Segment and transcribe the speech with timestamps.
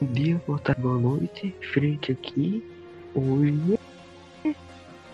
[0.00, 1.54] Bom dia, boa tarde, boa noite.
[1.72, 2.62] Frente aqui,
[3.14, 3.78] hoje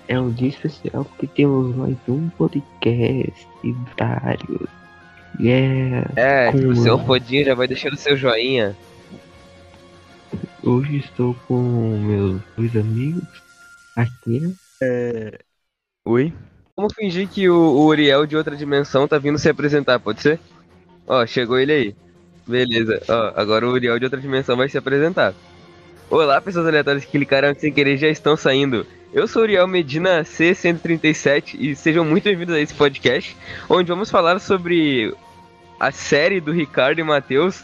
[0.08, 3.46] é um dia especial porque temos mais um podcast
[3.98, 4.68] vários.
[5.38, 6.11] Yeah.
[6.16, 8.77] É, Com- tipo, seu fodinho já vai deixando seu joinha.
[10.62, 13.43] Hoje estou com meus dois amigos
[13.95, 14.54] aqui.
[16.05, 16.32] Oi?
[16.77, 20.41] Vamos fingir que o, o Uriel de outra dimensão tá vindo se apresentar, pode ser?
[21.06, 21.97] Ó, chegou ele aí.
[22.45, 25.33] Beleza, ó, agora o Uriel de outra dimensão vai se apresentar.
[26.10, 28.84] Olá, pessoas aleatórias que clicaram sem querer já estão saindo.
[29.12, 33.37] Eu sou Uriel Medina C137 e sejam muito bem-vindos a esse podcast,
[33.71, 35.15] onde vamos falar sobre
[35.79, 37.62] a série do Ricardo e Matheus,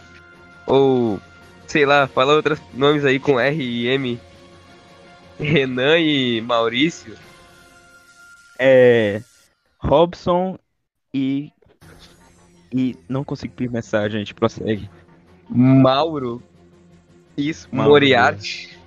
[0.65, 1.21] ou
[1.67, 4.21] sei lá, fala outros nomes aí com R e M.
[5.41, 7.17] Renan e Maurício.
[8.59, 9.23] É.
[9.79, 10.59] Robson
[11.15, 11.51] e.
[12.73, 14.91] E não consigo mensagem, a gente prossegue.
[15.49, 16.43] Mauro.
[17.37, 17.93] Isso, Mauro.
[17.93, 18.79] Moriarty.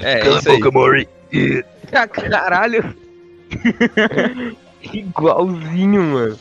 [0.00, 0.60] É, é isso aí.
[0.60, 1.08] Mori.
[1.92, 2.94] Ah, caralho.
[4.94, 6.38] Igualzinho, mano.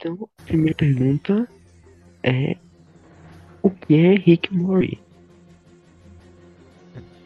[0.00, 1.46] Então, a primeira pergunta
[2.22, 2.56] é:
[3.62, 4.98] O que é Rick Mori?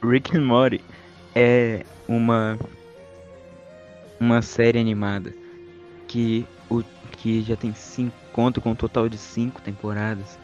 [0.02, 0.80] Rick and Morty
[1.36, 2.58] é uma.
[4.18, 5.34] Uma série animada
[6.06, 10.38] que, o, que já tem cinco, conta com um total de cinco temporadas.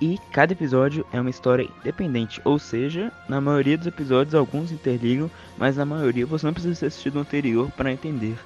[0.00, 5.30] E cada episódio é uma história independente, ou seja, na maioria dos episódios alguns interligam,
[5.56, 8.38] mas na maioria você não precisa ter assistido o anterior para entender.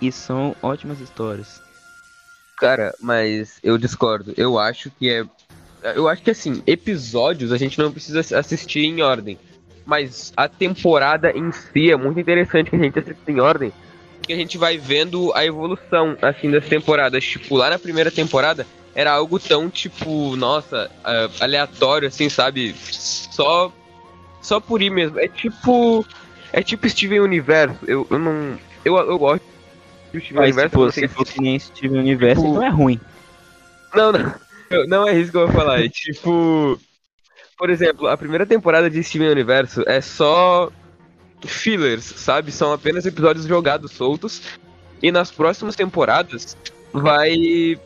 [0.00, 1.67] E são ótimas histórias.
[2.58, 4.34] Cara, mas eu discordo.
[4.36, 5.24] Eu acho que é.
[5.94, 9.38] Eu acho que assim, episódios a gente não precisa assistir em ordem.
[9.86, 13.72] Mas a temporada em si é muito interessante que a gente assista em ordem.
[14.18, 17.24] Porque a gente vai vendo a evolução, assim, das temporadas.
[17.24, 20.90] Tipo, lá na primeira temporada era algo tão, tipo, nossa,
[21.40, 22.74] aleatório, assim, sabe?
[22.74, 23.72] Só.
[24.42, 25.18] Só por ir mesmo.
[25.20, 26.04] É tipo.
[26.52, 27.78] É tipo Steven Universo.
[27.86, 28.58] Eu, eu não.
[28.84, 29.57] Eu, eu gosto
[30.12, 30.92] de Steven Mas Universo.
[30.92, 33.00] se for que nem Steven Universo, Tipo- não é ruim.
[33.94, 34.34] não, não.
[34.86, 35.80] Não é isso que eu vou falar.
[35.82, 36.78] É tipo.
[37.56, 40.70] Por exemplo, a primeira temporada de Steven Universo é só
[41.44, 42.52] fillers, sabe?
[42.52, 44.42] São apenas episódios jogados soltos.
[45.02, 46.56] E nas próximas temporadas
[46.92, 47.78] vai.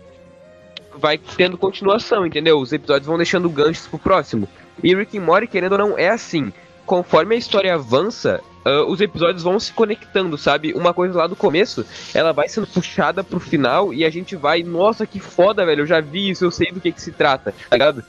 [0.97, 2.59] Vai tendo continuação, entendeu?
[2.59, 4.47] Os episódios vão deixando ganchos pro próximo.
[4.83, 6.53] E Rick and Morty, querendo ou não, é assim.
[6.85, 10.73] Conforme a história avança, ah, os episódios vão se conectando, sabe?
[10.73, 11.85] Uma coisa lá do começo,
[12.15, 15.87] ela vai sendo puxada pro final e a gente vai, nossa, que foda, velho, eu
[15.87, 18.05] já vi isso, eu sei do que que se trata, tá ligado?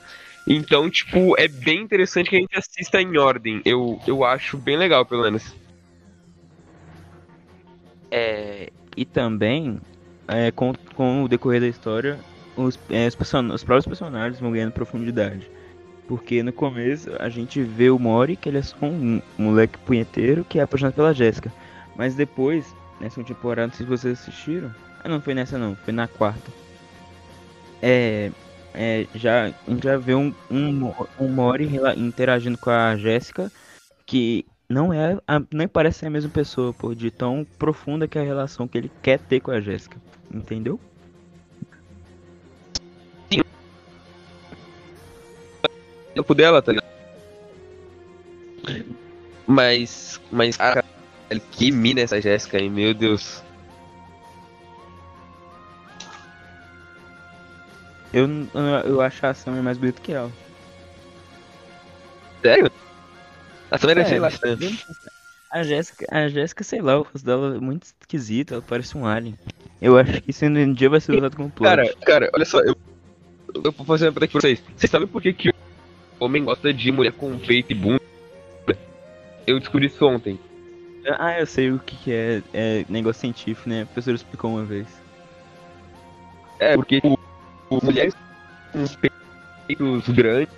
[0.46, 3.62] Então, tipo, é bem interessante que a gente assista em ordem.
[3.64, 5.54] Eu, eu acho bem legal, pelo menos.
[8.10, 9.80] É, e também,
[10.28, 12.18] é, com, com o decorrer da história,
[12.56, 15.50] os, é, os, person- os próprios personagens vão ganhando profundidade.
[16.06, 20.44] Porque no começo a gente vê o Mori, que ele é só um moleque punheteiro
[20.44, 21.52] que é apaixonado pela Jéssica.
[21.96, 24.74] Mas depois, nessa temporada, não sei se vocês assistiram.
[25.02, 26.50] Ah, não foi nessa não, foi na quarta.
[27.80, 28.30] É.
[28.74, 33.50] é já, a gente já vê um, um, um Mori interagindo com a Jéssica
[34.06, 38.18] que não é a, nem parece ser a mesma pessoa, pô, de tão profunda que
[38.18, 39.96] é a relação que ele quer ter com a Jéssica.
[40.32, 40.80] Entendeu?
[46.14, 46.84] Tempo dela, tá ligado?
[49.46, 50.84] Mas, mas, cara,
[51.52, 53.42] que mina essa Jéssica aí, meu Deus.
[58.12, 58.28] Eu,
[58.84, 60.30] eu acho a Sam mais bonita que ela.
[62.42, 62.70] Sério?
[63.70, 64.86] A Samara É, achei ela- bastante.
[65.50, 69.06] A Jéssica, a Jéssica, sei lá, o rosto dela é muito esquisito, ela parece um
[69.06, 69.36] alien.
[69.80, 71.68] Eu acho que isso um dia vai ser usado como plot.
[71.76, 72.74] Cara, cara, olha só, eu,
[73.54, 74.62] eu vou fazer uma pergunta aqui pra vocês.
[74.76, 75.53] Vocês sabem por que, que
[76.20, 78.00] homem gosta de mulher com peito e bunda?
[79.46, 80.38] Eu descobri isso ontem.
[81.18, 83.82] Ah, eu sei o que, que é, é negócio científico, né?
[83.82, 84.86] A professora explicou uma vez.
[86.58, 87.18] É, porque o,
[87.68, 88.14] o mulheres
[88.72, 88.86] com
[89.66, 90.48] peitos grandes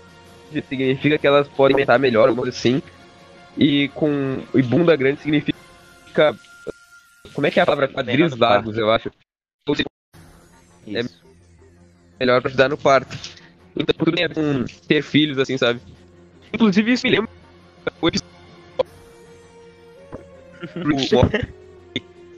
[0.68, 2.80] significa que elas podem alimentar melhor, alguma coisa assim.
[3.56, 5.58] E com e bunda grande significa.
[7.34, 7.88] Como é que é a palavra?
[7.88, 9.10] Quadris largos, eu acho.
[10.86, 11.04] É-
[12.20, 13.16] melhor pra ajudar no parto.
[13.76, 15.80] Então tudo tem a ver com ter filhos, assim, sabe?
[16.52, 17.28] Inclusive isso me lembra
[18.00, 18.36] o episódio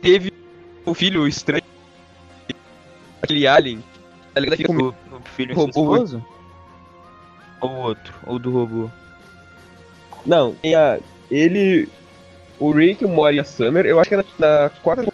[0.02, 0.32] teve
[0.86, 1.62] um filho estranho.
[3.22, 3.82] Aquele alien.
[4.34, 4.56] Tá ligado?
[4.56, 4.94] Fica O, o
[5.36, 5.68] filho Robô.
[5.70, 6.22] incestuoso?
[7.60, 8.14] Ou o outro?
[8.26, 8.90] Ou do robô?
[10.24, 10.98] Não, tem a,
[11.30, 11.88] ele,
[12.60, 15.08] o Rick, o Mori e a Summer, eu acho que era na quarta na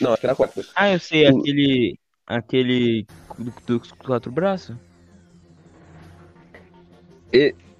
[0.00, 0.64] Não, acho que era na quarta.
[0.74, 1.98] Ah, eu sei, O- aquele.
[2.26, 3.06] Aquele.
[3.38, 4.76] Do- dos quatro braços?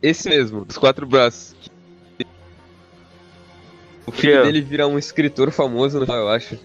[0.01, 1.55] Esse mesmo, dos quatro braços.
[4.07, 6.59] O filho Que dele vira um escritor famoso, no final, eu acho.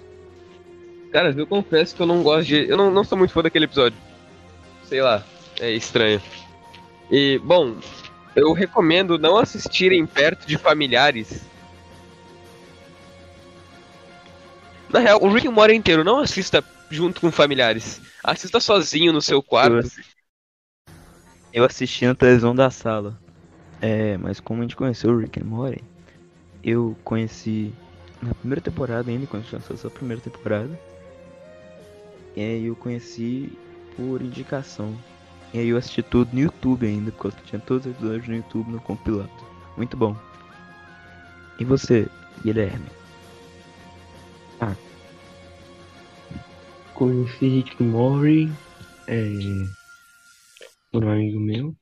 [1.11, 2.67] Cara, eu confesso que eu não gosto de.
[2.69, 3.97] Eu não, não sou muito fã daquele episódio.
[4.85, 5.23] Sei lá,
[5.59, 6.21] é estranho.
[7.11, 7.75] E, bom,
[8.35, 11.45] eu recomendo não assistirem perto de familiares.
[14.89, 16.63] Na real, o Rick Morty inteiro, não assista
[16.93, 18.01] junto com familiares.
[18.23, 19.89] Assista sozinho no seu Eu, quarto.
[21.51, 23.19] eu assisti na televisão da sala.
[23.81, 25.83] É, mas como a gente conheceu o Rick and Morty,
[26.63, 27.73] eu conheci
[28.21, 30.79] na primeira temporada ainda, quando lançou essa primeira temporada.
[32.35, 33.51] E aí eu conheci
[33.95, 34.97] por indicação.
[35.53, 38.71] E aí eu assisti tudo no YouTube ainda, porque tinha todos os episódios no YouTube
[38.71, 39.29] no compilado.
[39.77, 40.15] Muito bom.
[41.59, 42.07] E você,
[42.43, 42.89] Guilherme?
[46.95, 48.51] Conheci Rick Morty,
[49.07, 49.67] é,
[50.91, 51.75] por um amigo meu,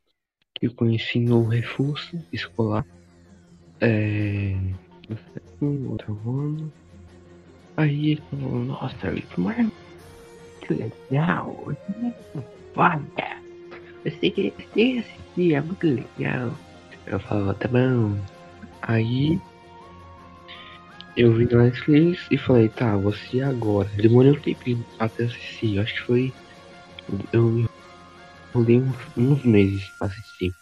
[0.56, 2.86] que eu conheci no reforço escolar,
[3.82, 4.56] é,
[5.60, 6.72] no outro ano.
[7.78, 9.72] Aí ele falou, nossa, Rick Morty,
[10.62, 12.42] que legal, é
[12.74, 13.42] foda.
[14.04, 14.34] Você
[15.00, 16.52] assistir, é muito legal.
[17.06, 18.16] Eu falava, tá bom.
[18.82, 19.40] Aí
[21.16, 23.90] eu vi na Netflix e falei, tá, assistir agora.
[23.90, 26.34] Demorei um tempinho até assistir, acho que foi.
[27.34, 27.66] Eu
[28.54, 30.54] enrolei uns, uns meses pra assistir.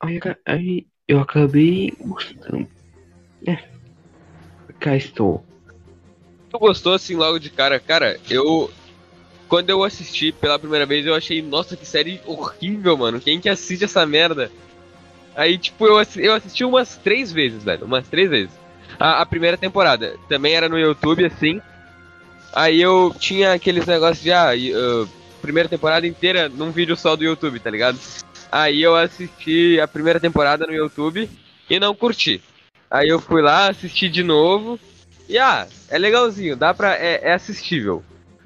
[0.00, 2.68] Aí, aí eu acabei gostando.
[3.46, 3.56] É.
[4.78, 5.44] Cá estou.
[6.50, 7.80] Tu gostou assim logo de cara?
[7.80, 8.70] Cara, eu.
[9.48, 13.18] Quando eu assisti pela primeira vez, eu achei, nossa, que série horrível, mano.
[13.18, 14.52] Quem que assiste essa merda?
[15.34, 17.86] Aí, tipo, eu, eu assisti umas três vezes, velho.
[17.86, 18.67] Umas três vezes.
[18.98, 21.60] A, a primeira temporada também era no YouTube, assim.
[22.52, 25.06] Aí eu tinha aqueles negócios de, ah, ah,
[25.40, 27.98] primeira temporada inteira num vídeo só do YouTube, tá ligado?
[28.50, 31.28] Aí eu assisti a primeira temporada no YouTube
[31.68, 32.42] e não curti.
[32.90, 34.78] Aí eu fui lá, assisti de novo.
[35.28, 36.96] E ah, é legalzinho, dá pra.
[36.96, 38.02] É, é assistível.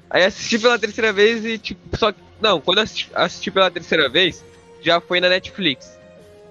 [0.09, 2.13] Aí assisti pela terceira vez e tipo, só.
[2.41, 4.43] Não, quando assisti, assisti pela terceira vez,
[4.81, 5.97] já foi na Netflix.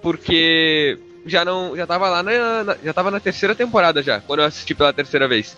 [0.01, 1.75] Porque já não.
[1.75, 4.93] Já tava lá na, na- Já tava na terceira temporada já, quando eu assisti pela
[4.93, 5.57] terceira vez.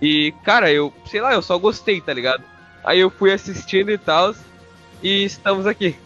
[0.00, 2.42] E, cara, eu, sei lá, eu só gostei, tá ligado?
[2.84, 4.34] Aí eu fui assistindo e tal.
[5.02, 5.96] E estamos aqui.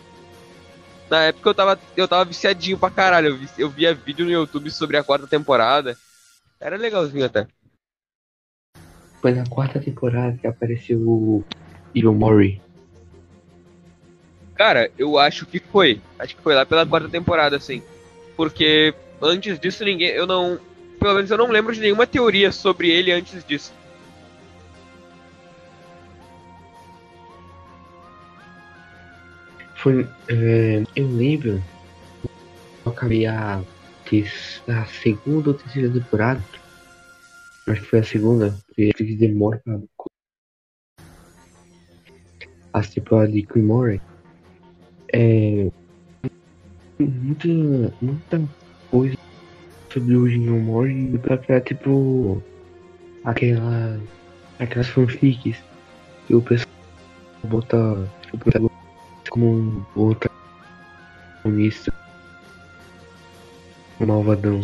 [1.10, 3.28] Na época eu tava, eu tava viciadinho pra caralho.
[3.28, 5.96] Eu, vi- eu via vídeo no YouTube sobre a quarta temporada.
[6.60, 7.46] Era legalzinho até.
[9.20, 11.44] Foi na quarta temporada que apareceu o
[11.94, 12.60] Murray.
[14.54, 16.00] Cara, eu acho que foi.
[16.18, 17.82] Acho que foi lá pela quarta temporada, assim.
[18.38, 20.10] Porque antes disso ninguém.
[20.10, 20.60] Eu não.
[21.00, 23.74] Pelo menos eu não lembro de nenhuma teoria sobre ele antes disso.
[29.74, 30.08] Foi.
[30.28, 31.60] é, eu lembro.
[32.86, 36.42] Eu acabei a, a segunda ou terceira temporada.
[37.66, 39.80] Acho que foi a segunda, porque que demora pra.
[42.72, 44.00] As temporadas de Murray.
[45.12, 45.72] É.
[46.98, 47.48] Muita.
[48.00, 48.48] Muita
[48.90, 49.16] coisa
[49.92, 52.42] sobre o Jim Murray pra criar tipo.
[53.24, 54.00] Aquela.
[54.58, 55.56] Aquelas fanfics
[56.26, 56.68] que o pessoal
[57.44, 57.76] bota
[58.32, 60.30] o protagonista como um outro
[61.42, 61.92] protagonista
[64.00, 64.60] um malvadão.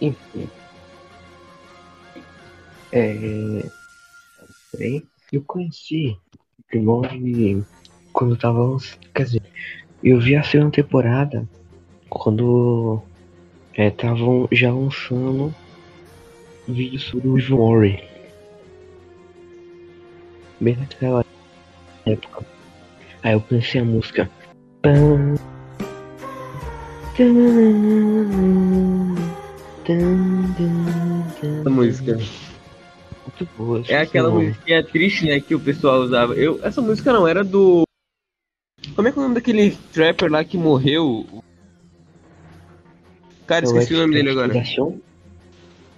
[0.00, 0.48] Enfim.
[2.92, 3.62] É.
[4.72, 5.06] Peraí.
[5.32, 6.18] Eu conheci
[6.70, 7.66] Grimório
[8.12, 8.76] quando eu tava.
[9.14, 9.42] Quer dizer,
[10.02, 11.46] eu vi a segunda temporada
[12.08, 13.00] quando
[13.76, 15.54] estavam já lançando
[16.66, 17.98] vídeos sobre o Grimório.
[20.60, 21.24] Bem naquela
[22.06, 22.44] época.
[23.22, 24.30] Aí eu conheci a música.
[24.82, 25.34] Pam.
[31.60, 32.14] Essa música.
[32.16, 33.82] Muito boa.
[33.88, 36.34] É aquela musiquinha triste, né, que o pessoal usava.
[36.34, 37.84] Eu, essa música não era do.
[38.94, 41.26] Como é que é o nome daquele trapper lá que morreu?
[43.46, 44.52] Cara, esqueci o nome dele agora.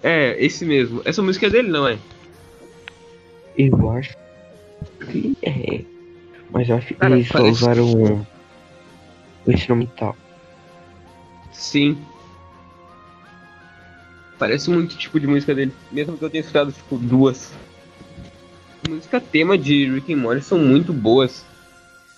[0.03, 1.03] É, esse mesmo.
[1.05, 1.99] Essa música é dele, não é?
[3.57, 4.17] Eu acho
[5.11, 5.83] que é.
[6.51, 8.27] Mas eu acho que Cara, eles parece- usaram
[9.47, 10.17] o instrumental.
[11.53, 11.99] Sim.
[14.39, 17.53] Parece muito tipo de música dele, mesmo que eu tenha escutado tipo duas.
[18.89, 21.45] Música tema de Rick and Morty são muito boas.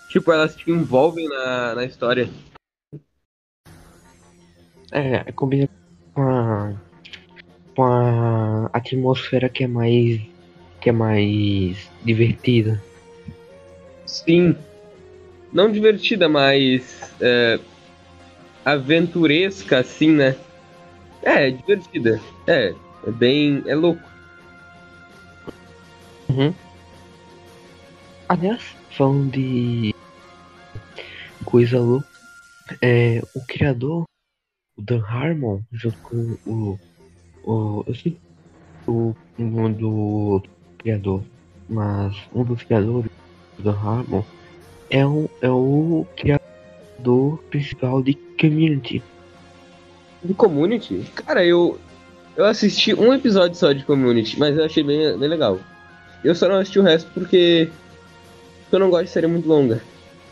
[0.09, 2.29] Tipo, elas te envolvem na, na história.
[4.93, 5.69] É, combina
[6.15, 6.75] com a,
[7.75, 10.21] com a atmosfera que é mais
[10.81, 12.81] que é mais divertida.
[14.07, 14.57] Sim.
[15.53, 17.59] Não divertida, mas é,
[18.65, 20.37] aventuresca, assim, né?
[21.23, 22.21] É, divertida.
[22.47, 22.73] É,
[23.05, 23.63] é bem.
[23.67, 24.03] É louco.
[26.29, 26.55] Uhum.
[28.29, 29.96] Aliás, falando de
[31.47, 32.07] coisa louca,
[32.83, 34.05] é, o criador,
[34.77, 36.79] o Dan Harmon, junto com o.
[37.45, 38.19] o eu sei
[38.87, 40.43] o nome do
[40.79, 41.23] criador,
[41.69, 43.11] mas um dos criadores
[43.57, 44.23] do Dan Harmon
[44.91, 49.03] é o, é o criador principal de Community.
[50.23, 51.11] De Community?
[51.15, 51.79] Cara, eu.
[52.37, 55.59] Eu assisti um episódio só de Community, mas eu achei bem, bem legal.
[56.23, 57.71] Eu só não assisti o resto porque
[58.71, 59.81] eu não gosto de série muito longa.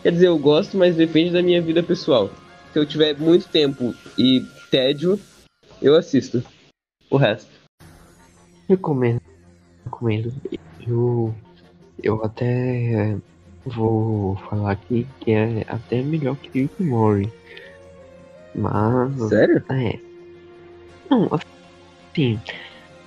[0.04, 2.30] Quer dizer, eu gosto, mas depende da minha vida pessoal.
[2.74, 5.18] Se eu tiver muito tempo e tédio,
[5.80, 6.44] eu assisto.
[7.10, 7.50] O resto.
[8.68, 9.22] Recomendo.
[9.82, 10.30] Recomendo.
[10.86, 11.34] Eu,
[12.02, 13.16] eu até
[13.64, 17.32] vou falar aqui que é até melhor que Rick Morty.
[18.54, 19.30] Mas.
[19.30, 19.64] Sério?
[19.70, 19.98] É.
[21.08, 22.38] Não, assim.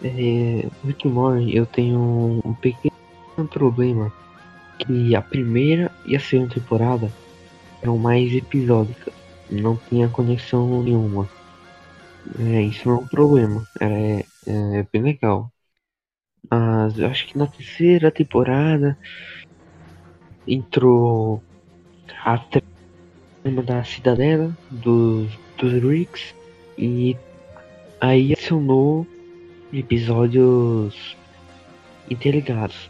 [0.04, 2.92] É, Rick Morty eu tenho um pequeno
[3.51, 4.12] problema.
[4.79, 7.12] Que a primeira e a segunda temporada
[7.81, 9.13] eram mais episódicas.
[9.50, 11.29] Não tinha conexão nenhuma.
[12.39, 13.65] É, isso não é um problema.
[13.79, 15.51] É, é bem legal.
[16.50, 18.98] Mas eu acho que na terceira temporada
[20.48, 21.41] entrou
[22.24, 26.34] a trama da cidadela dos, dos Ricks
[26.77, 27.17] e
[28.00, 29.05] aí acionou
[29.74, 31.17] episódios
[32.10, 32.89] interligados.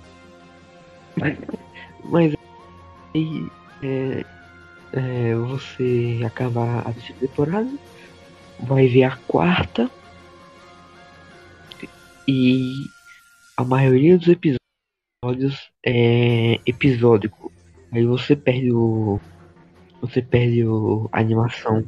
[2.04, 2.34] Mas
[3.16, 3.48] aí
[3.84, 4.26] é,
[4.94, 7.70] é, você acabar a terceira temporada,
[8.60, 9.90] vai ver a quarta
[12.28, 12.90] e
[13.56, 17.52] a maioria dos episódios é episódico.
[17.92, 19.20] Aí você perde o.
[20.02, 21.84] Você perde o, a animação.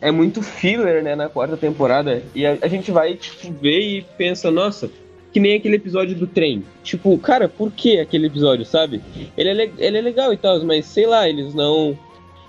[0.00, 2.22] É muito filler, né, na quarta temporada.
[2.34, 4.90] E a, a gente vai, tipo, ver e pensa, nossa,
[5.32, 6.62] que nem aquele episódio do trem.
[6.82, 9.00] Tipo, cara, por que aquele episódio, sabe?
[9.36, 11.98] Ele é, ele é legal e tal, mas sei lá, eles não.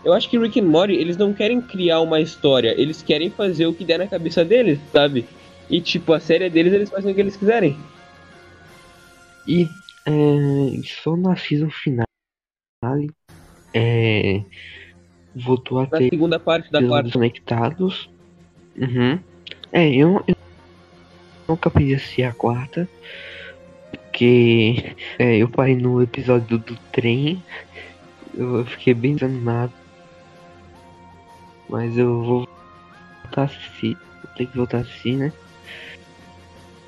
[0.04, 3.68] Eu acho que Rick and Morty, eles não querem criar uma história, eles querem fazer
[3.68, 5.25] o que der na cabeça deles, sabe?
[5.70, 7.78] E tipo, a série deles, eles fazem o que eles quiserem.
[9.48, 9.68] E
[10.06, 12.06] é, só na season final
[13.74, 14.44] é,
[15.34, 18.10] voltou a Na ter segunda parte da episódios conectados.
[18.78, 19.20] Uhum.
[19.72, 20.33] É, eu, eu
[21.47, 22.88] nunca assistir a quarta.
[23.91, 27.41] Porque é, eu parei no episódio do, trem.
[28.33, 29.73] Eu fiquei bem desanimado.
[31.69, 32.47] Mas eu vou
[33.23, 33.97] voltar a assistir.
[34.23, 35.33] Vou ter que voltar a assistir, né?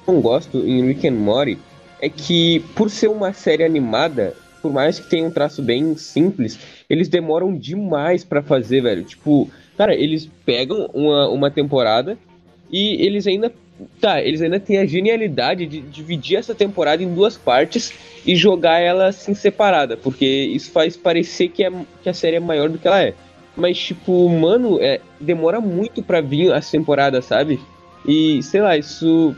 [0.07, 1.57] não gosto em Rick and Morty
[1.99, 6.59] é que, por ser uma série animada, por mais que tenha um traço bem simples,
[6.89, 9.03] eles demoram demais pra fazer, velho.
[9.03, 12.17] Tipo, cara, eles pegam uma, uma temporada
[12.69, 13.51] e eles ainda.
[13.99, 17.93] Tá, eles ainda têm a genialidade de dividir essa temporada em duas partes
[18.25, 22.39] e jogar ela assim separada, porque isso faz parecer que, é, que a série é
[22.39, 23.13] maior do que ela é.
[23.55, 27.59] Mas, tipo, mano, é, demora muito pra vir as temporadas, sabe?
[28.07, 29.35] E, sei lá, isso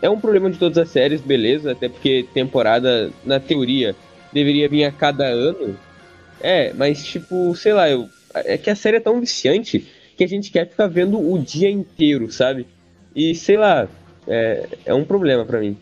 [0.00, 3.94] é um problema de todas as séries, beleza, até porque temporada, na teoria,
[4.32, 5.76] deveria vir a cada ano.
[6.40, 9.86] É, mas tipo, sei lá, eu, é que a série é tão viciante
[10.16, 12.66] que a gente quer ficar vendo o dia inteiro, sabe?
[13.14, 13.88] E sei lá,
[14.26, 15.76] é, é um problema pra mim.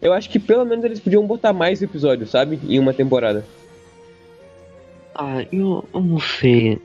[0.00, 2.58] Eu acho que pelo menos eles podiam botar mais episódios, sabe?
[2.68, 3.44] Em uma temporada.
[5.14, 6.78] Ah, eu, eu não sei.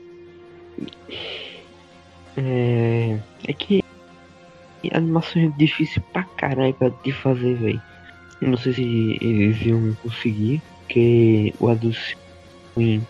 [2.36, 3.84] É, é que
[4.92, 7.82] animação é difícil pra caralho pra de fazer, velho.
[8.40, 11.68] Não sei se eles iam conseguir, porque o
[12.72, 13.02] Swim,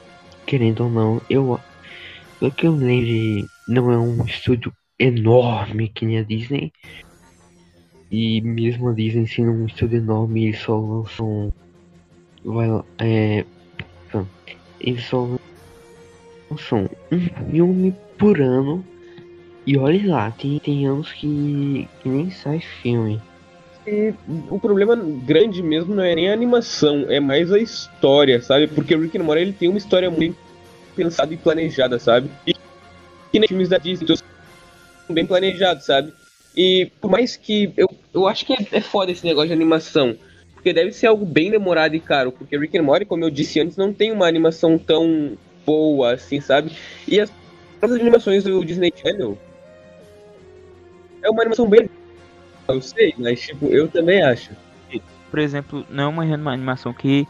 [0.46, 1.60] querendo ou não, eu.
[2.40, 6.72] Pelo que eu lembro, não é um estúdio enorme que nem a Disney.
[8.10, 11.52] E mesmo a Disney sendo um estúdio enorme, eles só lançam.
[12.44, 13.44] Vai, é,
[14.80, 15.28] eles só
[16.50, 18.84] lançam um filme por ano
[19.66, 23.20] e olha lá, tem, tem anos que, que nem sai filme.
[23.86, 24.12] E
[24.50, 28.66] o problema grande mesmo não é nem a animação, é mais a história, sabe?
[28.66, 30.36] Porque o Rick and Morty ele tem uma história muito
[30.96, 32.30] pensada e planejada, sabe?
[32.46, 32.54] E,
[33.32, 34.16] e nem filmes da Disney então,
[35.12, 36.12] bem planejados, sabe?
[36.56, 37.72] E por mais que.
[37.76, 40.16] Eu, eu acho que é, é foda esse negócio de animação.
[40.54, 42.32] Porque deve ser algo bem demorado e caro.
[42.32, 46.40] Porque Rick and Morty, como eu disse antes, não tem uma animação tão boa assim,
[46.40, 46.72] sabe?
[47.08, 47.32] E as
[47.78, 49.38] próprias animações do Disney Channel.
[51.22, 51.88] É uma animação bem.
[52.68, 54.50] Eu sei, mas tipo, eu também acho.
[55.30, 57.26] Por exemplo, não é uma animação que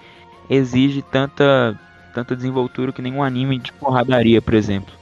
[0.49, 1.79] exige tanta,
[2.15, 4.93] tanta desenvoltura que nenhum anime de porradaria, por exemplo.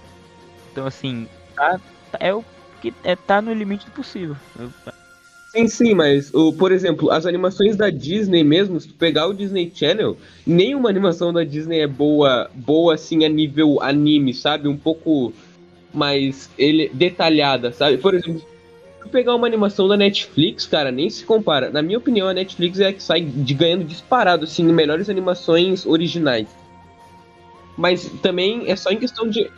[0.73, 1.81] Então assim, tá,
[2.19, 2.45] é o
[2.81, 4.37] que é, tá no limite do possível.
[5.51, 9.33] Sim, sim, mas, o, por exemplo, as animações da Disney mesmo, se tu pegar o
[9.33, 10.17] Disney Channel,
[10.47, 14.69] nenhuma animação da Disney é boa, boa assim a nível anime, sabe?
[14.69, 15.33] Um pouco
[15.93, 17.97] mais ele, detalhada, sabe?
[17.97, 18.47] Por exemplo, se
[19.01, 21.71] tu pegar uma animação da Netflix, cara, nem se compara.
[21.71, 25.87] Na minha opinião, a Netflix é a que sai de, ganhando disparado, assim, melhores animações
[25.87, 26.49] originais.
[27.75, 29.51] Mas também é só em questão de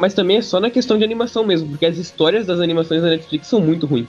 [0.00, 3.10] mas também é só na questão de animação mesmo, porque as histórias das animações da
[3.10, 4.08] Netflix são muito ruins.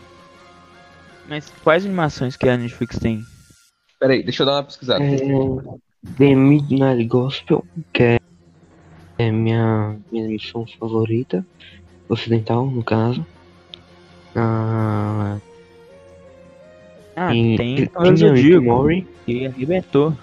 [1.27, 3.21] Mas quais animações que a Netflix tem?
[3.99, 5.03] Peraí, deixa eu dar uma pesquisada.
[5.03, 5.17] É,
[6.17, 8.19] The Midnight Gospel, que é,
[9.17, 11.45] é minha, minha missão favorita,
[12.07, 13.25] ocidental no caso.
[14.33, 15.37] Ah,
[17.17, 17.89] ah e, tem
[18.33, 19.05] Diego, Mori.
[19.25, 20.17] que arrebentou.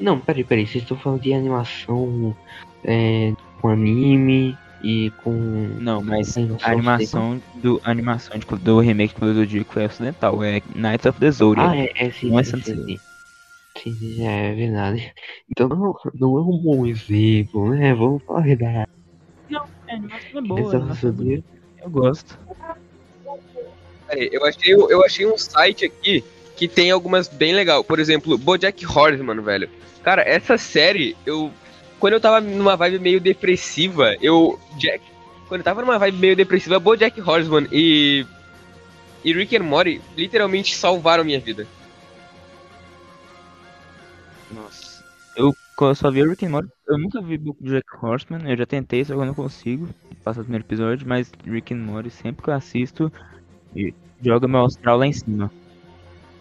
[0.00, 2.36] Não, peraí, peraí, vocês estão falando de animação
[2.84, 3.32] é,
[3.64, 5.32] com anime e com.
[5.80, 10.60] Não, mas a animação do, a animação de, do remake do Zodíaco é ocidental, é
[10.74, 11.70] Knights of the Zodiac.
[11.70, 12.98] Ah, é, é sim, não é sim, sim,
[13.78, 15.14] sim, é verdade.
[15.50, 17.94] Então não, não é um bom exemplo, né?
[17.94, 18.90] Vamos falar a verdade.
[19.48, 20.76] Não, a animação é boa.
[20.76, 21.42] Animação é
[21.82, 22.38] eu gosto.
[24.06, 26.22] Peraí, eu achei, eu achei um site aqui
[26.54, 27.82] que tem algumas bem legal.
[27.82, 29.70] Por exemplo, Bojack Horseman, velho.
[30.02, 31.50] Cara, essa série eu
[31.98, 34.58] quando eu tava numa vibe meio depressiva, eu.
[34.76, 35.02] Jack.
[35.48, 38.26] Quando eu tava numa vibe meio depressiva, Jack Horseman e.
[39.24, 41.66] E Rick and Morty literalmente salvaram minha vida.
[44.50, 45.02] Nossa.
[45.36, 45.54] Eu
[45.94, 46.68] só vi o Rick and Morty.
[46.86, 48.50] Eu nunca vi Jack Horseman.
[48.50, 49.88] Eu já tentei, só que eu não consigo.
[50.22, 53.12] Passar o primeiro episódio, mas Rick and Morty, sempre que eu assisto,
[54.22, 55.50] joga meu astral lá em cima.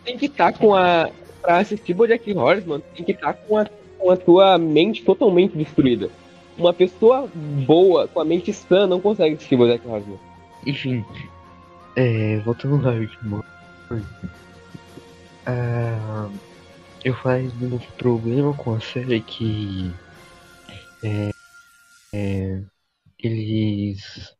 [0.03, 1.09] Tem que estar tá com a.
[1.41, 3.65] Pra assistir Jack Horseman, tem que estar tá com a
[4.03, 6.09] com a tua mente totalmente destruída.
[6.57, 7.29] Uma pessoa
[7.65, 10.19] boa, com a mente sã, não consegue assistir Bojack Horseman.
[10.67, 11.05] Enfim,
[11.95, 13.41] é, voltando ao Rick uh,
[17.03, 19.89] eu faço um problema com a série que
[21.01, 21.31] é,
[22.13, 22.61] é,
[23.17, 24.35] eles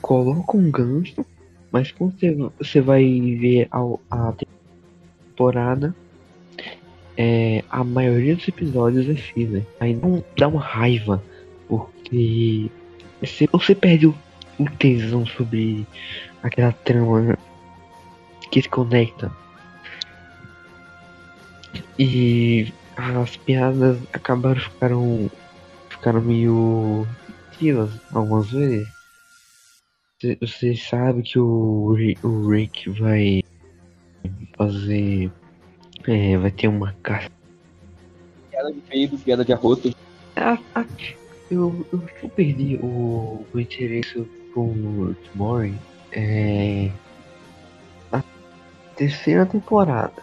[0.00, 1.26] colocam um gancho,
[1.72, 5.94] mas quando você vai ver a, a temporada,
[7.18, 9.66] é, a maioria dos episódios é filler.
[9.80, 11.22] Aí não dá uma raiva,
[11.66, 12.70] porque
[13.20, 14.14] você, você perde o,
[14.58, 15.84] o tesão sobre
[16.42, 17.36] aquela trama
[18.50, 19.32] que se conecta.
[21.98, 25.30] E as piadas acabaram ficaram
[25.90, 27.04] ficaram meio
[27.58, 28.88] repetitivas algumas vezes.
[30.40, 31.92] Você sabe que o
[32.48, 33.42] Rick vai
[34.56, 35.30] fazer
[36.08, 37.30] é, vai ter uma caixa.
[38.50, 39.94] Piada de peido, piada de arroto.
[40.36, 40.86] Ah, ah,
[41.50, 45.74] eu, eu, eu perdi o, o interesse por Tomorrow.
[46.12, 46.90] É.
[48.10, 48.22] A
[48.96, 50.22] terceira temporada.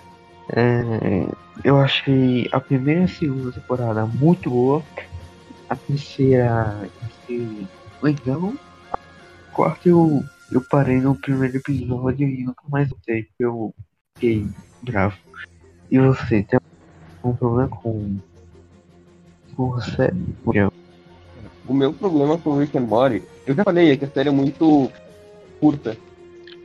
[0.50, 1.28] É,
[1.63, 4.84] eu achei a primeira e a segunda temporada muito boa.
[5.69, 7.67] A terceira achei
[8.02, 8.54] legal.
[8.91, 8.98] A
[9.54, 13.28] quarta eu, eu parei no primeiro episódio e nunca mais voltei.
[13.39, 13.74] Eu
[14.15, 14.48] fiquei
[14.82, 15.17] bravo.
[15.89, 16.60] E você tem
[17.21, 18.17] algum problema com.
[19.56, 20.12] com você?
[21.67, 24.32] O meu problema com Rick and Morty, eu já falei, é que a série é
[24.32, 24.91] muito
[25.60, 25.98] curta.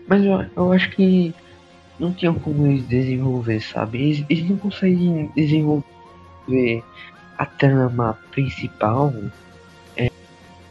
[0.06, 1.34] Mas eu, eu acho que
[1.98, 4.02] não tinha como eles desenvolver, sabe?
[4.02, 6.82] Eles, eles não conseguem desenvolver
[7.38, 9.12] a trama principal
[9.96, 10.10] é,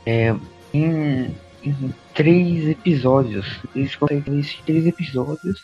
[0.06, 0.36] é,
[0.74, 3.60] em, em três episódios.
[3.76, 5.64] Eles conseguem isso em três episódios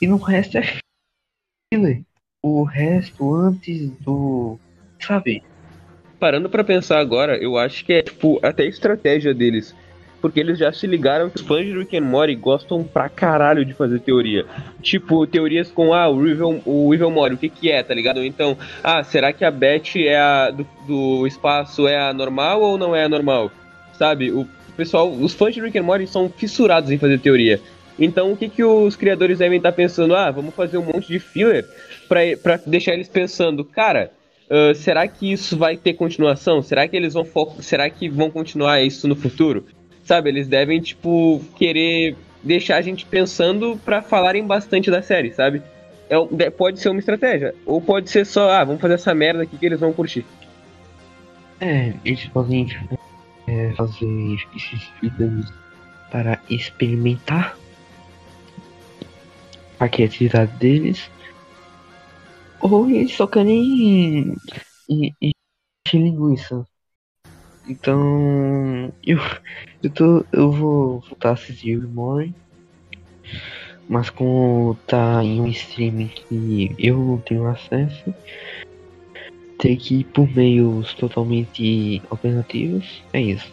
[0.00, 0.78] e no resto é
[1.72, 2.04] filler
[2.44, 4.58] o resto antes do.
[5.00, 5.42] Sabe?
[6.20, 9.74] Parando para pensar agora, eu acho que é tipo até estratégia deles.
[10.20, 13.64] Porque eles já se ligaram que os fãs de Rick and Morty gostam pra caralho
[13.64, 14.44] de fazer teoria.
[14.82, 18.22] Tipo, teorias com, ah, o Evil, o Evil Morty, o que que é, tá ligado?
[18.22, 22.78] Então, ah, será que a Beth é a do, do espaço é a normal ou
[22.78, 23.50] não é a normal?
[23.98, 24.30] Sabe?
[24.30, 27.58] O pessoal, os fãs de Rick and Morty são fissurados em fazer teoria.
[27.98, 30.16] Então, o que que os criadores devem estar pensando?
[30.16, 31.66] Ah, vamos fazer um monte de filler
[32.08, 34.12] para deixar eles pensando, cara,
[34.50, 36.62] uh, será que isso vai ter continuação?
[36.62, 37.26] Será que eles vão
[37.60, 39.64] será que vão continuar isso no futuro?
[40.04, 45.62] Sabe, eles devem, tipo, querer deixar a gente pensando pra falarem bastante da série, sabe?
[46.10, 47.54] É, de- pode ser uma estratégia.
[47.64, 50.26] Ou pode ser só, ah, vamos fazer essa merda aqui que eles vão curtir.
[51.58, 52.68] É, eles podem
[53.48, 55.50] é, fazer esses vídeos
[56.10, 57.56] para experimentar
[59.80, 61.10] a criatividade deles.
[62.64, 64.34] Ou eles só querem
[64.88, 65.34] encher
[65.92, 66.64] linguiça.
[67.68, 69.18] Então eu,
[69.82, 70.24] eu tô.
[70.32, 72.34] Eu vou voltar a assistir Morty.
[73.86, 78.14] Mas como tá em um streaming que eu não tenho acesso,
[79.58, 83.52] ter que ir por meios totalmente alternativos, é isso.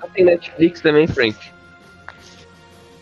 [0.00, 1.36] Ah, Tem Netflix também, Frank.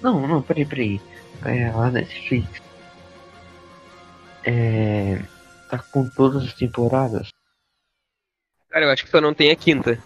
[0.02, 1.00] Não, não, peraí, peraí.
[1.44, 2.63] É, a Netflix.
[4.44, 5.22] É.
[5.70, 7.28] Tá com todas as temporadas?
[8.68, 10.02] Cara, eu acho que só não tem a quinta.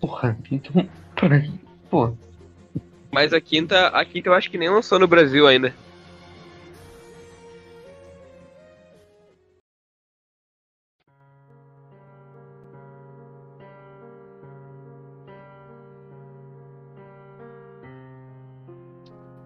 [0.00, 0.88] Porra, então.
[1.14, 1.50] Peraí,
[1.90, 2.16] pô.
[3.10, 5.74] Mas a quinta, a quinta eu acho que nem lançou no Brasil ainda.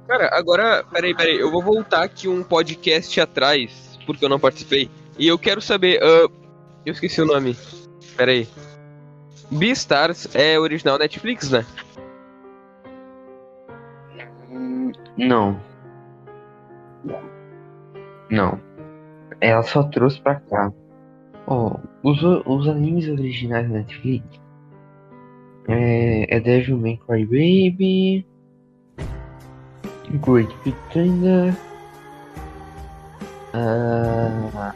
[0.08, 4.90] Cara, agora, peraí, peraí, eu vou voltar aqui um podcast atrás, porque eu não participei.
[5.18, 6.28] E eu quero saber, ah,
[6.84, 7.56] eu esqueci o nome.
[8.16, 8.46] Peraí.
[9.50, 11.64] Beastars é original Netflix, né?
[15.16, 15.60] Não.
[18.30, 18.58] Não.
[19.40, 20.72] Ela só trouxe pra cá.
[21.46, 24.24] Ó, os, o- os animes originais da Netflix
[25.68, 28.26] é, é Devilman Crybaby, Great
[30.18, 31.54] Pretender,
[33.54, 34.72] ah,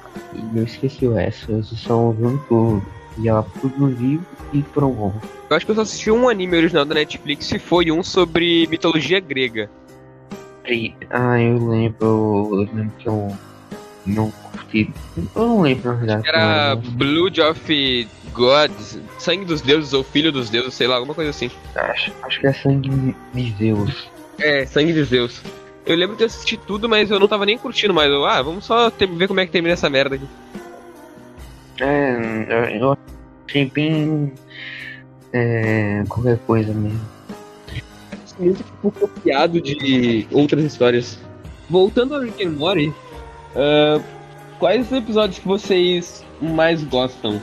[0.55, 2.83] eu esqueci o resto, esses são os únicos
[3.19, 4.21] e ela produziu
[4.53, 5.19] e promove.
[5.49, 8.67] Eu acho que eu só assisti um anime original da Netflix e foi um sobre
[8.67, 9.71] mitologia grega.
[11.11, 13.35] Ah, eu lembro, eu lembro que eu
[14.05, 16.29] não curti, eu não lembro na verdade.
[16.29, 21.15] Era como Blood of Gods, Sangue dos Deuses ou Filho dos Deuses, sei lá, alguma
[21.15, 21.51] coisa assim.
[21.75, 24.16] acho, acho que é Sangue de Zeus.
[24.39, 25.41] É, Sangue de Zeus.
[25.85, 28.11] Eu lembro de assistir tudo, mas eu não tava nem curtindo mais.
[28.11, 30.27] Eu, ah, vamos só ter- ver como é que termina essa merda aqui.
[31.81, 32.97] É, eu
[33.47, 34.33] achei bem.
[35.33, 37.01] É, qualquer coisa mesmo.
[38.39, 41.19] Muito tipo, copiado de outras histórias.
[41.71, 42.93] Voltando ao Rick and Morty,
[43.55, 44.01] ah,
[44.59, 47.41] quais os episódios que vocês mais gostam?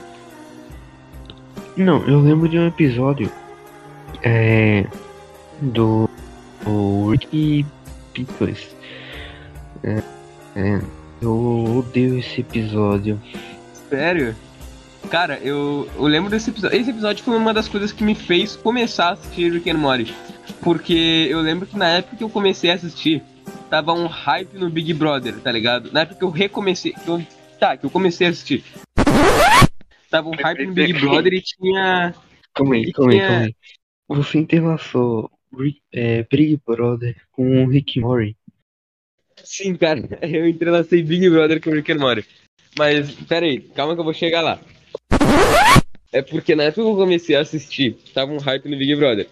[1.76, 3.30] Não, eu lembro de um episódio
[4.22, 4.86] é,
[5.60, 6.08] do,
[6.64, 7.64] do Ricky
[8.12, 8.74] Pickles.
[9.82, 10.02] É,
[10.56, 10.80] é,
[11.20, 13.20] eu odeio esse episódio.
[13.88, 14.34] Sério?
[15.10, 16.78] Cara, eu, eu lembro desse episódio.
[16.78, 20.14] Esse episódio foi uma das coisas que me fez começar a assistir Rick and Morty.
[20.62, 23.22] Porque eu lembro que na época que eu comecei a assistir,
[23.68, 25.92] tava um hype no Big Brother, tá ligado?
[25.92, 26.92] Na época que eu recomecei.
[26.92, 27.22] Que eu,
[27.60, 28.64] tá, que eu comecei a assistir.
[30.10, 32.14] Tava um hype no Big Brother e tinha.
[32.54, 33.54] Calma aí, calma aí, calma aí.
[34.08, 35.33] Você interlaçou Rick,
[35.92, 38.36] é, Big Brother com o Rick Mori.
[39.42, 42.24] Sim, cara, eu entrelacei Big Brother com Rick and Morty.
[42.78, 44.60] Mas, pera aí, calma que eu vou chegar lá.
[46.12, 49.26] É porque na época que eu comecei a assistir, tava um hype no Big Brother.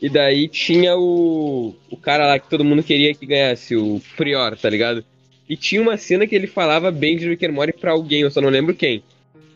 [0.00, 4.56] E daí tinha o, o cara lá que todo mundo queria que ganhasse, o Prior,
[4.56, 5.04] tá ligado?
[5.48, 8.30] E tinha uma cena que ele falava bem de Rick and Morty pra alguém, eu
[8.30, 9.02] só não lembro quem.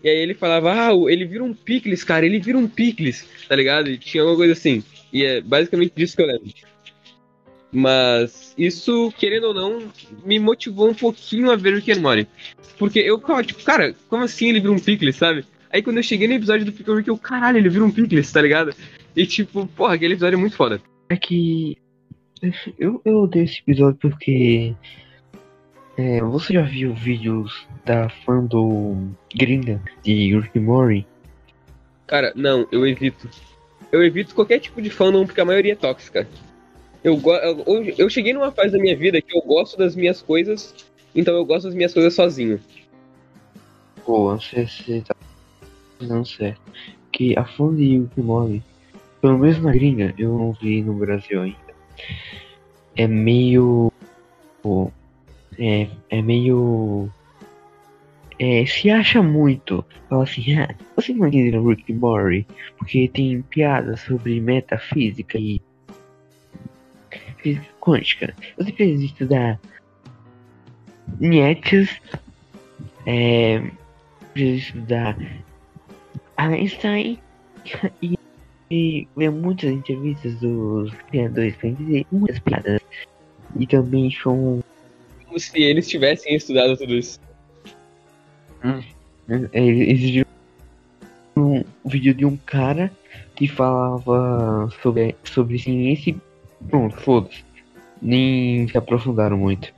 [0.03, 3.27] E aí ele falava, ah, o- ele vira um picles, cara, ele vira um picles,
[3.49, 3.89] tá ligado?
[3.89, 4.83] E tinha uma coisa assim.
[5.15, 6.53] E é basicamente disso que eu lembro.
[7.71, 9.89] Mas isso, querendo ou não,
[10.25, 12.29] me motivou um pouquinho a ver Rick and Morty.
[12.77, 15.45] Porque eu ficava tipo, cara, como assim ele vira um picles, sabe?
[15.71, 18.31] Aí quando eu cheguei no episódio do Pickle Rick, eu, caralho, ele vira um picles,
[18.31, 18.75] tá ligado?
[19.15, 20.81] E tipo, porra, aquele episódio é muito foda.
[21.09, 21.79] É que.
[22.79, 24.75] Eu, eu odeio esse episódio porque.
[25.97, 28.97] É, você já viu vídeos da fã do
[29.33, 31.07] gringa de Rick and Morty?
[32.07, 33.29] Cara, não, eu evito.
[33.95, 36.27] Eu evito qualquer tipo de fandom porque a maioria é tóxica.
[37.05, 37.23] Eu,
[37.65, 40.75] eu, eu cheguei numa fase da minha vida que eu gosto das minhas coisas,
[41.15, 42.59] então eu gosto das minhas coisas sozinho.
[44.05, 44.67] Pô, você,
[45.07, 45.15] tá
[45.97, 46.61] fazendo certo.
[47.13, 48.63] Que a de Rick and Morty,
[49.21, 51.75] pelo menos na gringa, eu não vi no Brasil ainda.
[52.97, 53.93] É meio.
[54.61, 54.91] pô,
[55.57, 57.09] É, é meio.
[58.39, 59.85] É, se acha muito.
[60.09, 62.47] Fala assim, ah, você não entendeu Rick and Morty
[62.79, 65.61] porque tem piadas sobre metafísica e
[67.39, 68.35] física quântica.
[68.57, 69.61] Você precisa estudar
[71.21, 71.89] Nietzsche,
[73.07, 73.63] é,
[74.33, 75.17] precisa estudar
[76.37, 77.19] Einstein
[78.03, 78.19] E,
[78.71, 82.81] e ver muitas entrevistas dos criadores pra dizer muitas piadas.
[83.59, 84.65] E também são.
[85.27, 87.21] Como se eles tivessem estudado tudo isso.
[89.53, 90.25] Exigiu
[91.37, 92.91] um vídeo de um cara
[93.35, 96.17] que falava sobre, sobre ciência e
[96.69, 97.45] pronto, foda-se.
[98.01, 99.73] Nem se aprofundaram muito.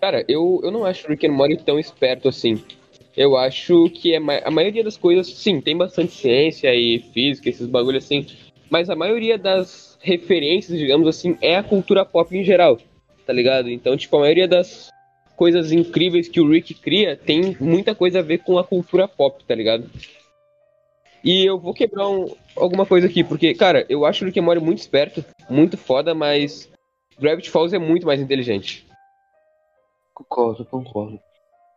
[0.00, 2.62] Cara, eu, eu não acho Rick and Morty tão esperto assim.
[3.16, 7.48] Eu acho que é ma- a maioria das coisas, sim, tem bastante ciência e física,
[7.48, 8.24] esses bagulhos assim.
[8.70, 12.78] Mas a maioria das referências, digamos assim, é a cultura pop em geral,
[13.26, 13.68] tá ligado?
[13.68, 14.88] Então, tipo, a maioria das
[15.38, 19.42] coisas incríveis que o Rick cria tem muita coisa a ver com a cultura pop,
[19.44, 19.88] tá ligado?
[21.24, 24.60] E eu vou quebrar um- alguma coisa aqui, porque, cara, eu acho o Rick and
[24.60, 26.68] muito esperto, muito foda, mas
[27.20, 28.84] Gravity Falls é muito mais inteligente.
[30.12, 31.20] Concordo, concordo.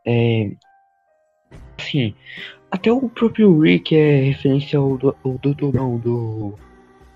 [0.08, 0.52] É.
[1.78, 2.16] Assim,
[2.72, 6.58] até o próprio Rick é referência ao, do- ao doutorão do.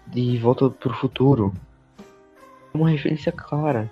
[0.07, 1.51] De Volta pro Futuro.
[2.73, 3.91] É uma referência clara.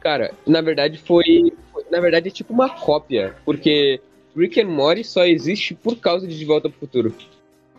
[0.00, 1.52] Cara, na verdade foi.
[1.72, 3.34] foi- Na verdade é tipo uma cópia.
[3.44, 4.00] Porque
[4.36, 7.14] Rick and Morty só existe por causa de De Volta pro Futuro.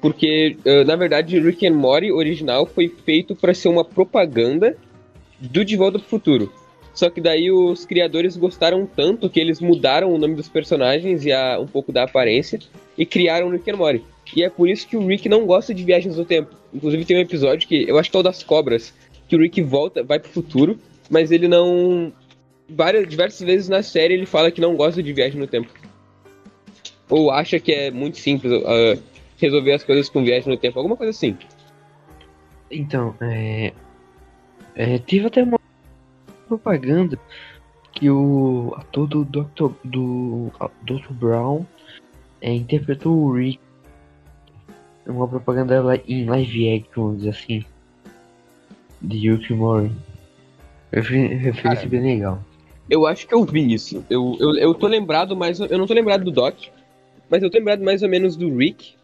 [0.02, 4.76] Porque, eh, na verdade, Rick and Morty original foi feito pra ser uma propaganda
[5.40, 6.52] do De Volta pro Futuro.
[6.94, 11.32] Só que daí os criadores gostaram tanto que eles mudaram o nome dos personagens e
[11.32, 12.60] a, um pouco da aparência
[12.98, 14.04] e criaram Rick and Morty.
[14.36, 16.54] E é por isso que o Rick não gosta de viagens no tempo.
[16.74, 18.94] Inclusive tem um episódio que eu acho que é o das cobras,
[19.28, 20.78] que o Rick volta, vai pro futuro,
[21.12, 22.14] mas ele não
[22.70, 25.70] várias diversas vezes na série ele fala que não gosta de viagem no tempo.
[27.10, 28.98] Ou acha que é muito simples ah,
[29.38, 31.38] resolver as coisas com viagem no tempo, alguma coisa assim.
[32.72, 33.74] Então, é.
[34.74, 35.60] é teve até uma
[36.48, 37.20] propaganda
[37.92, 39.74] que o ator do Dr.
[39.84, 41.12] do ah, Dr.
[41.12, 41.66] Brown
[42.40, 43.60] é, interpretou o Rick.
[45.06, 47.66] Uma propaganda em live action, assim.
[49.02, 49.90] De Rick and
[50.92, 52.44] Refer- Referência bem legal.
[52.90, 54.06] Eu acho que eu vi isso.
[54.10, 55.60] Eu, eu, eu tô lembrado mais.
[55.60, 56.56] Eu não tô lembrado do Doc,
[57.30, 58.96] mas eu tô lembrado mais ou menos do Rick.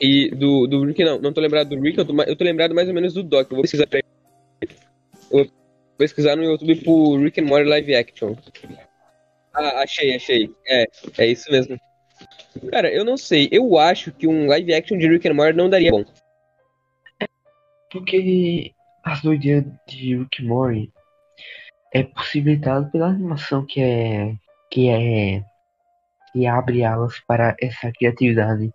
[0.00, 2.74] E do, do Rick, não, não tô lembrado do Rick, eu tô, eu tô lembrado
[2.74, 3.48] mais ou menos do Doc.
[3.50, 5.46] Eu vou pesquisar pra Eu vou
[5.96, 8.34] pesquisar no YouTube pro Rick and Morty Live Action.
[9.54, 10.50] Ah, achei, achei.
[10.66, 10.86] É,
[11.18, 11.78] é isso mesmo.
[12.70, 13.48] Cara, eu não sei.
[13.52, 16.04] Eu acho que um live action de Rick and Morty não daria bom.
[17.90, 20.92] Porque as doideiras de Rick Morty
[21.92, 24.34] é possibilitado pela animação que é
[24.70, 25.44] que é
[26.32, 28.72] que abre alas para essa criatividade.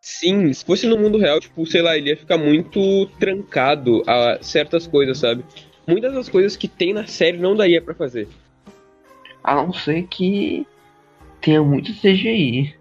[0.00, 4.38] Sim, se fosse no mundo real, tipo, sei lá, ele ia ficar muito trancado a
[4.42, 5.44] certas coisas, sabe?
[5.86, 8.28] Muitas das coisas que tem na série não daria pra fazer.
[9.42, 10.66] A não ser que
[11.40, 12.76] tenha muito CGI.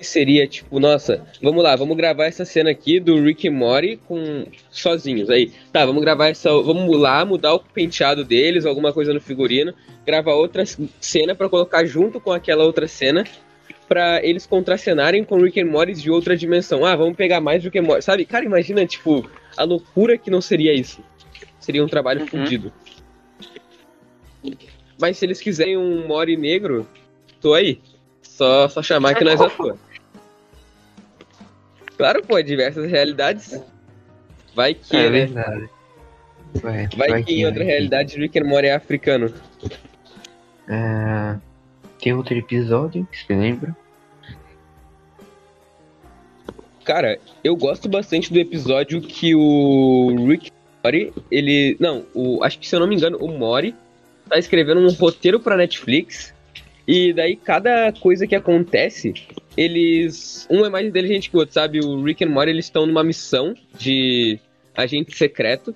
[0.00, 4.00] Que seria tipo, nossa, vamos lá, vamos gravar essa cena aqui do Rick e Morty
[4.08, 5.28] com sozinhos.
[5.28, 9.74] Aí, tá, vamos gravar essa, vamos lá mudar o penteado deles, alguma coisa no figurino,
[10.06, 10.64] gravar outra
[10.98, 13.24] cena pra colocar junto com aquela outra cena
[13.86, 16.82] pra eles contracenarem com Rick and Morty de outra dimensão.
[16.82, 18.24] Ah, vamos pegar mais Rick and Morty, sabe?
[18.24, 21.04] Cara, imagina, tipo, a loucura que não seria isso.
[21.58, 22.26] Seria um trabalho Uhum.
[22.26, 22.72] fodido.
[24.98, 26.88] Mas se eles quiserem um Mori negro,
[27.38, 27.78] tô aí.
[28.22, 29.76] Só, só chamar que nós atua.
[32.00, 33.60] Claro, pô, diversas realidades.
[34.54, 35.10] Vai que, É né?
[35.10, 35.68] verdade.
[36.54, 39.32] Vai, Vai, que em outra realidade Rick and Morty é africano.
[40.66, 41.36] É,
[42.00, 43.76] tem outro episódio que você lembra?
[46.84, 50.50] Cara, eu gosto bastante do episódio que o Rick
[50.82, 51.76] Mori, ele.
[51.78, 53.74] Não, o, acho que se eu não me engano, o Mori
[54.26, 56.32] tá escrevendo um roteiro pra Netflix.
[56.86, 59.14] E daí cada coisa que acontece,
[59.56, 60.46] eles.
[60.50, 61.80] Um é mais inteligente que o outro, sabe?
[61.80, 64.38] O Rick e Mori eles estão numa missão de
[64.74, 65.74] agente secreto.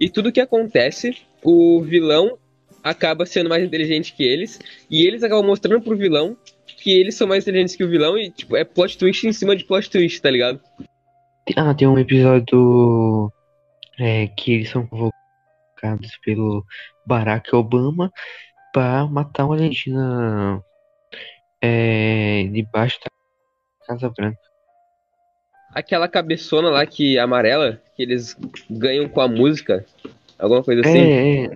[0.00, 2.38] E tudo que acontece, o vilão
[2.82, 4.58] acaba sendo mais inteligente que eles.
[4.90, 6.36] E eles acabam mostrando pro vilão
[6.80, 8.16] que eles são mais inteligentes que o vilão.
[8.16, 10.60] E, tipo, é plot twist em cima de plot twist, tá ligado?
[11.56, 13.32] Ah, tem um episódio do-
[13.98, 16.64] é, que eles são convocados pelo
[17.06, 18.12] Barack Obama
[18.72, 20.62] para matar uma alienígena
[21.62, 24.38] é, debaixo da Casa Branca.
[25.74, 28.36] Aquela cabeçona lá que amarela, que eles
[28.70, 29.84] ganham com a música.
[30.38, 30.98] Alguma coisa assim.
[30.98, 31.50] É, é.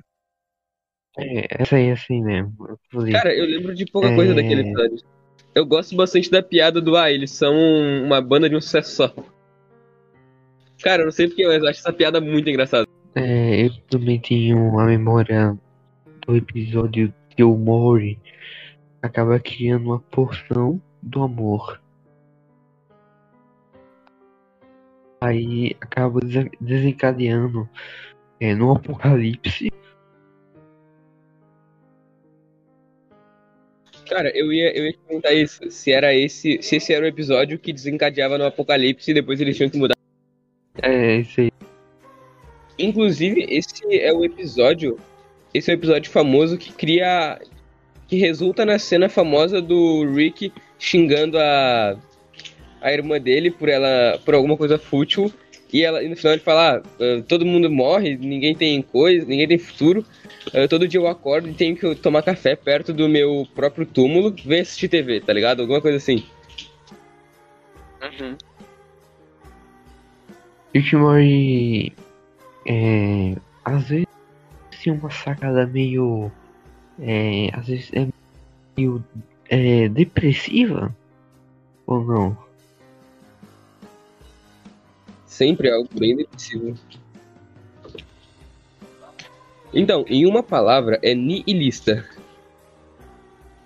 [1.19, 2.55] É, essa aí é assim mesmo.
[2.69, 3.13] eu.
[3.13, 4.35] Cara, eu lembro de pouca coisa É.
[4.35, 4.99] daquele episódio.
[5.55, 7.55] Eu gosto bastante da piada do Ah, eles são
[8.05, 9.15] uma banda de um sucesso só.
[10.83, 12.87] Cara, eu não sei porque, mas eu acho essa piada muito engraçada.
[13.15, 15.57] É, eu também tenho a memória
[16.27, 18.19] do episódio que o Mori
[19.01, 21.83] acaba criando uma porção do amor.
[25.23, 27.69] aí acaba desen- desencadeando
[28.41, 29.71] é, no apocalipse.
[34.09, 35.71] Cara, eu ia, eu ia te perguntar isso.
[35.71, 36.61] Se era esse.
[36.61, 39.97] Se esse era o episódio que desencadeava no apocalipse e depois eles tinham que mudar.
[40.83, 41.51] É, isso aí.
[42.79, 44.99] Inclusive, esse é o episódio.
[45.55, 47.41] Esse é o episódio famoso que cria.
[48.09, 51.97] Que resulta na cena famosa do Rick xingando a.
[52.81, 54.19] A irmã dele por ela.
[54.25, 55.33] por alguma coisa fútil.
[55.73, 59.25] E, ela, e no final ele fala: ah, ah, todo mundo morre, ninguém tem coisa,
[59.25, 60.05] ninguém tem futuro.
[60.53, 64.35] Ah, todo dia eu acordo e tenho que tomar café perto do meu próprio túmulo,
[64.45, 65.61] ver assistir TV, tá ligado?
[65.61, 66.25] Alguma coisa assim.
[70.75, 71.93] Rick and Morty,
[72.67, 74.12] é, às vezes
[74.83, 76.31] tem uma sacada meio,
[77.01, 78.09] é, às vezes é
[78.77, 79.05] meio
[79.49, 80.95] é, depressiva
[81.87, 82.37] ou não?
[85.27, 86.77] Sempre é algo bem depressivo.
[89.73, 92.07] Então, em uma palavra, é nihilista.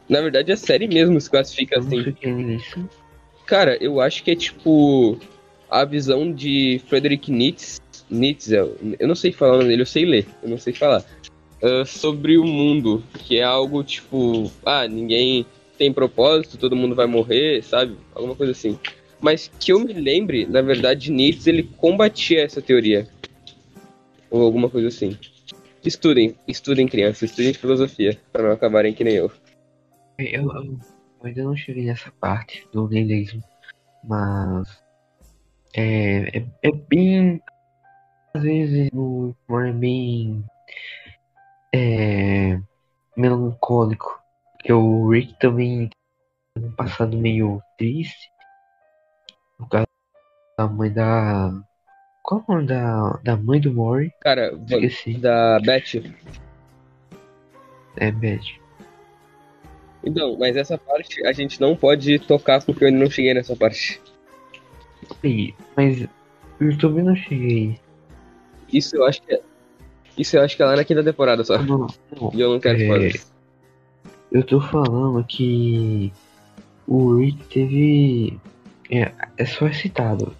[0.09, 2.15] Na verdade, a série mesmo se classifica assim.
[3.45, 5.19] Cara, eu acho que é tipo
[5.69, 7.81] a visão de Friedrich Nietzsche.
[8.11, 11.05] Nietzsche, eu não sei falar dele, eu sei ler, eu não sei falar.
[11.63, 15.45] Ah, sobre o mundo, que é algo tipo, ah, ninguém
[15.79, 17.97] tem propósito, todo mundo vai morrer, sabe?
[18.15, 18.79] Alguma coisa assim.
[19.21, 23.09] Mas que eu me lembre, na verdade, Nietzsche ele combatia essa teoria.
[24.31, 25.17] Ou alguma coisa assim.
[25.85, 29.31] Estudem, estudem crianças, estudem filosofia, para não acabarem que nem eu-
[30.19, 30.79] eu
[31.23, 33.43] ainda não cheguei nessa parte do niilismo,
[34.05, 34.69] mas
[35.75, 37.41] é, é, é bem.
[38.37, 40.45] Às vezes o humor é bem.
[41.75, 42.61] É,
[43.17, 44.21] melancólico.
[44.53, 45.89] Porque o Rick também
[46.55, 48.31] tem um passado meio triste.
[49.59, 49.87] No caso
[50.59, 51.51] da mãe da.
[52.23, 54.13] Qual é o nome da, da mãe do Mori?
[54.21, 55.17] Cara, Esqueci.
[55.17, 56.03] da Beth.
[57.97, 58.61] É Beth.
[60.05, 63.57] Então, mas essa parte a gente não pode tocar porque eu ainda não cheguei nessa
[63.57, 63.99] parte.
[65.25, 66.07] Aí, Mas
[66.61, 67.81] eu também não cheguei.
[68.73, 69.41] Isso eu acho que é.
[70.17, 71.59] Isso eu acho que é lá na quinta temporada só.
[71.63, 72.31] Não, não.
[72.35, 72.83] E eu não quero É.
[72.83, 73.33] spoilers.
[74.33, 76.13] Eu tô falando que
[76.87, 78.39] o Rick teve.
[78.91, 80.35] É, é só citado.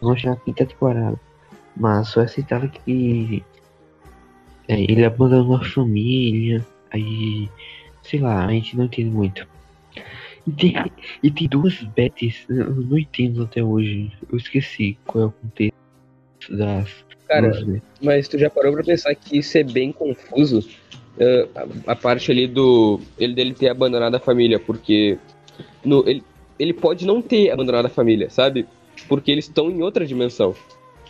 [0.00, 1.18] Não achei na quinta temporada.
[1.76, 3.42] Mas só é citado que
[4.68, 6.64] é, ele abandonou a família.
[6.90, 7.48] Aí.
[8.02, 9.46] Sei lá, a gente não entende muito.
[10.46, 10.74] E tem,
[11.24, 14.12] e tem duas Bets, eu não entendo até hoje.
[14.30, 17.50] Eu esqueci qual é o contexto das Cara,
[18.00, 20.64] mas tu já parou pra pensar que isso é bem confuso?
[21.20, 21.48] Ah,
[21.86, 23.00] a, a parte ali do.
[23.18, 25.18] Ele dele ter abandonado a família, porque.
[25.84, 26.22] No, ele,
[26.58, 28.66] ele pode não ter abandonado a família, sabe?
[29.08, 30.54] Porque eles estão em outra dimensão.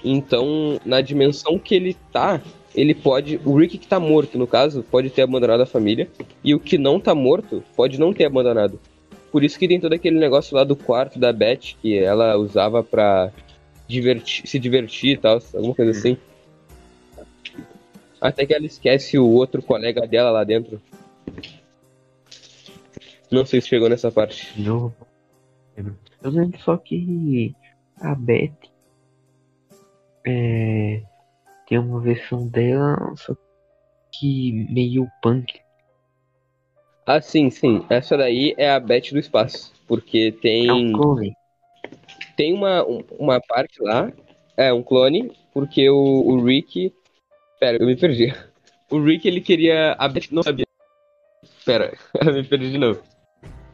[0.04, 2.40] Então, na dimensão que ele tá,
[2.74, 3.40] ele pode.
[3.44, 6.08] O Rick que tá morto, no caso, pode ter abandonado a família.
[6.44, 8.78] E o que não tá morto pode não ter abandonado.
[9.32, 12.82] Por isso que tem todo aquele negócio lá do quarto da Beth, que ela usava
[12.82, 13.32] pra
[13.88, 16.16] divertir, se divertir e tal, alguma coisa assim.
[18.20, 20.80] Até que ela esquece o outro colega dela lá dentro.
[23.30, 24.60] Não sei se chegou nessa parte.
[24.60, 24.94] Não.
[25.76, 27.54] Eu lembro só que
[28.00, 28.70] a Beth
[30.26, 31.02] é,
[31.68, 33.36] tem uma versão dela, só
[34.12, 35.60] que meio punk.
[37.06, 37.84] Ah, sim, sim.
[37.88, 39.72] Essa daí é a Beth do espaço.
[39.86, 40.68] Porque tem.
[40.68, 41.32] É um.
[42.36, 44.12] Tem uma, um- uma parte lá,
[44.56, 46.92] é um clone, porque o, o Rick.
[47.60, 48.34] Pera, eu me perdi.
[48.88, 49.94] O Rick ele queria.
[49.98, 50.64] A Beth não sabia.
[51.64, 51.92] Pera,
[52.24, 53.00] eu me perdi de novo.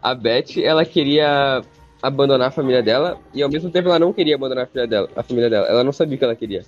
[0.03, 1.63] A Beth, ela queria
[2.03, 5.11] abandonar a família dela e ao mesmo tempo ela não queria abandonar a família dela.
[5.15, 5.67] A família dela.
[5.69, 6.65] Ela não sabia o que ela queria.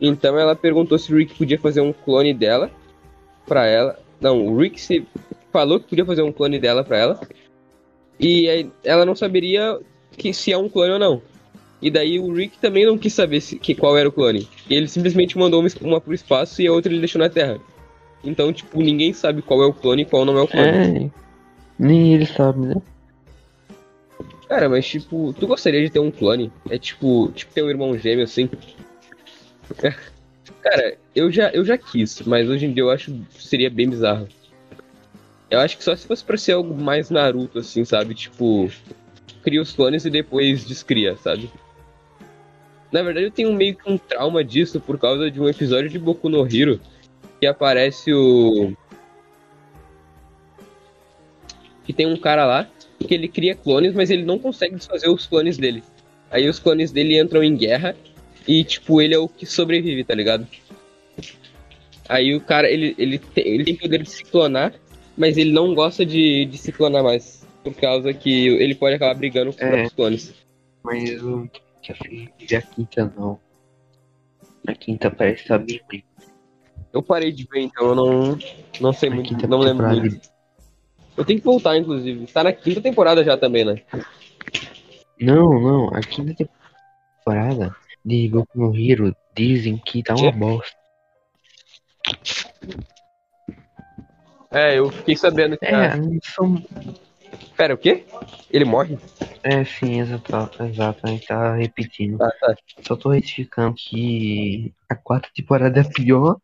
[0.00, 2.70] Então ela perguntou se o Rick podia fazer um clone dela
[3.46, 3.98] pra ela.
[4.20, 5.06] Não, o Rick se
[5.52, 7.20] falou que podia fazer um clone dela pra ela.
[8.18, 9.78] E ela não saberia
[10.12, 11.22] que se é um clone ou não.
[11.82, 14.46] E daí o Rick também não quis saber se, que, qual era o clone.
[14.68, 17.58] Ele simplesmente mandou uma, uma pro espaço e a outra ele deixou na Terra.
[18.22, 21.06] Então, tipo, ninguém sabe qual é o clone e qual não é o clone.
[21.06, 21.10] É,
[21.78, 22.74] nem ele sabe, né?
[24.46, 26.52] Cara, mas tipo, tu gostaria de ter um clone?
[26.68, 28.50] É tipo, tipo ter um irmão gêmeo assim?
[30.60, 33.88] Cara, eu já, eu já quis, mas hoje em dia eu acho que seria bem
[33.88, 34.28] bizarro.
[35.48, 38.14] Eu acho que só se fosse pra ser algo mais Naruto, assim, sabe?
[38.14, 38.70] Tipo,
[39.42, 41.50] cria os clones e depois descria, sabe?
[42.92, 45.98] Na verdade, eu tenho meio que um trauma disso por causa de um episódio de
[45.98, 46.80] Boku no Hero
[47.40, 48.72] que aparece o.
[51.84, 52.68] Que tem um cara lá
[53.06, 55.82] que ele cria clones, mas ele não consegue desfazer os clones dele.
[56.30, 57.96] Aí os clones dele entram em guerra
[58.46, 60.46] E, tipo, ele é o que sobrevive, tá ligado?
[62.08, 64.74] Aí o cara, ele, ele, tem, ele tem poder de se clonar,
[65.16, 67.46] mas ele não gosta de, de se clonar mais.
[67.62, 69.68] Por causa que ele pode acabar brigando com os É.
[69.68, 70.34] próprios clones.
[70.82, 71.20] Mas
[71.88, 73.40] eu já fiz a quinta não.
[74.66, 76.04] A quinta parece bem ruim.
[76.92, 78.38] Eu parei de ver, então eu não,
[78.80, 80.30] não sei A muito, não lembro muito.
[81.16, 82.26] Eu tenho que voltar, inclusive.
[82.26, 83.82] Tá na quinta temporada já também, né?
[85.20, 86.48] Não, não, a quinta
[87.24, 87.74] temporada
[88.04, 90.76] de Boku no Hero dizem que tá uma bosta.
[94.50, 95.64] É, eu fiquei sabendo que.
[95.64, 95.96] É, tá-
[96.34, 96.62] são...
[97.56, 98.04] Pera, o quê?
[98.50, 98.98] Ele morre?
[99.42, 102.20] é sim, exato, exato, a gente tá repetindo.
[102.22, 102.54] Ah, tá.
[102.82, 106.36] Só tô retificando que a quarta temporada é pior.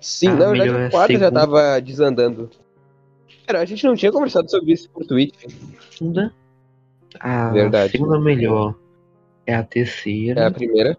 [0.00, 1.40] Sim, Ah, na verdade é a quarta já segunda.
[1.40, 2.50] tava desandando.
[3.46, 5.50] Cara, a gente não tinha conversado sobre isso por Twitter.
[5.90, 6.32] Segunda.
[7.20, 7.92] A Verdade.
[7.92, 8.74] segunda melhor
[9.46, 10.46] é a É terceira.
[10.46, 10.98] a primeira.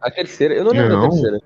[0.00, 1.10] A terceira, eu não lembro da Não.
[1.10, 1.40] terceira.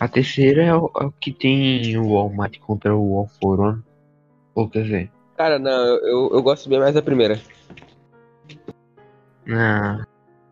[0.00, 3.82] A terceira é o, é o que tem o Might contra o All For One.
[4.54, 7.40] Ou quer dizer, Cara, não, eu, eu gosto bem mais da primeira.
[9.48, 10.04] Ah,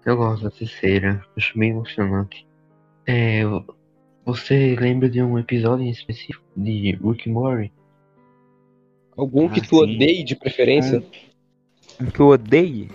[0.04, 2.46] eu gosto da terceira, acho bem emocionante.
[3.06, 3.42] É,
[4.24, 7.72] você lembra de um episódio em específico de Rick and Morty?
[9.16, 9.82] Algum Ah, que tu sim.
[9.82, 11.04] odeie de preferência?
[12.00, 12.88] Um que eu odeie?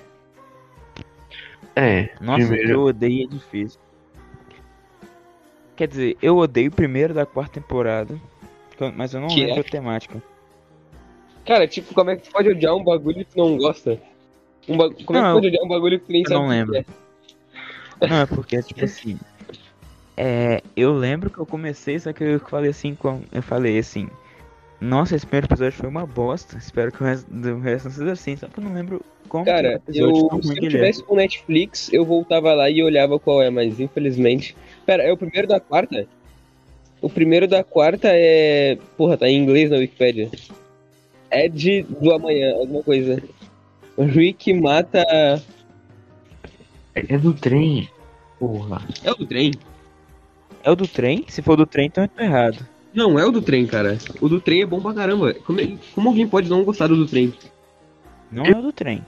[1.75, 3.79] É, Nossa, o que primeiro, eu odeio é difícil.
[5.75, 8.17] Quer dizer, eu odeio o primeiro da quarta temporada,
[8.95, 9.59] mas eu não Que lembro é?
[9.59, 10.23] a temática.
[11.45, 13.99] Cara, tipo, como é que tu pode odiar um bagulho que tu não gosta?
[14.67, 16.27] Um ba- Como é que Não, tu pode odiar um bagulho que tu nem eu
[16.27, 16.75] sabe não que lembro.
[16.77, 16.85] é?
[18.09, 19.17] Não, é porque, tipo assim.
[20.17, 22.97] É, eu lembro que eu comecei, só que eu falei assim,
[23.31, 24.09] eu falei assim.
[24.81, 26.57] Nossa, esse primeiro episódio foi uma bosta.
[26.57, 28.35] Espero que o resto, o resto não seja assim.
[28.35, 31.03] Só que eu não lembro como que Cara, o episódio eu, se eu que tivesse
[31.03, 34.55] com Netflix, eu voltava lá e olhava qual é, mas infelizmente.
[34.85, 36.05] Pera, é o primeiro da quarta?
[37.01, 38.77] O primeiro da quarta é.
[38.97, 40.29] Porra, tá em inglês na Wikipedia.
[41.43, 43.21] Ed do amanhã, alguma coisa.
[43.97, 45.03] Rick mata.
[46.93, 47.89] é do trem.
[48.39, 48.81] Porra.
[49.03, 49.51] É o do trem?
[50.63, 51.25] É o do trem?
[51.27, 52.65] Se for do trem, então eu tô errado.
[52.93, 53.97] Não, é o do trem, cara.
[54.21, 55.33] O do trem é bom pra caramba.
[55.33, 57.33] Como, é- como alguém pode não gostar do do trem?
[58.31, 59.03] Não é o do trem.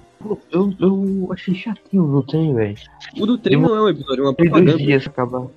[0.51, 2.75] Eu, eu achei chatinho do trem, velho.
[3.19, 4.77] O do trem não é um episódio, é uma Demorei dois propaganda.
[4.83, 5.47] dias pra acabar.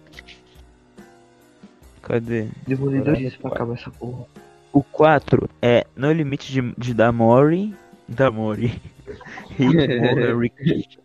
[2.02, 2.46] Cadê?
[2.66, 4.24] Demorei dois dias pra acabar essa porra.
[4.72, 7.74] O 4 é No Limite de, de Damori.
[8.08, 8.80] Damori.
[10.38, 10.98] Rick.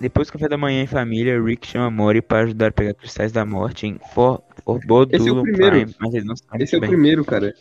[0.00, 3.32] Depois do café da manhã em família, Rick chama Mori para ajudar a pegar cristais
[3.32, 4.42] da morte em For,
[5.10, 5.76] Esse é o primeiro.
[5.76, 6.90] Prime, mas ele não sabe Esse é o bem.
[6.90, 7.54] primeiro, cara.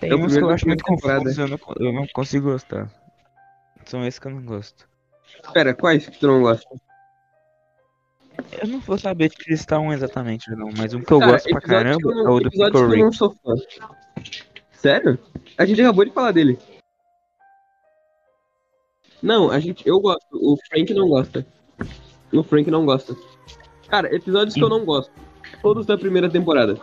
[0.00, 2.90] Tem é uns que eu acho muito confusos, eu não, eu não consigo gostar.
[3.86, 4.88] São esses que eu não gosto.
[5.52, 6.68] Pera, quais que tu não gosta?
[8.60, 11.48] Eu não vou saber te listar um exatamente, não, mas um que eu Cara, gosto
[11.50, 13.16] pra caramba não- é o do Pickle que eu não Rick.
[13.16, 13.54] sou fã.
[14.72, 15.18] Sério?
[15.56, 16.58] A gente acabou de falar dele.
[19.22, 20.24] Não, a gente, eu gosto.
[20.32, 21.44] O Frank não gosta.
[22.32, 23.16] O Frank não gosta.
[23.88, 25.10] Cara, episódios que eu não gosto.
[25.62, 26.78] Todos da primeira temporada.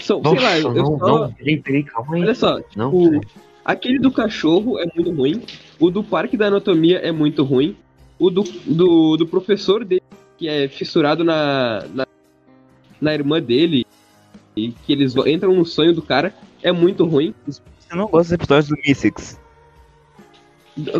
[0.00, 2.22] São, Nossa, sei lá, eu, eu não, só- não, peraí, peraí, calma aí.
[2.22, 3.20] Olha só, Não, o- peraí.
[3.64, 5.42] aquele do cachorro é muito ruim.
[5.80, 7.76] O do Parque da Anatomia é muito ruim.
[8.18, 10.02] O do, do, do professor dele,
[10.42, 12.04] que é fissurado na, na,
[13.00, 13.86] na irmã dele,
[14.56, 17.32] e que eles entram no sonho do cara, é muito ruim.
[17.46, 17.62] Você
[17.94, 19.40] não gosta dos episódios do Mystics?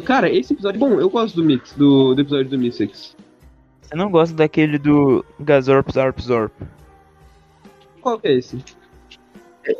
[0.04, 0.78] Cara, esse episódio.
[0.78, 3.16] Bom, eu gosto do Mix, do, do episódio do Mystics.
[3.80, 6.52] Você não gosta daquele do Gazorp Zorp Zorp?
[8.00, 8.64] Qual que é esse?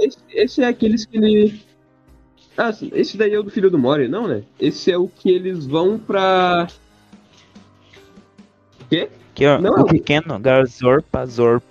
[0.01, 0.19] esse?
[0.31, 1.63] Esse é aqueles que ele.
[2.59, 4.43] Ah, esse daí é o do filho do Mori, não, né?
[4.59, 6.67] Esse é o que eles vão pra.
[8.81, 9.09] O quê?
[9.35, 11.63] Que é Não, o pequeno Gazorp Zorp.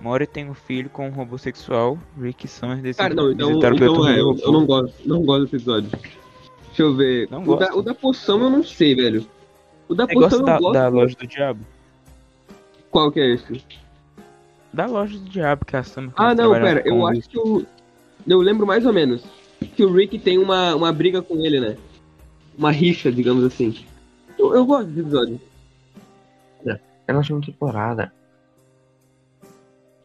[0.00, 1.98] Mori tem um filho com um robô sexual.
[2.18, 5.22] Rick e Summer Cara, não, então, visitar o então é, eu, eu não gosto, não
[5.22, 5.90] gosto desse episódio.
[6.68, 7.28] Deixa eu ver.
[7.30, 9.26] Não o, da, o da poção eu não sei, velho.
[9.88, 10.72] O da Você gosta poção da, eu gosto.
[10.72, 11.60] da loja do diabo?
[12.90, 13.62] Qual que é esse?
[14.72, 17.66] Da loja do diabo que a Summer Ah, não, pera, eu acho que eu.
[18.26, 19.22] Eu lembro mais ou menos.
[19.76, 21.76] Que o Rick tem uma, uma briga com ele, né?
[22.56, 23.74] Uma rixa, digamos assim.
[24.38, 25.40] Eu, eu gosto desse episódio.
[27.10, 28.12] É na segunda temporada.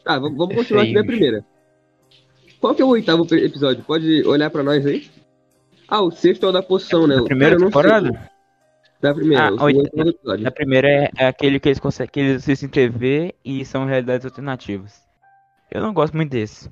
[0.05, 1.45] Ah, vamos, vamos É continuar aqui na primeira.
[2.59, 3.83] Qual que é o oitavo episódio?
[3.83, 5.07] Pode olhar pra nós aí?
[5.87, 7.15] Ah, o sexto é o da poção, né?
[7.15, 7.67] Da primeira Cara, sei.
[7.67, 8.29] temporada?
[9.01, 10.43] Da primeira, Ah, o oit- oitavo episódio.
[10.43, 14.25] Na primeira é, é aquele que eles conseguem, que eles assistem TV e são realidades
[14.25, 14.99] alternativas.
[15.71, 16.69] Eu não gosto muito desse.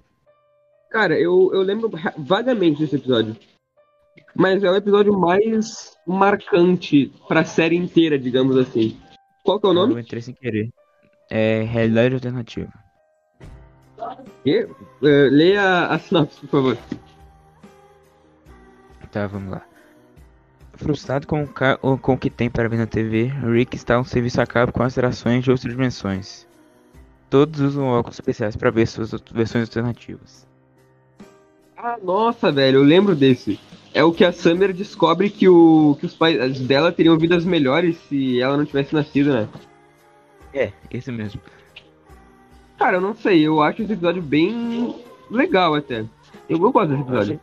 [0.90, 3.36] Cara, eu, eu lembro vagamente desse episódio.
[4.36, 8.98] Mas é o episódio mais marcante pra série inteira, digamos assim.
[9.44, 10.02] Qual que é o Eu nome?
[10.02, 10.72] entrei sem querer.
[11.30, 12.72] É Realidade Alternativa.
[14.44, 14.68] Que?
[15.04, 16.78] Eh, leia a sinopse, por favor.
[19.12, 19.62] Tá, vamos lá.
[20.74, 24.42] Frustrado com o, com o que tem para ver na TV, Rick está um serviço
[24.42, 26.48] a cabo com alterações de outras dimensões.
[27.30, 30.48] Todos usam óculos especiais para ver suas versões alternativas.
[31.86, 33.60] Ah, nossa, velho, eu lembro desse.
[33.94, 37.98] É o que a Summer descobre que, o, que os pais dela teriam vidas melhores
[38.08, 39.50] se ela não tivesse nascido, né?
[40.54, 41.42] É, esse mesmo.
[42.80, 44.96] Cara, eu não sei, eu acho esse episódio bem
[45.30, 46.06] legal até.
[46.48, 47.40] Eu, eu gosto desse episódio.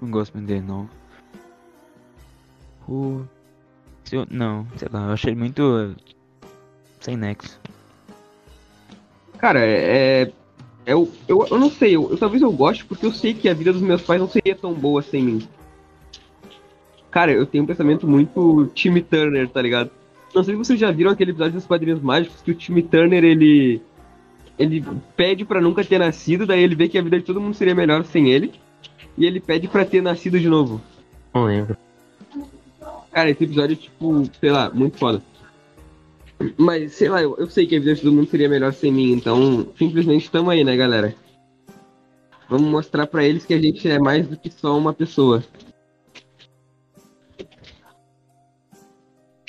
[0.00, 0.88] Não gosto muito dele, não.
[2.88, 3.22] O...
[4.04, 5.62] se eu- Não, sei lá, eu achei muito...
[5.62, 6.14] eh,
[7.00, 7.60] Sem nexo.
[9.38, 10.32] Cara, é.
[10.86, 13.54] Eu, eu, eu não sei, eu, eu- talvez eu goste porque eu sei que a
[13.54, 15.48] vida dos meus pais não seria tão boa sem mim.
[17.10, 19.90] Cara, eu tenho um pensamento muito Timmy Turner, tá ligado?
[20.34, 23.22] Não sei se vocês já viram aquele episódio dos Padrinhos Mágicos que o Timmy Turner
[23.24, 23.80] ele.
[24.58, 24.84] Ele
[25.16, 27.74] pede pra nunca ter nascido, daí ele vê que a vida de todo mundo seria
[27.74, 28.52] melhor sem ele.
[29.16, 30.80] E ele pede pra ter nascido de novo.
[31.32, 31.76] Não lembro.
[33.12, 35.22] Cara, esse episódio é tipo, sei lá, muito foda.
[36.56, 38.92] Mas, sei lá, eu, eu sei que a vida de todo mundo seria melhor sem
[38.92, 41.14] mim, então simplesmente tamo aí, né, galera?
[42.48, 45.42] Vamos mostrar pra eles que a gente é mais do que só uma pessoa.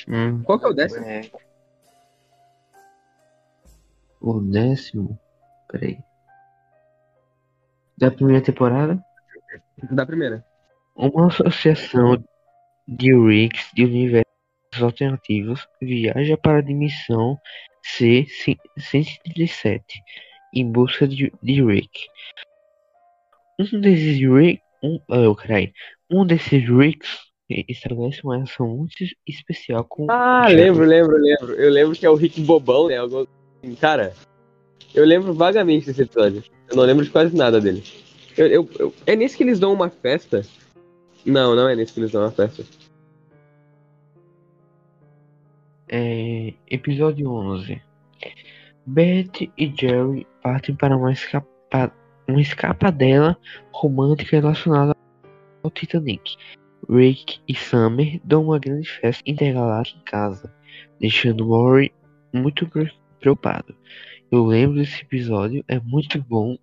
[0.08, 1.04] Hum, Qual que é o décimo?
[1.04, 1.30] é.
[4.20, 5.18] O décimo.
[5.68, 5.98] Peraí.
[7.98, 9.02] Da primeira temporada?
[9.90, 10.44] Da primeira.
[10.94, 12.22] Uma associação
[12.88, 14.25] de Ricks de universos
[14.82, 17.38] alternativos viaja para a dimensão
[17.82, 19.80] C-137
[20.54, 22.06] em busca de, de Rick.
[23.58, 25.72] Um desses Rick, um, oh, carai,
[26.10, 28.94] um desses Ricks estabelece uma relação muito
[29.26, 31.54] especial com Ah, lembro, lembro, lembro.
[31.54, 32.96] Eu lembro que é o Rick Bobão, né?
[32.96, 33.28] Algo
[33.62, 33.74] assim.
[33.76, 34.12] Cara,
[34.94, 36.42] eu lembro vagamente desse episódio.
[36.68, 37.82] Eu não lembro de quase nada dele.
[38.36, 40.44] Eu, eu- eu- é nesse que eles dão uma festa?
[41.24, 42.64] Não, não é nesse que eles dão uma festa.
[45.88, 47.80] É, episódio 11.
[48.84, 51.92] Beth e Jerry partem para uma, escapa,
[52.28, 53.36] uma escapadela
[53.72, 54.94] romântica relacionada
[55.62, 56.36] ao Titanic.
[56.88, 60.54] Rick e Summer dão uma grande festa intergaláctica em casa,
[61.00, 61.92] deixando Maury
[62.32, 63.74] muito pre- preocupado.
[64.30, 66.56] Eu lembro desse episódio, é muito bom.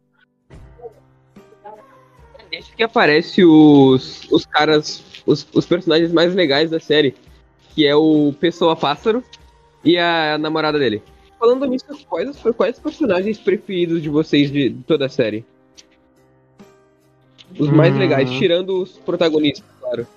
[2.51, 7.15] Esse que aparece os, os caras, os, os personagens mais legais da série,
[7.73, 9.23] que é o Pessoa Pássaro
[9.83, 11.01] e a namorada dele.
[11.39, 15.45] Falando nisso, quais, quais personagens preferidos de vocês de, toda a série?
[17.59, 17.99] Os mais Hum.
[17.99, 20.07] legais, tirando os protagonistas, claro.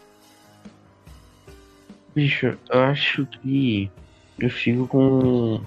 [2.14, 3.90] Bicho, eu acho que
[4.38, 5.61] eu fico com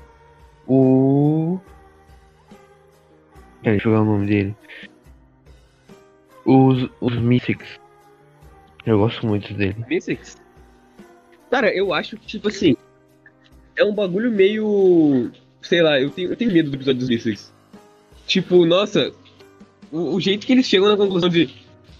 [0.67, 1.59] o.
[3.61, 4.55] Peraí, deixa eu ver o nome dele.
[6.45, 7.79] Os, os Mythics.
[8.85, 9.75] Eu gosto muito dele.
[9.87, 10.37] Mystics?
[11.49, 12.75] Cara, eu acho que, tipo assim,
[13.75, 15.31] é um bagulho meio.
[15.61, 17.51] Sei lá, eu tenho, eu tenho medo do episódio dos Mystics.
[18.27, 19.11] Tipo, nossa,
[19.91, 21.49] o, o jeito que eles chegam na conclusão de.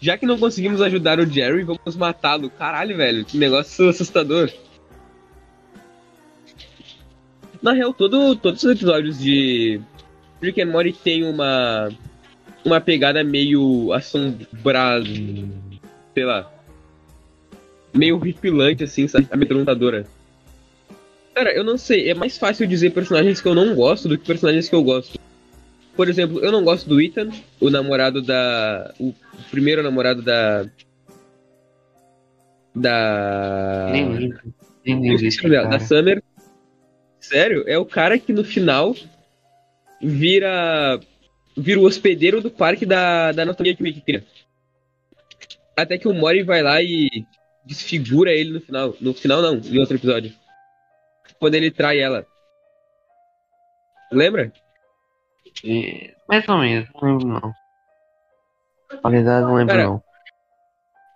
[0.01, 2.49] Já que não conseguimos ajudar o Jerry, vamos matá-lo.
[2.49, 4.49] Caralho, velho, que negócio assustador.
[7.61, 9.81] Na real, todo, todos os episódios de
[10.41, 11.89] Rick and Morty tem uma.
[12.63, 15.05] Uma pegada meio assombrada.
[16.13, 16.58] Sei lá
[17.93, 19.27] meio horripilante, assim, sabe?
[19.31, 20.05] Amedrontadora.
[21.33, 24.25] Cara, eu não sei, é mais fácil dizer personagens que eu não gosto do que
[24.25, 25.17] personagens que eu gosto.
[25.95, 27.29] Por exemplo, eu não gosto do Ethan,
[27.59, 28.93] o namorado da.
[28.99, 29.13] O
[29.51, 30.65] primeiro namorado da.
[32.75, 33.89] Da.
[33.91, 34.53] Nem lembro.
[34.85, 35.79] Nem lembro desse da.
[35.79, 36.23] Summer.
[37.19, 38.95] Sério, é o cara que no final
[40.01, 40.99] vira.
[41.57, 44.23] Vira o hospedeiro do parque da, da anatomia que cria.
[45.75, 47.25] Até que o Mori vai lá e
[47.69, 48.95] desfigura ele no final.
[48.99, 50.33] No final não, em outro episódio.
[51.39, 52.25] Quando ele trai ela.
[54.11, 54.51] Lembra?
[55.63, 57.53] É, mais ou menos, não lembro não.
[59.03, 60.03] Na verdade, não lembro Cara, não.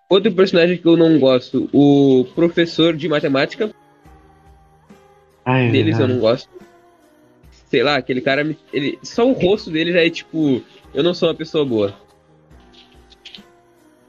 [0.07, 3.73] Outro personagem que eu não gosto, o professor de matemática.
[5.43, 6.13] Ai, deles eu verdade.
[6.13, 6.49] não gosto.
[7.49, 10.61] Sei lá, aquele cara, ele, só o rosto dele já é tipo,
[10.93, 11.97] eu não sou uma pessoa boa.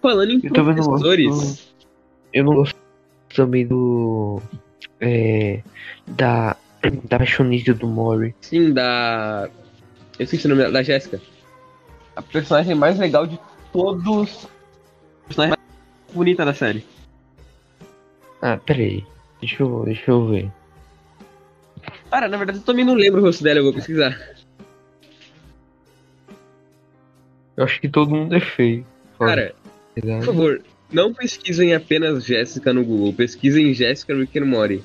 [0.03, 1.74] Falando em Eu professores,
[2.35, 2.77] Eu não gosto
[3.35, 4.43] também do.
[5.01, 5.63] É.
[6.07, 6.57] Da.
[7.05, 8.35] Da apaixonista do Mori.
[8.43, 9.49] sim, da.
[10.19, 11.21] Eu esqueci o nome da Jéssica.
[12.15, 13.41] A personagem mais legal de
[13.73, 14.47] todos.
[15.25, 16.85] A personagem mais bonita da série.
[18.43, 19.07] Ah, peraí.
[19.41, 20.53] Deixa eu, deixa eu ver.
[22.11, 24.17] Cara, na verdade eu também não lembro o rosto dela, eu vou pesquisar.
[27.57, 28.87] Eu acho que todo mundo é feio.
[29.19, 29.55] Cara,
[29.95, 30.63] por favor,
[30.95, 34.83] não pesquisem apenas Jéssica no Google, pesquisem Jéssica Rick and Morty.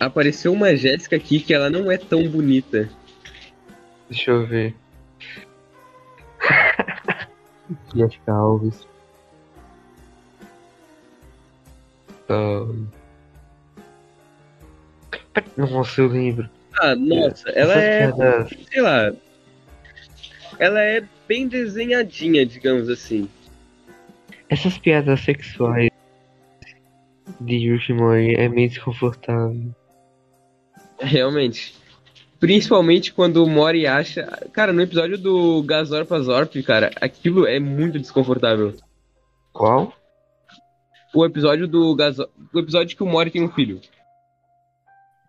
[0.00, 2.88] Apareceu uma Jéssica aqui que ela não é tão bonita.
[4.08, 4.74] Deixa eu ver.
[7.94, 8.86] Jéssica Alves.
[12.28, 12.86] Ahn.
[15.56, 16.48] Nossa, eu lembro.
[16.80, 19.12] Ah, nossa, ela é, piadas- sei lá.
[20.58, 23.28] Ela é bem desenhadinha, digamos assim.
[24.48, 25.90] Essas piadas sexuais
[27.40, 29.74] de Morty é meio desconfortável.
[31.00, 31.74] Realmente.
[32.38, 34.26] Principalmente quando o Mori acha.
[34.52, 38.74] Cara, no episódio do Gazorp Azorp, cara, aquilo é muito desconfortável.
[39.52, 39.92] Qual?
[41.14, 42.30] O episódio do Gazorp.
[42.52, 43.80] O episódio que o Mori tem um filho.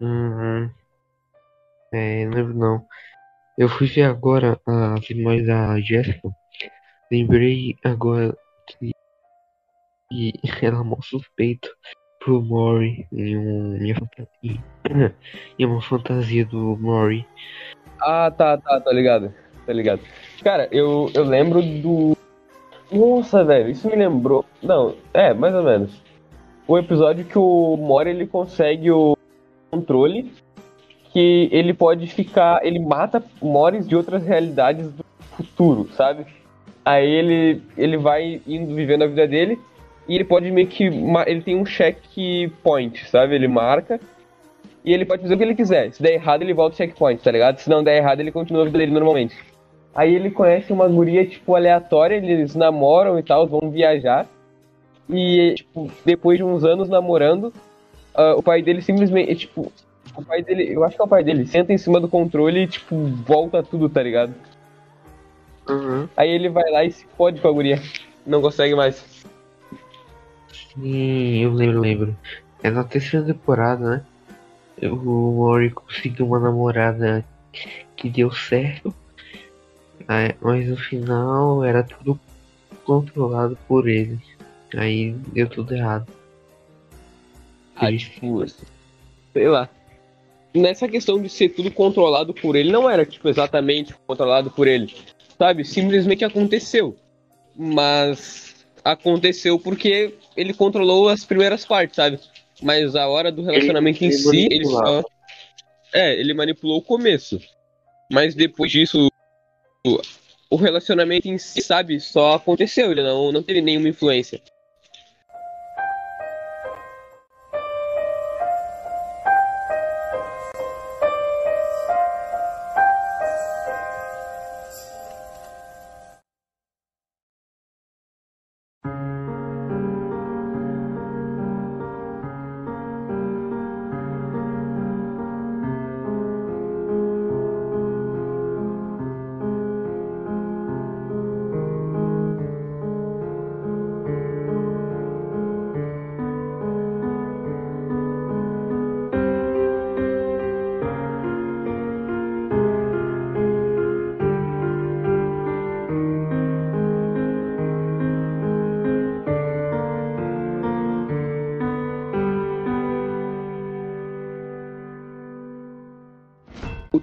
[0.01, 0.69] Uhum.
[1.93, 2.85] É, não lembro não.
[3.57, 6.29] Eu fui ver agora as imagens da Jéssica.
[7.09, 8.37] Lembrei agora
[8.67, 8.91] que,
[10.09, 10.33] que
[10.65, 11.69] ela mostra o peito
[12.19, 15.13] pro Mori em, um, em, uma
[15.57, 17.25] em uma fantasia do Mori.
[18.01, 19.33] Ah, tá, tá, tá ligado.
[19.65, 20.01] Tá ligado.
[20.43, 22.15] Cara, eu, eu lembro do.
[22.91, 24.45] Nossa, velho, isso me lembrou.
[24.61, 26.01] Não, é, mais ou menos.
[26.67, 29.17] O episódio que o Mori ele consegue o
[29.71, 30.31] controle
[31.11, 32.65] que ele pode ficar.
[32.65, 35.05] Ele mata Moris de outras realidades do
[35.35, 36.25] futuro, sabe?
[36.85, 39.59] Aí ele, ele vai indo vivendo a vida dele
[40.07, 40.85] e ele pode meio que.
[40.85, 43.35] Ele tem um checkpoint, sabe?
[43.35, 43.99] Ele marca
[44.83, 45.91] e ele pode fazer o que ele quiser.
[45.91, 47.59] Se der errado, ele volta o checkpoint, tá ligado?
[47.59, 49.35] Se não der errado, ele continua a vida dele normalmente.
[49.93, 54.27] Aí ele conhece uma guria, tipo, aleatória, eles namoram e tal, vão viajar.
[55.09, 57.51] E, tipo, depois de uns anos namorando,
[58.13, 59.71] ah, o pai dele simplesmente, tipo,
[60.15, 62.61] o pai dele, eu acho que é o pai dele, senta em cima do controle
[62.61, 62.95] e, tipo,
[63.25, 64.33] volta tudo, tá ligado?
[65.67, 66.07] Uhum.
[66.15, 67.81] Aí ele vai lá e se fode com a guria.
[68.25, 69.16] Não consegue mais.
[70.79, 72.17] Sim, eu lembro, lembro.
[72.61, 74.87] É na terceira temporada, né?
[74.87, 77.25] O Mori conseguiu uma namorada
[77.95, 78.93] que deu certo.
[80.07, 82.19] Aí, mas no final era tudo
[82.85, 84.19] controlado por ele.
[84.75, 86.07] Aí deu tudo errado.
[87.79, 88.11] Triste.
[88.11, 88.45] tipo,
[89.33, 89.69] sei lá.
[90.53, 94.93] Nessa questão de ser tudo controlado por ele, não era, tipo, exatamente controlado por ele.
[95.37, 95.63] Sabe?
[95.65, 96.95] Simplesmente aconteceu.
[97.55, 102.19] Mas aconteceu porque ele controlou as primeiras partes, sabe?
[102.61, 105.01] Mas a hora do relacionamento em ele si, ele manipulava.
[105.01, 105.07] só.
[105.93, 107.39] É, ele manipulou o começo.
[108.11, 109.09] Mas depois disso,
[109.85, 110.01] o-
[110.49, 112.91] o relacionamento em si, sabe, só aconteceu.
[112.91, 114.41] Ele não, não teve nenhuma influência.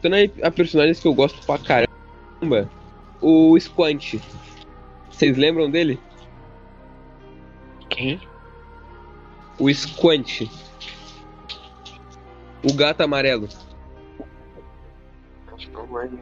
[0.04, 2.70] Voltando aí a personagens que eu gosto pra caramba,
[3.22, 4.20] o Squant.
[5.10, 5.98] Vocês lembram dele?
[7.88, 8.20] Quem?
[9.58, 10.42] O Squant.
[12.62, 13.48] O gato amarelo.
[15.54, 16.18] Acho que não lembro.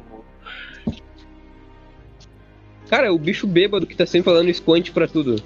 [2.89, 5.43] Cara, é o bicho bêbado que tá sempre falando Squant pra tudo.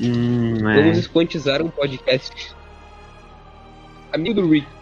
[0.00, 1.02] Hum, Vamos é.
[1.02, 2.54] squantizar um podcast.
[4.12, 4.81] Amigo do Rick.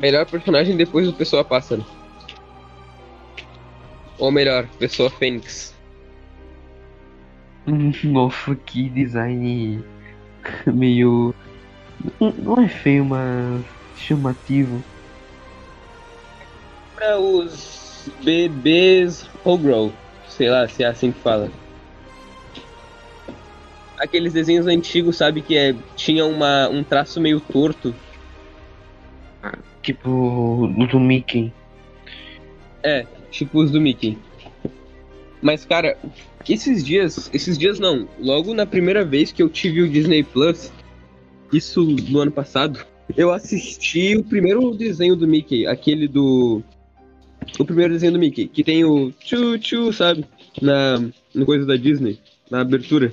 [0.00, 1.84] Melhor personagem depois do Pessoa Pássaro.
[4.18, 5.74] Ou melhor, Pessoa Fênix.
[7.66, 9.84] Hum, Nossa, que design
[10.66, 11.34] meio.
[12.18, 13.62] Não- Não é feio, mas
[13.94, 14.82] chamativo.
[16.94, 19.92] Pra os bebês Hoggrow.
[20.28, 21.50] Sei lá se é assim que fala.
[23.98, 27.94] Aqueles desenhos antigos, sabe, que é, tinha uma, um traço meio torto.
[29.82, 31.52] Tipo do Mickey.
[32.82, 34.18] É, tipo os do Mickey.
[35.42, 35.96] Mas, cara,
[36.48, 40.72] esses dias, esses dias não, logo na primeira vez que eu tive o Disney Plus,
[41.52, 42.84] isso no ano passado.
[43.16, 46.62] Eu assisti o primeiro desenho do Mickey, aquele do.
[47.58, 50.24] O primeiro desenho do Mickey, que tem o tchu tchu, sabe?
[50.60, 51.02] Na,
[51.34, 52.18] no coisa da Disney,
[52.50, 53.12] na abertura.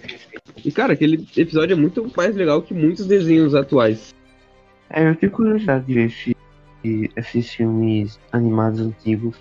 [0.64, 4.14] E cara, aquele episódio é muito mais legal que muitos desenhos atuais.
[4.90, 6.36] É, eu tenho curiosidade de ver se
[7.16, 9.36] esses filmes animados antigos.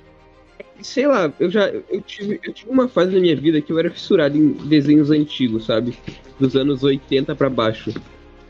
[0.80, 3.78] Sei lá, eu já eu tive, eu tive uma fase na minha vida que eu
[3.78, 5.96] era fissurado em desenhos antigos, sabe?
[6.38, 7.94] Dos anos 80 para baixo.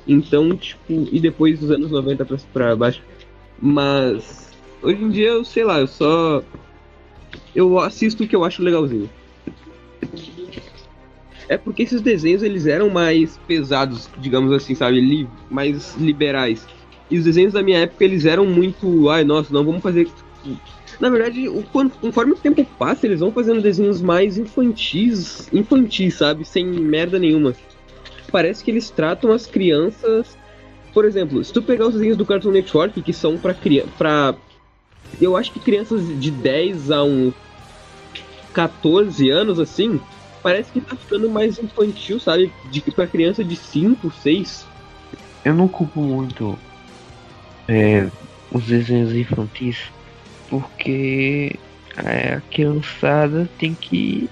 [0.07, 3.03] Então, tipo, e depois dos anos 90 pra, pra baixo.
[3.61, 4.51] Mas
[4.82, 6.42] hoje em dia eu sei lá, eu só.
[7.55, 9.09] Eu assisto o que eu acho legalzinho.
[11.49, 15.01] É porque esses desenhos eles eram mais pesados, digamos assim, sabe?
[15.01, 16.66] Li mais liberais.
[17.11, 19.09] E os desenhos da minha época eles eram muito.
[19.09, 20.09] Ai, nossa, não vamos fazer.
[20.99, 21.63] Na verdade, o,
[22.01, 26.45] conforme o tempo passa, eles vão fazendo desenhos mais infantis, infantis, sabe?
[26.45, 27.55] Sem merda nenhuma
[28.31, 30.37] parece que eles tratam as crianças.
[30.93, 33.89] Por exemplo, se tu pegar os desenhos do Cartoon Network, que são pra criança.
[33.97, 34.35] Pra...
[35.21, 37.35] Eu acho que crianças de 10 a uns
[38.53, 40.01] 14 anos, assim,
[40.43, 42.53] parece que tá ficando mais infantil, sabe?
[42.71, 44.67] De, pra criança de 5, 6.
[45.45, 46.59] Eu não culpo muito
[47.69, 48.11] é,
[48.51, 49.93] os desenhos infantis,
[50.49, 51.59] porque
[51.97, 54.31] é, a criançada tem que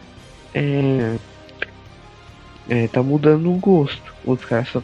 [0.55, 1.19] é,
[2.69, 4.15] é, tá mudando o gosto.
[4.25, 4.83] Os caras só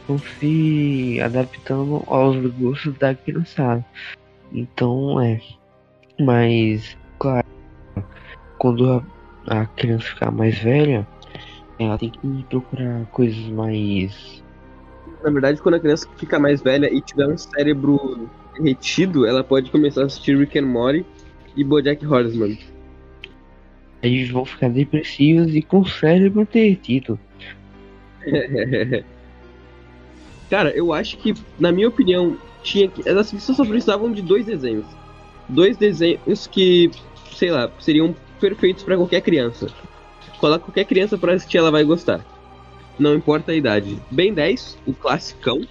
[0.00, 3.84] estão se adaptando aos gostos da criançada.
[4.52, 5.40] Então é.
[6.20, 7.46] Mas, claro,
[8.58, 9.04] quando a,
[9.48, 11.06] a criança ficar mais velha,
[11.78, 14.43] ela tem que procurar coisas mais.
[15.22, 19.70] Na verdade, quando a criança fica mais velha e tiver um cérebro retido, ela pode
[19.70, 21.04] começar a assistir Rick and Morty
[21.56, 22.58] e Bojack Horseman
[24.04, 27.18] eles vão ficar depressivos e com o cérebro derretido.
[30.50, 33.08] Cara, eu acho que, na minha opinião, tinha que.
[33.08, 34.84] As pessoas só precisavam de dois desenhos.
[35.48, 36.90] Dois desenhos que,
[37.32, 39.68] sei lá, seriam perfeitos para qualquer criança.
[40.38, 42.24] Coloca qualquer criança para assistir, ela vai gostar.
[42.98, 43.98] Não importa a idade.
[44.10, 45.66] Ben 10, o classicão.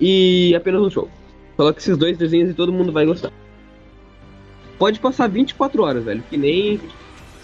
[0.00, 1.08] E apenas um show.
[1.56, 3.32] Coloca esses dois desenhos e todo mundo vai gostar.
[4.78, 6.22] Pode passar 24 horas, velho.
[6.28, 6.80] Que nem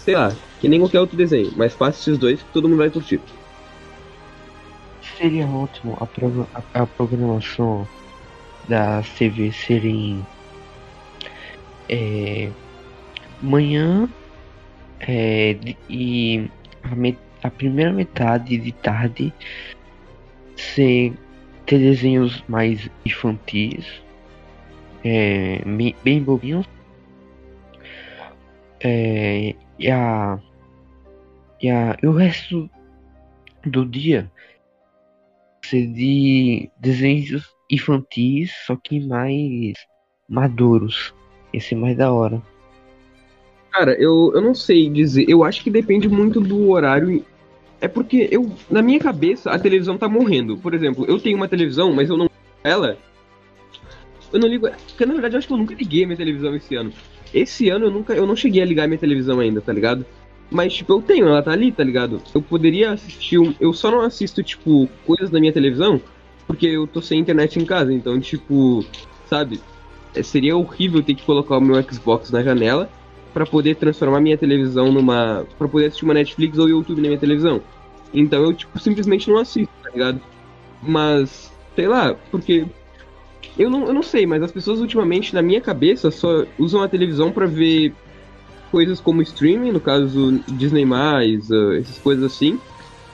[0.05, 2.91] sei lá, que nem qualquer outro desenho, mas faça esses dois que todo mundo vai
[2.91, 3.19] curtir.
[5.17, 7.87] Seria ótimo a, pro, a programação
[8.69, 10.25] da TV serem
[11.89, 12.51] é,
[13.41, 14.07] manhã
[14.99, 15.57] é,
[15.89, 16.51] e
[16.83, 19.33] a, met, a, primeira metade de tarde
[20.55, 21.13] ser
[21.65, 23.85] ter desenhos mais infantis,
[25.03, 25.61] é,
[26.03, 26.67] bem bobinhos,
[28.79, 30.39] é, e a.
[31.61, 32.69] E, a, e o resto
[33.65, 34.29] do dia
[35.63, 39.73] ser de desenhos infantis, só que mais
[40.29, 41.13] maduros.
[41.51, 42.41] Esse é mais da hora.
[43.71, 45.25] Cara, eu, eu não sei dizer.
[45.27, 47.25] Eu acho que depende muito do horário.
[47.81, 50.57] É porque eu, na minha cabeça, a televisão tá morrendo.
[50.57, 52.29] Por exemplo, eu tenho uma televisão, mas eu não
[52.63, 52.97] ela.
[54.31, 54.67] Eu não ligo.
[54.69, 56.91] Porque na verdade eu acho que eu nunca liguei a minha televisão esse ano.
[57.33, 60.05] Esse ano eu nunca, eu não cheguei a ligar minha televisão ainda, tá ligado?
[60.49, 62.21] Mas, tipo, eu tenho, ela tá ali, tá ligado?
[62.33, 63.39] Eu poderia assistir.
[63.39, 65.99] Um, eu só não assisto, tipo, coisas na minha televisão
[66.47, 67.93] porque eu tô sem internet em casa.
[67.93, 68.85] Então, tipo,
[69.27, 69.59] sabe?
[70.13, 72.89] É, seria horrível ter que colocar o meu Xbox na janela
[73.35, 75.45] para poder transformar minha televisão numa.
[75.57, 77.61] para poder assistir uma Netflix ou YouTube na minha televisão.
[78.13, 80.21] Então eu, tipo, simplesmente não assisto, tá ligado?
[80.81, 82.65] Mas, sei lá, porque
[83.59, 86.87] eu não, eu não sei, mas as pessoas ultimamente, na minha cabeça, só usam a
[86.87, 87.93] televisão para ver
[88.71, 92.57] coisas como streaming, no caso Disney, uh, essas coisas assim,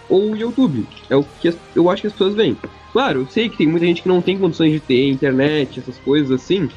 [0.08, 0.86] ou YouTube.
[1.10, 2.56] É o que eu acho que as pessoas veem.
[2.94, 5.98] Claro, eu sei que tem muita gente que não tem condições de ter internet, essas
[5.98, 6.70] coisas assim,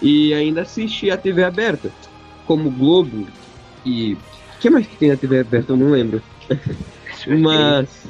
[0.00, 1.90] e ainda assiste a TV aberta,
[2.46, 3.26] como Globo
[3.84, 4.14] e.
[4.14, 5.72] O que mais que tem na TV aberta?
[5.72, 6.22] Eu não lembro.
[7.26, 8.06] Mas.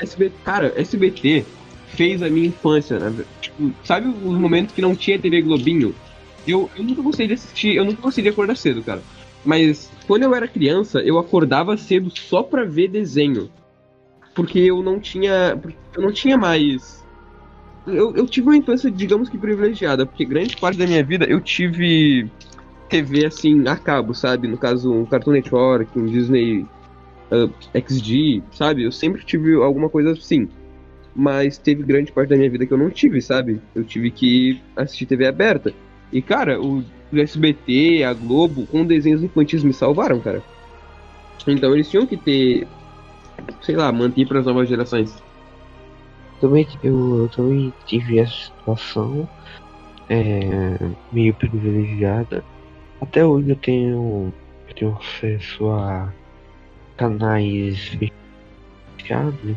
[0.00, 1.44] SBT, cara, SBT
[1.88, 3.24] fez a minha infância, né?
[3.40, 5.94] Tipo, sabe os momentos que não tinha TV Globinho?
[6.46, 9.02] Eu, eu nunca gostei de assistir, eu nunca gostei de acordar cedo, cara.
[9.44, 13.50] Mas quando eu era criança, eu acordava cedo só pra ver desenho.
[14.34, 15.58] Porque eu não tinha.
[15.94, 17.02] Eu não tinha mais.
[17.86, 21.40] Eu, eu tive uma infância, digamos que privilegiada, porque grande parte da minha vida eu
[21.40, 22.30] tive
[22.92, 24.46] TV assim, a cabo, sabe?
[24.46, 26.66] No caso, um Cartoon Network, um Disney
[27.30, 28.84] uh, XD, sabe?
[28.84, 30.48] Eu sempre tive alguma coisa assim
[31.14, 33.60] mas teve grande parte da minha vida que eu não tive, sabe?
[33.74, 35.72] Eu tive que assistir TV aberta.
[36.12, 36.82] E, cara, o
[37.12, 40.42] SBT, a Globo, com desenhos infantis me salvaram, cara.
[41.46, 42.66] Então eles tinham que ter,
[43.60, 45.14] sei lá, manter para as novas gerações.
[46.40, 49.28] também eu, eu também tive essa situação
[50.08, 50.78] é,
[51.12, 52.44] meio privilegiada.
[53.02, 54.32] Até hoje eu tenho,
[54.68, 56.12] eu tenho acesso a
[56.96, 57.98] canais
[58.96, 59.56] fechados.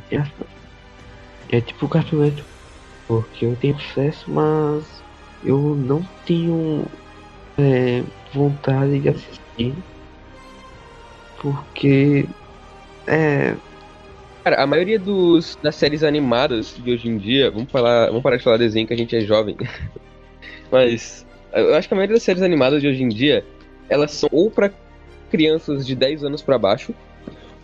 [1.49, 2.35] É tipo Cartoon
[3.07, 5.03] porque eu tenho acesso, mas
[5.43, 6.87] eu não tenho
[7.59, 9.75] é, vontade de assistir.
[11.39, 12.27] Porque
[13.05, 13.55] é,
[14.43, 18.37] Cara, a maioria dos, das séries animadas de hoje em dia, vamos falar, vamos parar
[18.37, 19.55] de falar desenho que a gente é jovem.
[20.71, 21.25] Mas
[21.55, 23.45] eu acho que a maioria das séries animadas de hoje em dia,
[23.89, 24.71] elas são ou para
[25.29, 26.93] crianças de 10 anos para baixo,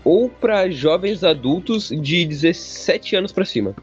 [0.04, 3.76] ou para jovens adultos de 17 anos para cima.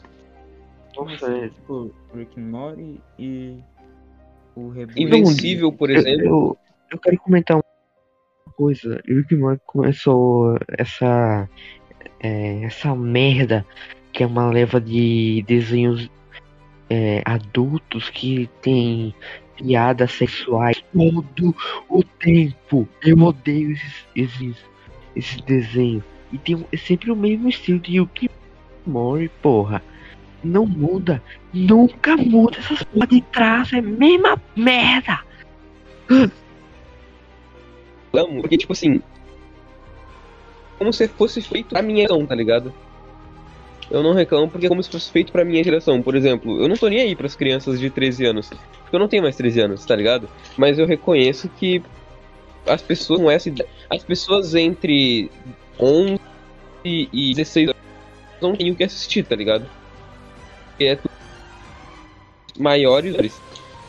[0.97, 3.57] nossa, é, Tipo, Rick Morty e
[4.57, 5.01] o reboot.
[5.01, 6.25] Invencível, por eu, exemplo.
[6.25, 6.59] eu,
[6.93, 9.01] eu quero comentar uma coisa.
[9.09, 11.49] O Rick Morty começou essa
[12.21, 13.65] é, essa merda
[14.13, 16.11] que é uma leva de desenhos
[16.91, 19.15] é, adultos que tem
[19.59, 21.55] piadas sexuais todo
[21.89, 22.89] o tempo.
[23.03, 24.57] Eu odeio esses, esses,
[25.15, 26.05] esses desenhos.
[26.33, 28.09] E tem é sempre o mesmo estilo de and
[28.87, 29.83] Morty, porra.
[30.43, 31.23] Não muda.
[31.53, 33.75] Nunca muda essas porra de traço.
[33.75, 35.21] É a mesma merda.
[38.41, 39.03] porque, tipo assim.
[40.79, 42.73] Como se fosse feito pra minha geração, tá ligado?
[43.91, 46.03] Eu não reclamo porque é como se fosse feito pra minha geração.
[46.03, 48.49] Por exemplo, eu não tô nem aí pras crianças de 13 anos.
[48.49, 50.28] Porque eu não tenho mais 13 anos, tá ligado?
[50.57, 51.82] Mas eu reconheço que
[52.66, 53.51] as pessoas com essa.
[53.91, 55.30] As pessoas entre
[55.80, 56.18] 11
[56.84, 57.82] e 16 anos
[58.41, 59.68] não têm o que assistir, tá ligado?
[60.70, 61.11] Porque é tudo
[62.59, 63.41] maiores.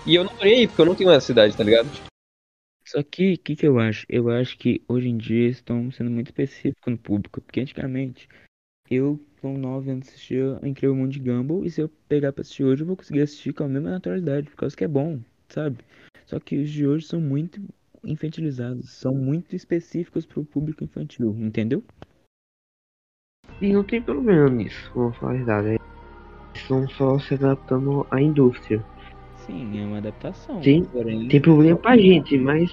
[0.06, 1.90] E eu não tô nem aí, porque eu não tenho essa idade, tá ligado?
[2.86, 4.06] Só que, o que, que eu acho?
[4.10, 7.42] Eu acho que hoje em dia estão sendo muito específicos no público.
[7.42, 8.28] Porque antigamente,
[8.90, 11.64] eu, com 9 anos, assistia Incrível Mundo de Gumball.
[11.66, 14.50] E se eu pegar pra assistir hoje, eu vou conseguir assistir com a mesma naturalidade.
[14.50, 15.20] Por causa que é bom,
[15.50, 15.78] sabe?
[16.26, 17.62] Só que os de hoje são muito
[18.04, 18.90] infantilizados.
[18.92, 21.84] São muito específicos pro público infantil, entendeu?
[23.62, 25.80] E não tem problema nisso, vamos falar a verdade.
[26.56, 28.84] Estão só se adaptando à indústria.
[29.46, 30.62] Sim, é uma adaptação.
[30.64, 32.72] Sim, porém- Tem problema pra gente, mas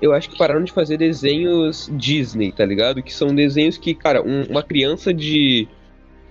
[0.00, 3.02] eu acho que pararam de fazer desenhos Disney, tá ligado?
[3.02, 5.66] Que são desenhos que, cara, um- uma criança de,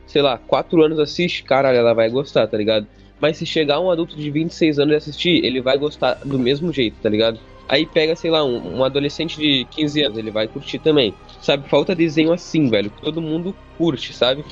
[0.06, 2.88] sei lá, 4 anos assiste, caralho, ela vai gostar, tá ligado?
[3.20, 6.72] Mas se chegar um adulto de 26 anos e assistir, ele vai gostar do mesmo
[6.72, 7.40] jeito, tá ligado?
[7.68, 11.14] Aí pega, sei lá, um, um adolescente de 15 anos, ele vai curtir também.
[11.42, 14.46] Sabe, falta desenho assim, velho, que todo mundo curte, sabe?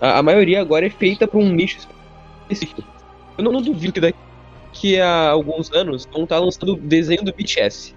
[0.00, 1.78] A, a maioria agora é feita pra um nicho
[2.48, 2.82] específico.
[3.36, 7.94] Eu não, não duvido que daqui a alguns anos vão estar lançando desenho do BTS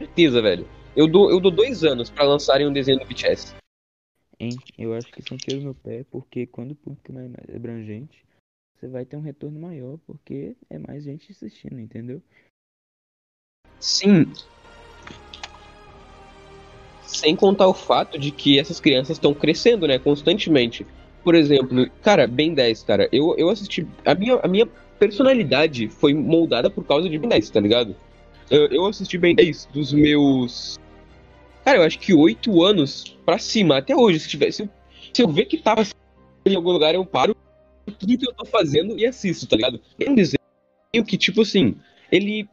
[0.00, 0.66] certeza, velho.
[0.96, 3.54] Eu dou, eu dou dois anos pra lançarem um desenho do BTS.
[4.38, 4.56] Hein?
[4.78, 7.34] Eu acho que isso é um tiro no pé, porque quando o público é mais
[7.54, 8.24] abrangente,
[8.74, 12.22] você vai ter um retorno maior, porque é mais gente assistindo, entendeu?
[13.78, 14.32] Sim.
[17.02, 20.86] Sem contar o fato de que essas crianças estão crescendo, né, constantemente.
[21.22, 23.86] Por exemplo, cara, Ben 10, cara, eu, eu assisti.
[24.06, 24.66] A minha, a minha
[24.98, 27.94] personalidade foi moldada por causa de Ben 10, tá ligado?
[28.50, 30.78] Eu, assisti Ben 10 dos meus.
[31.64, 34.18] Cara, eu acho que oito anos pra cima, até hoje.
[34.18, 34.68] Se, eu,
[35.12, 35.86] se eu ver que tava
[36.44, 37.36] em algum lugar, eu paro
[37.98, 39.80] tudo que eu tô fazendo e assisto, tá ligado?
[39.98, 40.38] É um desenho
[41.06, 41.76] que, tipo assim,
[42.10, 42.48] ele.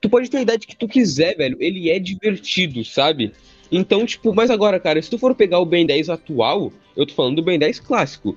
[0.00, 1.56] Tu pode ter a idade que tu quiser, velho.
[1.60, 3.32] Ele é divertido, sabe?
[3.70, 7.14] Então, tipo, mas agora, cara, se tu for pegar o Ben 10 atual, eu tô
[7.14, 8.36] falando do Ben 10 clássico.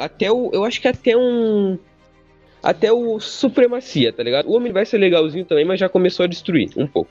[0.00, 0.50] Até o.
[0.52, 1.78] Eu acho que até um.
[2.62, 4.48] Até o Supremacia, tá ligado?
[4.48, 7.10] O Omniverse é legalzinho também, mas já começou a destruir um pouco.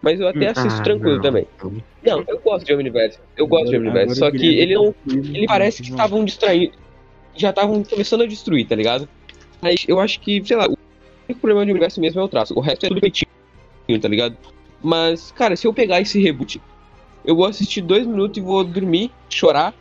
[0.00, 1.22] Mas eu até assisto Ah, tranquilo não.
[1.22, 1.46] também.
[2.04, 3.18] Não, eu gosto de Omniverse.
[3.36, 4.18] Eu gosto de Agora- Omniverse.
[4.18, 4.94] Só que ele não.
[5.06, 6.72] incluído Ele parece que estavam distraindo.
[7.36, 9.08] Já estavam começando a destruir, tá ligado?
[9.60, 10.76] Mas eu acho que, sei lá, o
[11.28, 12.52] único problema do universo mesmo é o traço.
[12.56, 13.28] O resto é tudo feitinho,
[14.00, 14.36] tá ligado?
[14.82, 16.60] Mas, cara, se eu pegar esse reboot,
[17.24, 19.72] eu vou assistir dois minutos e vou dormir, chorar.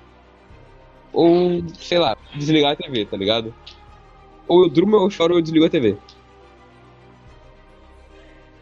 [1.12, 3.54] Ou, sei lá, desligar a TV, tá ligado?
[4.48, 5.98] Ou eu durmo, ou eu choro, ou eu desligo a TV.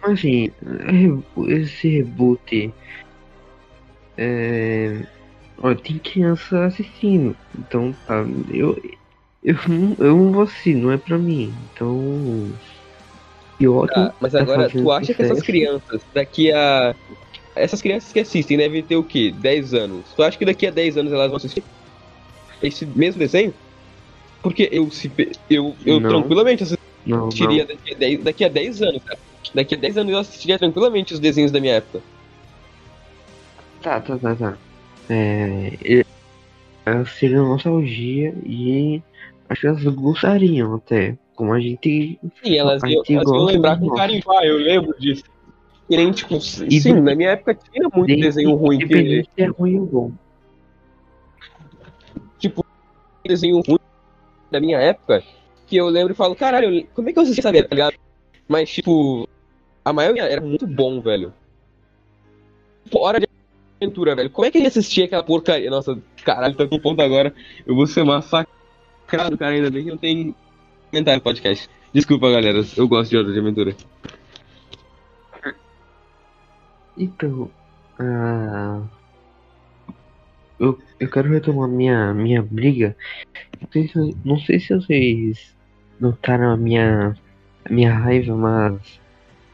[0.02, 0.52] Assim,
[1.48, 2.74] esse reboot.
[4.18, 5.06] É.
[5.62, 7.36] Ó, tem criança assistindo.
[7.58, 8.26] Então tá.
[8.52, 8.82] Eu.
[9.42, 11.54] Eu não, eu não vou assistir, não é pra mim.
[11.74, 12.52] Então.
[13.58, 13.94] Pior que.
[13.94, 16.96] Tá, mas tá agora, tu acha que essas crianças, daqui a.
[17.56, 19.34] Essas crianças que assistem devem ter o quê?
[19.38, 20.06] 10 anos.
[20.16, 21.64] Tu acha que daqui a 10 anos elas vão assistir
[22.62, 23.54] esse mesmo desenho?
[24.42, 25.12] Porque eu, se,
[25.50, 26.10] eu, eu Não.
[26.10, 26.64] tranquilamente
[27.06, 27.76] Não, assistiria não.
[27.76, 29.20] daqui a, 10, daqui a 10 anos, cara.
[29.54, 32.02] Daqui a 10 anos eu assistiria tranquilamente os desenhos da minha época.
[33.82, 34.58] Tá, tá, tá, tá.
[35.10, 35.74] É.
[35.82, 36.06] eu-
[36.86, 39.02] elas seriam nostalgia e
[39.50, 41.16] acho que elas gostariam até.
[41.36, 42.20] Como a gente.
[42.44, 44.24] Sim, elas iam, elas iam lembrar de com carinho.
[44.30, 45.24] Ah, eu lembro disso.
[45.88, 46.40] Que nem, tipo, E
[46.82, 48.78] sim, de- na minha época tinha muito desenho ruim.
[48.80, 50.12] Que, é ruim ou bom.
[53.26, 53.80] desenho ruim
[54.52, 55.24] da minha época
[55.68, 57.95] que eu lembro e falo, caralho, como é que eu assisti saber, tá ligado?
[58.47, 59.30] Mas, tipo,
[59.86, 61.32] a maioria era muito bom, velho.
[62.91, 63.28] Hora de
[63.80, 64.30] aventura, velho.
[64.32, 65.70] Como é que ele assistia aquela porcaria?
[65.70, 67.34] Nossa, caralho, tá com ponto agora.
[67.66, 70.36] Eu vou ser massacrado, cara, ainda bem que não tem
[70.89, 71.70] comentário podcast.
[71.93, 73.76] Desculpa, galera, eu gosto de Hora de Aventura.
[76.97, 77.50] Então,
[78.00, 78.82] ah,
[80.60, 82.95] eu, eu quero retomar minha, minha briga.
[83.60, 85.55] Não sei, se, não sei se vocês
[85.99, 87.16] notaram a minha,
[87.66, 88.99] a minha raiva, mas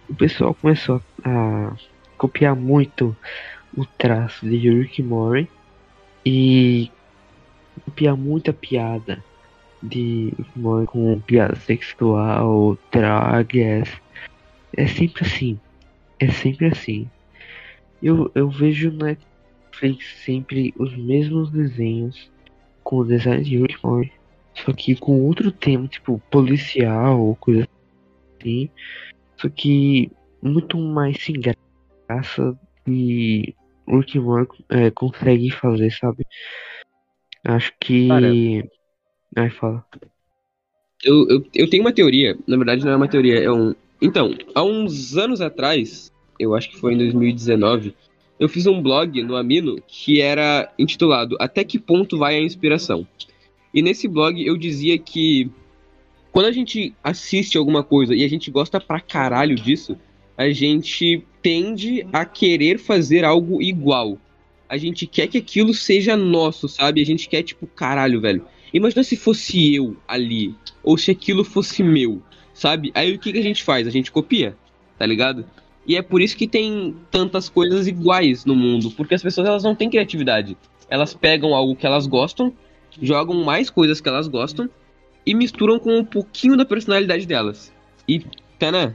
[0.10, 1.74] o pessoal começou a
[2.18, 3.16] copiar muito
[3.78, 5.50] o traço de Rick Morty
[6.26, 6.92] e
[7.84, 9.24] copiar muita piada
[9.82, 13.90] de Morty com piada sexual, drogas.
[14.76, 15.60] É sempre assim.
[16.20, 17.10] É sempre assim.
[18.02, 19.16] Eu, eu vejo na
[19.76, 22.32] Netflix sempre os mesmos desenhos
[22.84, 24.12] com o design de Rick and Morty,
[24.54, 27.68] só que com outro tema, tipo policial ou coisa
[28.40, 28.70] assim.
[29.38, 30.12] Só que
[30.42, 33.54] muito mais sem graça que
[33.86, 36.26] o Rick and Morty é, consegue fazer, sabe?
[37.44, 38.08] Acho que.
[38.08, 38.32] Cara.
[39.38, 39.86] Ai, fala.
[41.04, 43.76] Eu, eu, eu tenho uma teoria, na verdade não é uma teoria, é um.
[44.02, 47.96] Então, há uns anos atrás, eu acho que foi em 2019,
[48.40, 53.08] eu fiz um blog no Amino que era intitulado Até que ponto vai a inspiração?
[53.74, 55.50] E nesse blog eu dizia que
[56.32, 59.98] quando a gente assiste alguma coisa e a gente gosta pra caralho disso,
[60.38, 64.18] a gente tende a querer fazer algo igual.
[64.68, 67.02] A gente quer que aquilo seja nosso, sabe?
[67.02, 68.46] A gente quer, tipo, caralho, velho.
[68.74, 72.22] Imagina se fosse eu ali, ou se aquilo fosse meu,
[72.54, 72.92] sabe?
[72.94, 73.88] Aí o que, que a gente faz?
[73.88, 74.58] A gente copia,
[74.98, 75.46] tá ligado?
[75.88, 79.64] E é por isso que tem tantas coisas iguais no mundo, porque as pessoas elas
[79.64, 80.58] não têm criatividade.
[80.90, 82.52] Elas pegam algo que elas gostam,
[83.02, 84.70] jogam mais coisas que elas gostam
[85.26, 87.74] e misturam com um pouquinho da personalidade delas.
[88.08, 88.20] E,
[88.60, 88.94] tá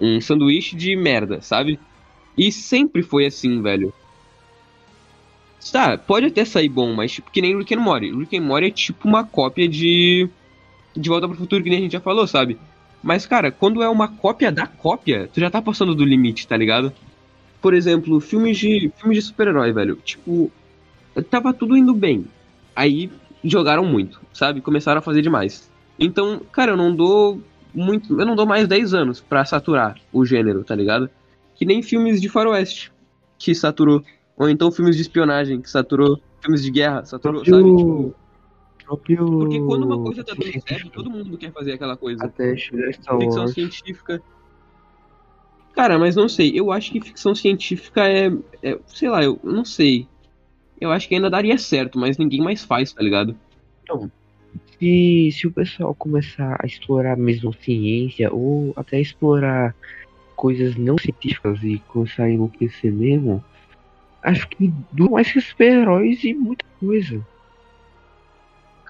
[0.00, 1.78] Um sanduíche de merda, sabe?
[2.36, 3.92] E sempre foi assim, velho.
[5.72, 8.12] Tá, pode até sair bom, mas tipo, que nem Rick and Morty.
[8.12, 10.28] Rick and Morty é tipo uma cópia de.
[10.96, 12.58] De Volta pro Futuro, que nem a gente já falou, sabe?
[13.04, 16.56] Mas, cara, quando é uma cópia da cópia, tu já tá passando do limite, tá
[16.56, 16.90] ligado?
[17.60, 18.90] Por exemplo, filmes de.
[18.96, 19.96] filmes de super-herói, velho.
[19.96, 20.50] Tipo,
[21.30, 22.24] tava tudo indo bem.
[22.74, 23.10] Aí
[23.44, 24.62] jogaram muito, sabe?
[24.62, 25.70] Começaram a fazer demais.
[25.98, 27.38] Então, cara, eu não dou
[27.74, 28.18] muito.
[28.18, 31.10] Eu não dou mais 10 anos pra saturar o gênero, tá ligado?
[31.56, 32.90] Que nem filmes de faroeste,
[33.38, 34.02] que saturou.
[34.34, 36.18] Ou então filmes de espionagem, que saturou.
[36.40, 37.76] Filmes de guerra, saturou, sabe?
[37.76, 38.14] Tipo,
[38.84, 39.26] próprio.
[39.26, 42.24] porque quando uma coisa tá dando certo, todo mundo quer fazer aquela coisa.
[42.24, 43.52] Até Star Ficção Wars.
[43.52, 44.22] científica.
[45.74, 46.52] Cara, mas não sei.
[46.54, 48.32] Eu acho que ficção científica é.
[48.62, 50.06] é- sei lá, eu não sei.
[50.80, 53.36] Eu acho que ainda daria certo, mas ninguém mais faz, tá ligado?
[54.78, 59.74] Se, se o pessoal começar a explorar mesmo ciência ou até explorar
[60.36, 63.42] coisas não científicas e começar a enlouquecer mesmo,
[64.22, 67.24] acho que dura mais que super-heróis e muita coisa.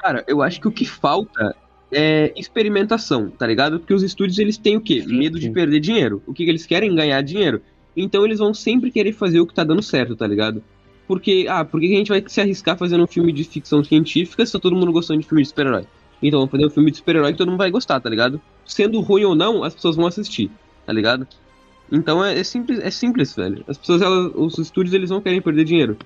[0.05, 1.57] Cara, eu acho que o que falta
[1.91, 3.79] é experimentação, tá ligado?
[3.79, 5.01] Porque os estúdios eles têm o quê?
[5.01, 5.53] Sim, Medo de sim.
[5.55, 6.23] perder dinheiro.
[6.27, 6.95] O que, que eles querem?
[6.95, 7.63] Ganhar dinheiro.
[7.97, 10.63] Então eles vão sempre querer fazer o que tá dando certo, tá ligado?
[11.09, 13.83] Porque, ah, por que que a gente vai se arriscar fazendo um filme de ficção
[13.83, 15.87] científica se tá todo mundo gostando de filme de super-herói?
[16.23, 18.39] Então vamos fazer um filme de super-herói que todo mundo vai gostar, tá ligado?
[18.67, 20.51] Sendo ruim ou não, as pessoas vão assistir,
[20.85, 21.27] tá ligado?
[21.91, 23.65] Então é, é simples, é simples, velho.
[23.67, 25.97] As pessoas, elas, os estúdios, eles não querem perder dinheiro.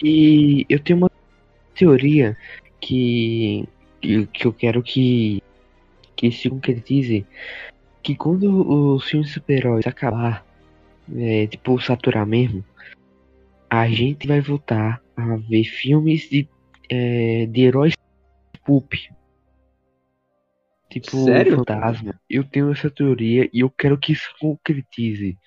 [0.00, 1.10] E eu tenho uma
[1.74, 2.36] teoria
[2.80, 3.68] que,
[4.00, 5.42] que, que eu quero que,
[6.16, 7.26] que se concretize.
[8.02, 10.44] Que quando os filmes de super-heróis acabar,
[11.14, 12.64] é, tipo, saturar mesmo,
[13.68, 16.48] a gente vai voltar a ver filmes de,
[16.88, 17.94] é, de heróis
[18.64, 18.94] pulp.
[20.88, 21.56] Tipo, Sério?
[21.56, 22.20] fantasma.
[22.28, 25.38] Eu tenho essa teoria e eu quero que isso concretize.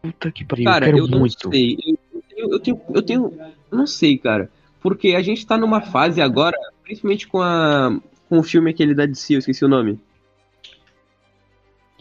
[0.00, 1.50] Puta que pariu, Cara, eu quero eu não muito.
[1.50, 1.76] sei.
[1.84, 1.98] Eu,
[2.36, 3.38] eu, eu tenho, eu tenho.
[3.70, 4.48] Não sei, cara.
[4.86, 8.00] Porque a gente tá numa fase agora, principalmente com a.
[8.28, 9.98] Com o filme aquele da DC, eu esqueci o nome.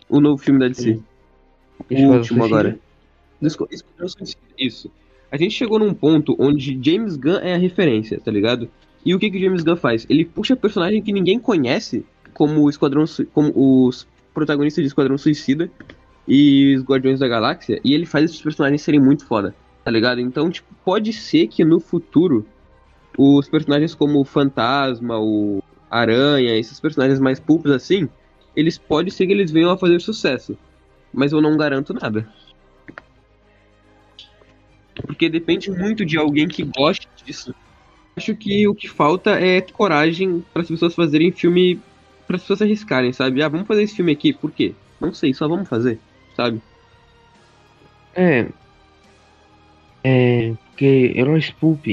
[0.07, 0.99] O novo filme da DC.
[1.79, 2.79] O Esquadrão último agora.
[4.55, 4.91] Isso.
[5.31, 8.69] A gente chegou num ponto onde James Gunn é a referência, tá ligado?
[9.03, 10.05] E o que que o James Gunn faz?
[10.07, 12.05] Ele puxa personagem que ninguém conhece,
[12.35, 13.51] como o Esquadrão como
[13.87, 15.71] os protagonistas de Esquadrão Suicida
[16.27, 19.55] e os Guardiões da Galáxia, e ele faz esses personagens serem muito foda.
[19.83, 20.21] Tá ligado?
[20.21, 22.45] Então, tipo, pode ser que no futuro
[23.17, 28.09] os personagens como o Fantasma, o Aranha, esses personagens mais pulpos assim,
[28.55, 30.57] eles pode ser que eles venham a fazer sucesso.
[31.13, 32.27] Mas eu não garanto nada.
[34.95, 37.53] Porque depende muito de alguém que goste disso.
[38.15, 41.81] Acho que o que falta é coragem para as pessoas fazerem filme.
[42.27, 43.41] para as pessoas arriscarem, sabe?
[43.41, 44.73] Ah, vamos fazer esse filme aqui, por quê?
[44.99, 45.99] Não sei, só vamos fazer,
[46.35, 46.61] sabe?
[48.15, 48.47] É.
[50.03, 50.53] É.
[50.69, 51.85] Porque Heróis Pulp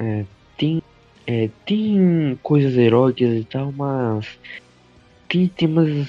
[0.00, 0.24] é,
[0.56, 0.82] tem.
[1.26, 4.38] É, tem coisas heróicas e tal, mas
[5.28, 6.08] tem temas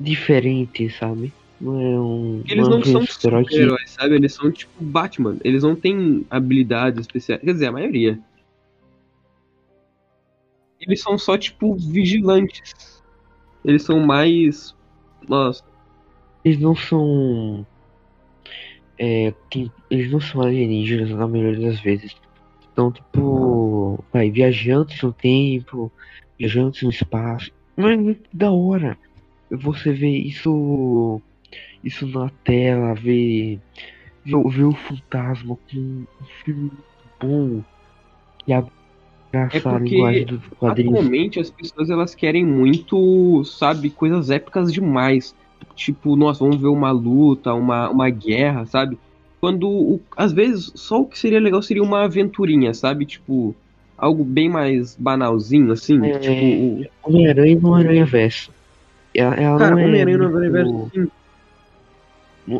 [0.00, 1.30] diferentes, sabe?
[1.60, 2.42] Não é um.
[2.46, 4.14] Eles não são super-herói que- super-heróis, sabe?
[4.14, 5.36] Eles são tipo Batman.
[5.44, 7.42] Eles não têm habilidades especiais.
[7.42, 8.18] Quer dizer, a maioria.
[10.80, 13.02] Eles são só tipo vigilantes.
[13.64, 14.74] Eles são mais.
[15.28, 15.62] Nossa.
[16.44, 17.66] Eles não são.
[18.98, 22.14] É, tem- eles não são alienígenas na maioria das vezes.
[22.78, 24.04] São tipo.
[24.12, 25.92] Vai, viajantes no tempo,
[26.38, 27.50] viajantes no espaço.
[27.76, 28.98] Mas é da hora
[29.50, 31.22] você vê isso.
[31.82, 33.62] Isso na tela, ver.
[34.24, 36.06] Ver, o- ver o fantasma com um
[36.44, 36.86] filme muito
[37.20, 37.64] bom.
[38.46, 38.52] E
[39.32, 40.98] abraçar a porque linguagem dos quadrinhos.
[41.00, 45.34] Atualmente as pessoas elas querem muito, sabe, coisas épicas demais.
[45.74, 48.98] Tipo, nossa, vamos ver uma luta, uma, uma guerra, sabe?
[49.46, 53.06] Quando, o- às vezes, só o que seria legal seria uma aventurinha, sabe?
[53.06, 53.54] Tipo,
[53.96, 56.04] algo bem mais banalzinho, assim.
[56.04, 58.50] É, Tipo, o- Homem-Aranha no Aranha Verso.
[59.14, 59.84] Ela, ela cara, não é.
[59.84, 61.06] Homem-Aranha no universo, sim,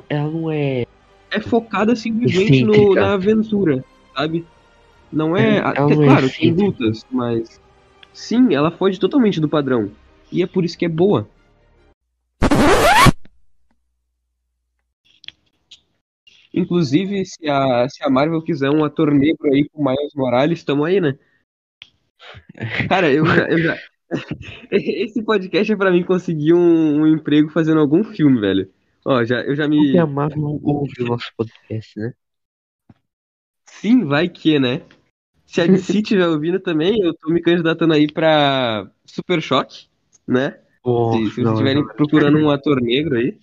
[0.09, 0.87] Ela não é.
[1.33, 3.85] é focada simplesmente no, na aventura,
[4.17, 4.45] sabe?
[5.13, 5.57] Não é.
[5.57, 7.61] É, até, não é claro, tem lutas, mas.
[8.13, 9.91] Sim, ela foge totalmente do padrão.
[10.31, 11.29] E é por isso que é boa.
[16.67, 20.85] Inclusive, se a, se a Marvel quiser um ator negro aí com Miles Morales, tamo
[20.85, 21.17] aí, né?
[22.89, 23.25] Cara, eu.
[23.51, 23.79] Eu já...
[24.71, 28.71] Esse podcast é pra mim conseguir um, um emprego fazendo algum filme, velho.
[29.05, 29.77] Ó, já, eu já me.
[29.77, 32.13] Porque a Marvel ouve o nosso podcast, né?
[33.65, 34.83] Sim, vai que, né?
[35.45, 39.87] Se a DC estiver ouvindo também, eu tô me candidatando aí pra Super Choque,
[40.27, 40.51] né?
[40.51, 43.37] Se, Nossa, se vocês estiverem procurando um ator negro aí,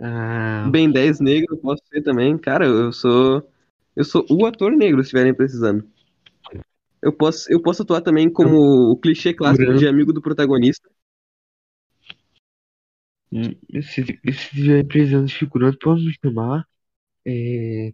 [0.00, 2.38] Ah, Ben 10 negro, eu posso ser também.
[2.38, 3.48] Cara, eu sou.
[3.96, 5.84] Eu sou o ator negro, se estiverem precisando.
[7.02, 10.88] Eu posso, eu posso atuar também como o clichê clássico de amigo do protagonista.
[13.32, 16.64] hum, se, se tiver precisando de figurante, pode me chamar.
[17.26, 17.92] É,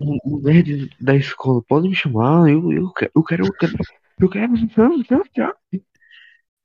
[0.00, 2.48] o, nerd da escola, pode me chamar.
[2.50, 3.76] Eu, eu, quero, eu quero, eu quero,
[4.20, 5.54] eu quero, não, não, não.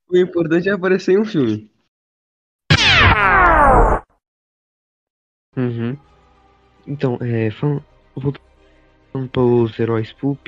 [0.09, 1.71] O importante é aparecer em um filme.
[5.56, 5.95] Uhum.
[6.88, 7.84] Então, é, falando,
[8.16, 10.39] voltando para os heróis pulp,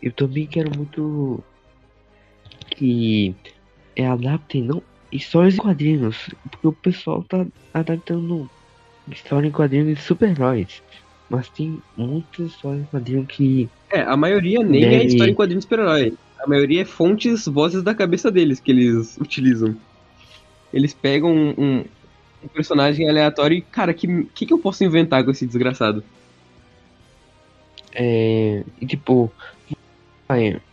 [0.00, 1.42] eu também quero muito
[2.70, 3.34] que
[3.96, 6.16] é, adaptem não histórias em quadrinhos,
[6.50, 8.48] porque o pessoal tá adaptando
[9.10, 10.82] história em quadrinhos de super-heróis,
[11.28, 15.34] mas tem muitas histórias em quadrinhos que É, a maioria nem é Deve- história em
[15.34, 16.16] quadrinhos de super-herói.
[16.40, 19.74] A maioria é fontes, vozes da cabeça deles que eles utilizam.
[20.72, 21.84] Eles pegam um, um-
[22.42, 26.02] um personagem aleatório e, cara, que, que que eu posso inventar com esse desgraçado?
[27.98, 29.32] é, tipo,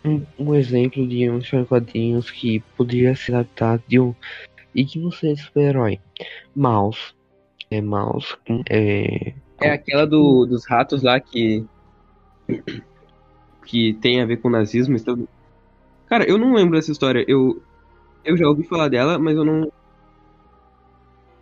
[0.03, 4.13] um, um exemplo de um em quadrinhos que poderia ser adaptado de um
[4.73, 5.99] e que não seja super-herói.
[6.55, 7.13] Mouse,
[7.71, 8.35] é Mouse,
[8.69, 11.65] é É aquela do, dos ratos lá que.
[13.65, 14.95] que tem a ver com nazismo.
[14.95, 15.27] Então...
[16.07, 17.25] Cara, eu não lembro dessa história.
[17.27, 17.63] Eu,
[18.23, 19.71] eu já ouvi falar dela, mas eu não.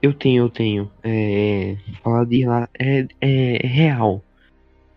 [0.03, 0.91] Eu tenho, eu tenho.
[1.01, 4.21] É, falar de lá é, é real.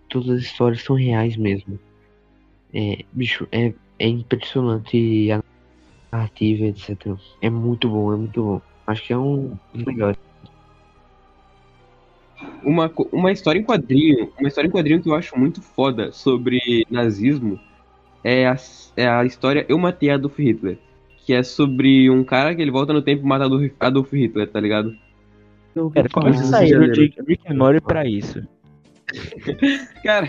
[0.09, 1.79] Todas as histórias são reais mesmo.
[2.75, 5.45] É, bicho, é, é impressionante a
[6.11, 7.17] narrativa, etc.
[7.41, 8.63] É muito bom, é muito bom.
[8.85, 10.19] Acho que é um dos melhores.
[12.65, 14.33] Uma, uma história em quadrinho.
[14.37, 17.61] Uma história em quadrinho que eu acho muito foda sobre nazismo
[18.25, 18.57] é a,
[18.97, 20.79] é a história Eu Matei Adolf Hitler.
[21.27, 24.49] Que é sobre um cara que ele volta no tempo e mata Adolf, Adolf Hitler,
[24.49, 24.95] tá ligado?
[25.93, 27.01] Cara, Rio de sair no Janeiro.
[27.03, 28.43] Rick, Rick and Morty pra isso.
[30.03, 30.29] Cara,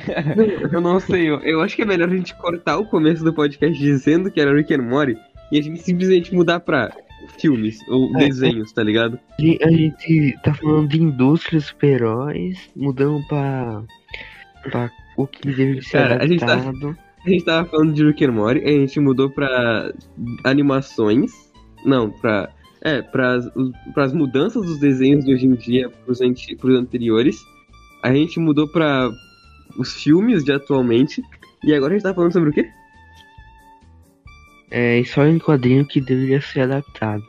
[0.71, 3.33] eu não sei, eu, eu acho que é melhor a gente cortar o começo do
[3.33, 5.17] podcast dizendo que era Rick and Morty
[5.51, 6.91] e a gente simplesmente mudar pra
[7.39, 8.25] filmes ou É.
[8.27, 9.19] desenhos, tá ligado?
[9.39, 13.81] A gente tá falando de indústrias super-heróis, mudando pra,
[14.63, 16.97] pra o que deve ser Cara, a gente tá- adaptado.
[17.27, 19.93] A gente tava falando de Rick and Morty, a gente mudou pra
[20.45, 21.51] animações,
[21.83, 22.49] não, pra
[22.81, 23.35] É, para
[23.97, 27.35] as mudanças dos desenhos de hoje em dia pros, anti, pros anteriores.
[28.01, 29.09] A gente mudou para
[29.77, 31.21] os filmes de atualmente.
[31.65, 32.69] E agora a gente tá falando sobre o quê?
[34.71, 37.23] É história em quadrinho que deveria ser adaptado.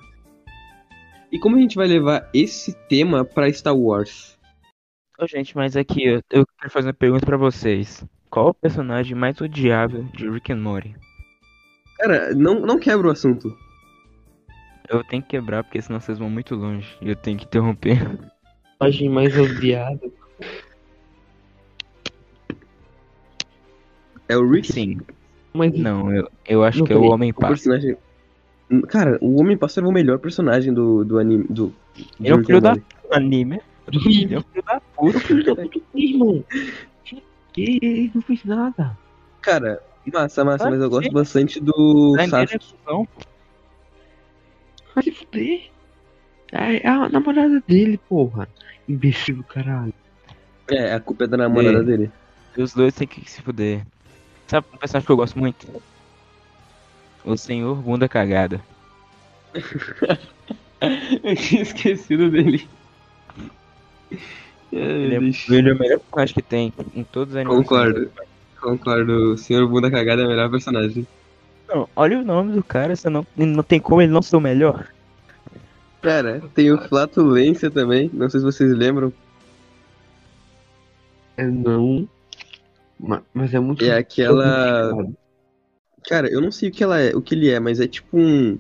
[1.33, 4.39] E como a gente vai levar esse tema pra Star Wars?
[5.19, 8.05] Ô, gente, mas aqui eu, eu quero fazer uma pergunta pra vocês.
[8.31, 10.95] Qual o personagem mais odiável de Rick and Morty?
[11.99, 13.57] Cara, não, não quebra o assunto.
[14.89, 16.97] Eu tenho que quebrar, porque senão vocês vão muito longe.
[17.01, 17.99] E eu tenho que interromper.
[18.79, 20.13] Personagem mais odiado.
[24.29, 24.73] É o Rick?
[24.73, 25.01] Sim.
[25.53, 27.55] Mas Não, eu, eu acho Não, que é o Homem Pássaro.
[27.55, 27.97] personagem.
[28.89, 31.45] Cara, o Homem Pássaro é o melhor personagem do, do anime.
[31.49, 31.73] Do,
[32.21, 32.85] Ele é o do filho da Morty.
[33.11, 33.61] anime.
[33.91, 35.21] Ele é o filho da puta.
[35.21, 36.45] filho da puta, irmão.
[37.53, 38.97] Que ele não fez nada.
[39.41, 42.75] Cara, massa, massa, Ah, mas eu gosto bastante do é Sasuke.
[44.95, 45.71] Vai se fuder.
[46.53, 48.49] É a namorada dele, porra.
[48.89, 49.93] Imbecil do caralho.
[50.71, 51.83] É, a culpa é da namorada É.
[51.83, 52.11] dele.
[52.57, 53.85] Os dois têm que se fuder.
[54.47, 55.83] Sabe um personagem que eu gosto muito?
[57.25, 58.61] O Senhor Bunda Cagada.
[61.23, 62.69] eu tinha esquecido dele.
[64.71, 67.57] Ele é, deixa- ele é o melhor personagem que tem em todos os animes.
[67.59, 68.11] Concordo.
[68.61, 71.07] Concordo, o Senhor Bunda Cagada é o melhor personagem.
[71.69, 74.41] Não, olha o nome do cara, você não, não tem como ele não ser o
[74.41, 74.89] melhor.
[76.01, 79.13] Pera, tem o Flatulência também, não sei se vocês lembram.
[81.37, 82.09] É não.
[82.99, 83.85] Ma- Mas é muito.
[83.85, 84.93] É aquela.
[86.09, 88.17] Cara, eu não sei o que ela é, o que ele é, mas é tipo
[88.19, 88.59] um.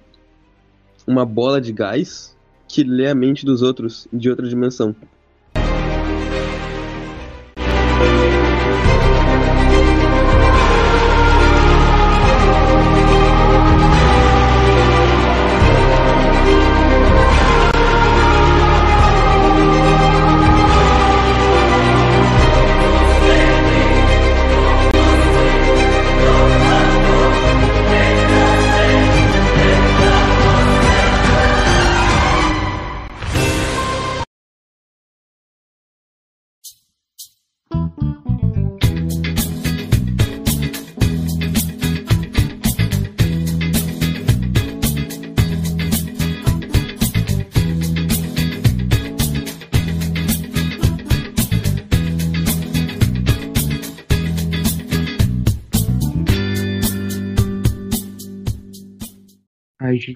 [1.07, 2.37] Uma bola de gás
[2.69, 4.95] que lê a mente dos outros de outra dimensão.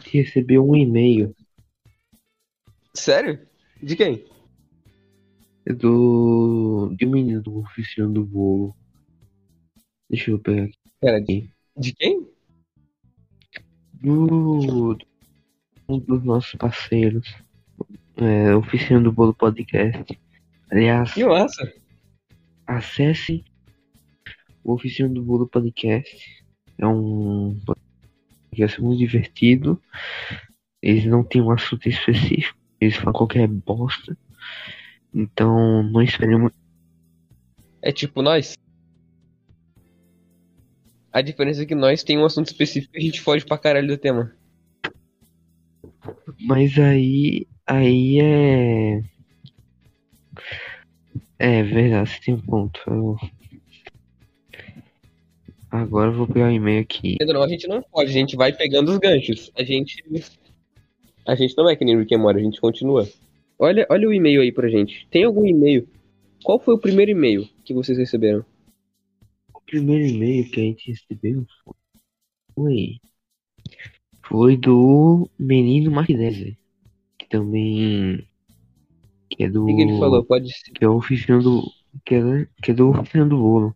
[0.02, 1.34] Gente recebeu um e-mail
[2.94, 3.40] Sério?
[3.82, 4.24] De quem?
[5.66, 6.94] do.
[6.96, 8.76] de um menino do oficina do bolo.
[10.10, 10.78] Deixa eu pegar aqui.
[11.00, 12.28] Pera, de, de quem?
[13.94, 14.98] Do.
[15.88, 17.34] Um dos nossos parceiros.
[18.16, 20.18] É, Oficina do Bolo Podcast.
[20.70, 21.72] Aliás, Que massa.
[22.66, 23.44] acesse
[24.62, 26.44] o Oficina do Bolo Podcast.
[26.78, 27.58] É um
[28.52, 29.80] podcast muito divertido.
[30.80, 32.58] Eles não têm um assunto específico.
[32.80, 34.16] Eles falam qualquer bosta.
[35.14, 36.52] Então, não esperemos.
[37.80, 38.54] É tipo nós?
[41.12, 43.88] A diferença é que nós tem um assunto específico e a gente foge pra caralho
[43.88, 44.32] do tema.
[46.40, 47.46] Mas aí.
[47.66, 49.02] Aí é.
[51.38, 52.80] É verdade, você tem um ponto.
[52.86, 53.16] Eu-
[55.73, 57.16] Agora eu vou pegar o e-mail aqui.
[57.23, 59.51] Não, a gente não pode, a gente vai pegando os ganchos.
[59.57, 60.05] A gente.
[61.27, 63.09] A gente não é que nem Rick and Morty, a gente continua.
[63.59, 65.09] Olha, olha o e-mail aí pra gente.
[65.11, 65.89] Tem algum e-mail?
[66.44, 68.44] Qual foi o primeiro e-mail que vocês receberam?
[69.55, 71.47] O primeiro e-mail que a gente recebeu
[72.55, 72.99] foi.
[74.28, 76.55] Foi do Menino Martinez.
[77.19, 78.28] Que também.
[79.31, 79.62] Que é do.
[79.62, 80.23] O que, que ele falou?
[80.23, 80.70] Pode ser.
[80.70, 81.62] Que é o oficina do.
[82.05, 83.74] Que é, que é do oficina do bolo.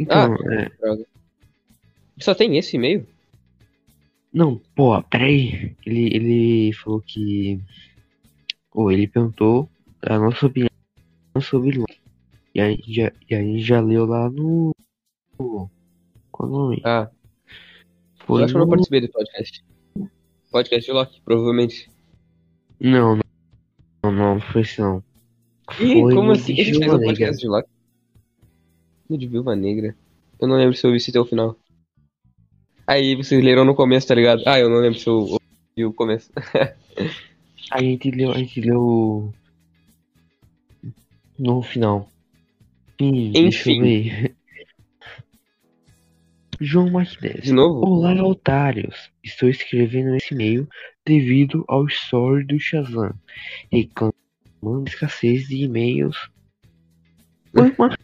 [0.00, 0.68] Então, é.
[0.80, 1.04] Droga.
[2.18, 3.06] Só tem esse e-mail?
[4.32, 5.76] Não, pô, peraí.
[5.84, 7.60] Ele, ele falou que.
[8.72, 9.68] Ou ele perguntou
[10.02, 10.70] a nossa opinião
[11.42, 11.86] sobre Lula.
[12.54, 14.74] E a gente já, e a gente já leu lá no.
[15.36, 15.68] Qual
[16.40, 16.80] o nome?
[16.84, 17.10] Ah,
[18.26, 19.64] Foi eu acho que eu não participei do podcast.
[20.50, 21.90] Podcast de Loki, provavelmente.
[22.80, 23.22] Não, não.
[24.02, 25.04] Não, não, foi isso não.
[25.78, 26.56] Ih, Foi como assim?
[26.56, 26.98] gente fez um Negra.
[27.00, 27.68] podcast de Loki?
[29.10, 29.96] No de Viúva Negra.
[30.38, 31.56] Eu não lembro se eu vi se até o final.
[32.86, 34.40] Aí vocês leram no começo, tá ligado?
[34.46, 36.30] Ah, eu não lembro se eu ouvi o começo.
[37.72, 39.32] A gente leu, a gente leu.
[41.38, 42.08] No final.
[42.98, 44.34] Eu Enfim.
[46.60, 47.44] João Martinez.
[47.44, 47.86] De novo?
[47.86, 49.10] Olá, otários!
[49.22, 50.68] Estou escrevendo esse e-mail
[51.06, 53.14] devido ao story do Shazam,
[53.70, 56.16] reclamando escassez de e-mails.
[57.54, 57.96] Foi uma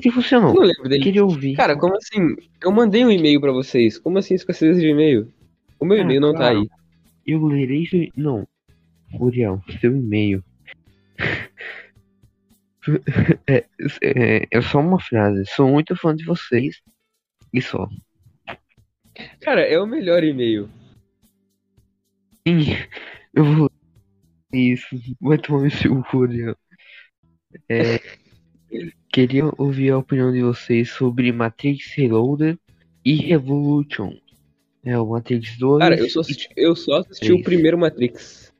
[0.00, 0.54] que Eu funcionou.
[0.54, 1.02] não lembro dele.
[1.04, 1.54] Queria ouvir.
[1.56, 2.36] Cara, como assim?
[2.62, 3.98] Eu mandei um e-mail pra vocês.
[3.98, 5.32] Como assim escassez de e-mail?
[5.78, 6.60] O meu Ah, e-mail não tá claro.
[6.60, 6.68] aí.
[7.26, 8.08] Eu lerei seu.
[8.16, 8.46] Não.
[9.18, 10.42] Uriel, seu e-mail.
[13.46, 13.64] é,
[14.02, 15.44] é, é só uma frase.
[15.46, 16.80] Sou muito fã de vocês.
[17.52, 17.88] E só.
[19.40, 20.68] Cara, é o melhor e-mail.
[22.46, 22.64] Sim,
[23.32, 23.70] eu vou.
[24.52, 24.86] Isso.
[25.20, 26.56] Vai tomar seu cu, Uriel.
[27.68, 28.00] É,
[29.12, 32.58] queria ouvir a opinião de vocês sobre Matrix Reloaded
[33.04, 34.16] e Revolution.
[34.84, 35.78] É o Matrix 2.
[35.80, 38.52] Cara, eu só assisti, eu só assisti o primeiro Matrix.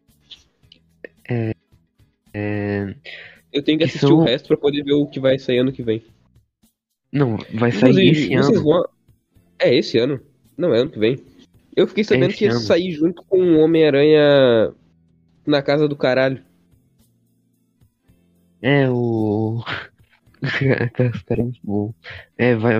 [2.32, 2.94] É,
[3.52, 5.58] Eu tenho que Que assistir são- o resto pra poder ver o que vai sair
[5.58, 6.02] ano que vem.
[7.12, 8.62] Não, vai sair Inclusive, esse ano.
[8.64, 8.88] vão.
[9.58, 10.20] É esse ano?
[10.58, 11.22] Não, é ano que vem.
[11.76, 12.60] Eu fiquei sabendo esse que ia ano.
[12.60, 14.72] sair junto com o Homem-Aranha
[15.46, 16.42] na casa do caralho.
[18.60, 19.62] É o.
[21.28, 21.94] É muito bom.
[22.36, 22.78] É, vai,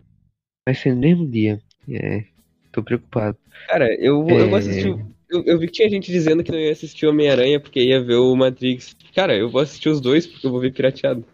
[0.67, 1.61] vai ser no mesmo dia.
[1.89, 2.25] É,
[2.73, 3.37] tô preocupado.
[3.69, 4.61] Cara, eu vou, eu vou É.
[4.61, 4.89] assistir.
[4.91, 8.01] o- Eu, eu vi que tinha gente dizendo que não ia assistir Homem-Aranha porque ia
[8.01, 8.95] ver o Matrix.
[9.15, 11.25] Cara, eu vou assistir os dois porque eu vou ver pirateado.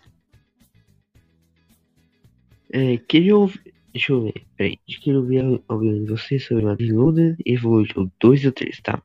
[2.71, 3.73] É, queria ouvir.
[3.93, 4.77] Deixa eu ver, peraí.
[4.85, 8.79] Queria ouvir a- alguém de vocês sobre Matrix Loaded e Evolution 2 e o 3,
[8.81, 9.01] tá?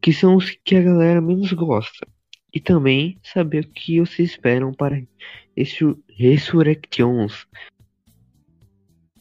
[0.00, 2.06] Que são os que a galera menos gosta.
[2.52, 5.02] E também saber o que vocês esperam para
[5.56, 7.46] esse Resurrections.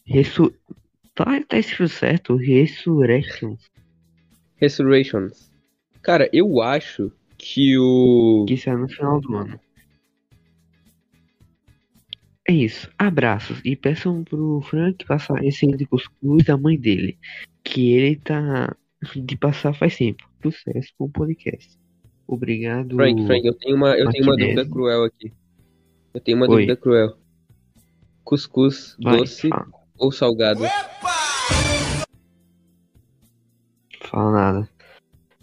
[0.06, 0.54] Ressu...
[1.14, 2.36] Tá, tá escrito certo?
[2.36, 3.70] Resurrections.
[4.56, 5.52] Resurrections.
[6.02, 8.46] Cara, eu acho que o.
[8.48, 9.60] Que sai no final do ano.
[12.48, 12.90] É isso.
[12.98, 13.60] Abraços.
[13.66, 17.18] E peçam pro Frank passar esse de cuscuz da mãe dele.
[17.64, 18.76] Que ele tá
[19.16, 20.28] de passar faz tempo.
[20.42, 21.78] Sucesso com o podcast.
[22.28, 22.96] Obrigado.
[22.96, 25.34] Frank, Frank, eu tenho uma, eu tenho uma dúvida cruel aqui.
[26.14, 26.54] Eu tenho uma Oi.
[26.54, 27.18] dúvida cruel.
[28.24, 30.64] Cuscuz Vai, doce fala, ou salgado?
[34.02, 34.70] fala nada.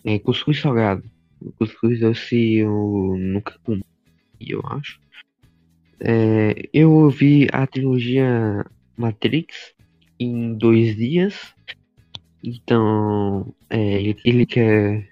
[0.04, 1.02] É, cuscuz salgado.
[1.58, 3.84] Cuscuz doce eu nunca comi,
[4.40, 5.00] eu acho.
[6.00, 8.66] É, eu vi a trilogia
[8.96, 9.74] Matrix
[10.18, 11.54] em dois dias.
[12.42, 15.08] Então, é, ele quer.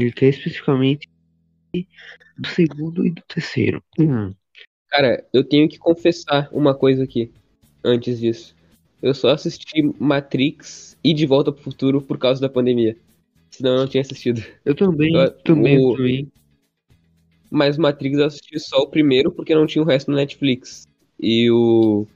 [0.00, 1.08] Ele quer especificamente
[2.36, 3.82] do segundo e do terceiro.
[3.98, 4.34] Hum,
[4.88, 7.30] Cara, eu tenho que confessar uma coisa aqui.
[7.84, 8.54] Antes disso.
[9.02, 12.96] Eu só assisti Matrix e De Volta pro Futuro por causa da pandemia.
[13.50, 14.42] Senão eu não tinha assistido.
[14.64, 16.28] eu também, Eu- também, o- também.
[17.50, 20.86] Mas Matrix eu assisti só o primeiro porque não tinha o resto no Netflix.
[21.18, 22.06] E o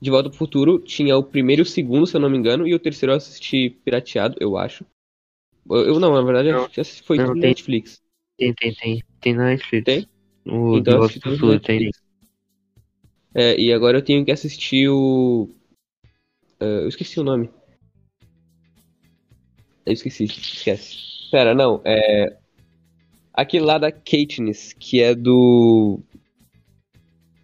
[0.00, 2.66] De Volta pro Futuro tinha o primeiro e o segundo, se eu não me engano,
[2.66, 4.84] e o terceiro eu assisti pirateado, eu acho.
[5.68, 6.64] Eu, não, na verdade, Não.
[6.64, 7.50] assisti, foi Não, tudo tem.
[7.50, 8.00] Netflix.
[8.36, 9.02] Tem, tem, tem.
[9.20, 9.84] Tem na Netflix.
[9.84, 10.08] Tem?
[10.46, 11.90] O Então no Futuro tem.
[13.34, 15.48] É, e agora eu tenho que assistir o.
[16.60, 17.48] Ah, eu esqueci o nome.
[19.86, 20.96] Eu esqueci, esquece.
[21.30, 22.36] Pera, não, é.
[23.32, 26.00] Aquele lá da Katniss, que é do.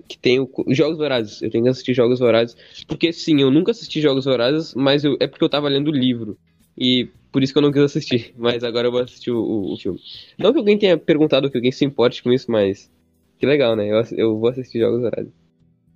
[0.06, 0.50] Que tem o...
[0.66, 1.40] os Jogos Vorazes.
[1.40, 2.56] Eu tenho que assistir Jogos Vorazes.
[2.86, 5.16] Porque sim, eu nunca assisti Jogos Vorazes, mas eu...
[5.20, 6.38] é porque eu tava lendo o livro.
[6.76, 8.34] E por isso que eu não quis assistir.
[8.38, 10.00] Mas agora eu vou assistir o, o- o filme.
[10.38, 12.90] Não que alguém tenha perguntado que alguém se importe com isso, mas.
[13.38, 13.86] Que legal, né?
[13.88, 15.32] Eu, eu vou assistir Jogos Vorazes.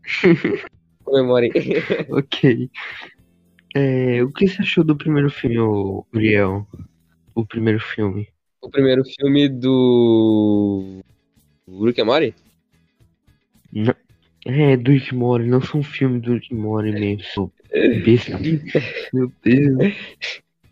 [1.04, 1.50] Comemorem.
[2.10, 2.70] Ok.
[3.74, 5.58] É, o que você achou do primeiro filme,
[6.14, 6.66] Uriel?
[7.34, 8.28] O primeiro filme.
[8.60, 11.00] o primeiro filme do.
[11.84, 12.34] Rick and Morty?
[13.72, 13.94] Não-
[14.44, 17.50] É, do Rick Morty, não são filme do Rick Morty mesmo.
[19.12, 19.94] Meu Deus.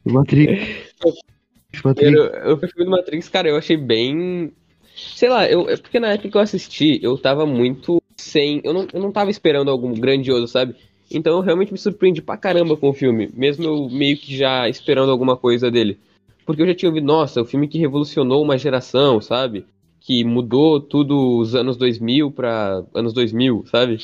[0.05, 0.95] Matrix.
[1.85, 2.13] Matrix.
[2.13, 4.53] Eu, o filme do Matrix, cara, eu achei bem.
[4.95, 8.61] Sei lá, eu, é porque na época que eu assisti, eu tava muito sem.
[8.65, 10.75] Eu não, eu não tava esperando algo grandioso, sabe?
[11.11, 14.69] Então eu realmente me surpreendi pra caramba com o filme, mesmo eu meio que já
[14.69, 15.99] esperando alguma coisa dele.
[16.47, 19.67] Porque eu já tinha ouvido, nossa, o filme que revolucionou uma geração, sabe?
[20.01, 23.99] Que mudou tudo os anos 2000 pra anos 2000, sabe?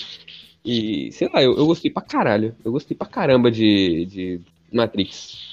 [0.65, 2.55] E, sei lá, eu, eu gostei pra caralho.
[2.65, 4.41] Eu gostei pra caramba de, de
[4.73, 5.46] Matrix.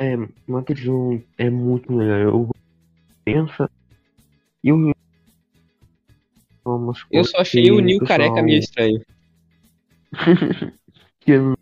[0.00, 0.16] É,
[0.46, 2.20] Matrix 1 é muito legal.
[2.20, 2.50] Eu
[3.22, 3.70] pensa.
[4.64, 4.94] E eu.
[7.10, 9.04] Eu só achei o Neil careca meio estranho.
[11.22, 11.54] Que o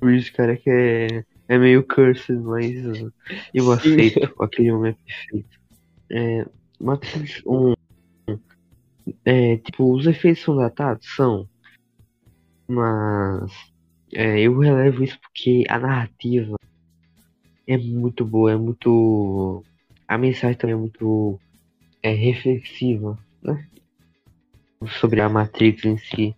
[0.00, 2.72] Reeves careca é, é meio cursed, mas
[3.52, 3.72] eu Sim.
[3.72, 4.40] aceito.
[4.40, 5.60] Aquele homem é perfeito.
[6.08, 6.46] É,
[6.78, 7.74] Matrix 1.
[9.24, 11.04] É, tipo, os efeitos são datados?
[11.16, 11.48] São.
[12.68, 13.50] Mas.
[14.12, 16.56] É, eu relevo isso porque a narrativa
[17.66, 19.64] é muito boa, é muito.
[20.06, 21.38] A mensagem também é muito
[22.02, 23.66] é, reflexiva, né?
[25.00, 26.34] Sobre a Matrix em si.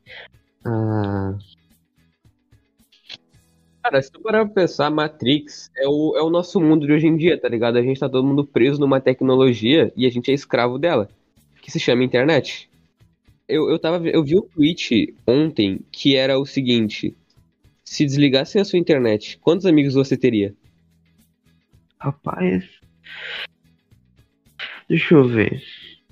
[0.65, 1.37] Ah,
[3.83, 7.09] Cara, se tu parar pra pensar, Matrix é o, é o nosso mundo de hoje
[7.09, 7.77] em dia, tá ligado?
[7.77, 11.09] A gente tá todo mundo preso numa tecnologia e a gente é escravo dela,
[11.61, 12.71] que se chama internet.
[13.49, 17.17] Eu, eu, tava, eu vi um tweet ontem que era o seguinte:
[17.85, 20.55] se desligassem a sua internet, quantos amigos você teria?
[22.03, 22.69] Rapaz.
[24.89, 25.63] Deixa eu ver.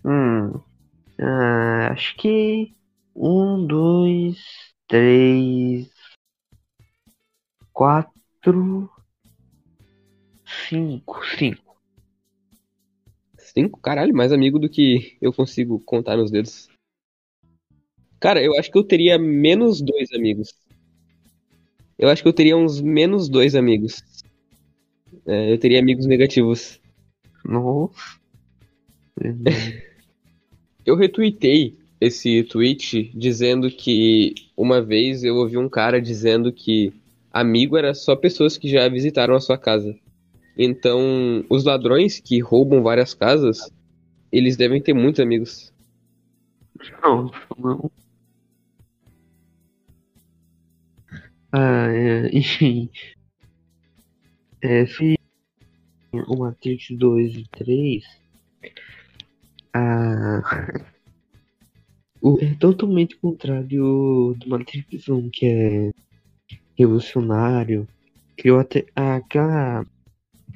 [0.05, 0.61] Hum.
[1.21, 2.75] Ah, acho que.
[3.15, 4.39] Um, dois,
[4.87, 5.91] três.
[7.73, 8.89] Quatro.
[10.69, 11.27] Cinco.
[11.27, 11.77] Cinco.
[13.37, 13.81] Cinco?
[13.81, 16.69] Caralho, mais amigo do que eu consigo contar nos dedos.
[18.21, 20.55] Cara, eu acho que eu teria menos dois amigos.
[21.99, 24.03] Eu acho que eu teria uns menos dois amigos.
[25.27, 26.81] É, eu teria amigos negativos.
[27.45, 28.19] Nossa.
[30.85, 36.93] Eu retuitei esse tweet dizendo que uma vez eu ouvi um cara dizendo que
[37.31, 39.95] amigo era só pessoas que já visitaram a sua casa.
[40.57, 43.71] Então, os ladrões que roubam várias casas,
[44.33, 45.73] eles devem ter muitos amigos.
[47.03, 47.91] Não, não.
[51.53, 52.91] Ah, é, enfim.
[54.63, 55.17] É, se
[56.13, 58.05] o Matrix 2 e 3.
[59.73, 60.43] Ah,
[62.21, 65.91] o, é totalmente contrário do Matrix 1, que é
[66.77, 67.89] revolucionário.
[68.37, 69.87] Criou até aquela,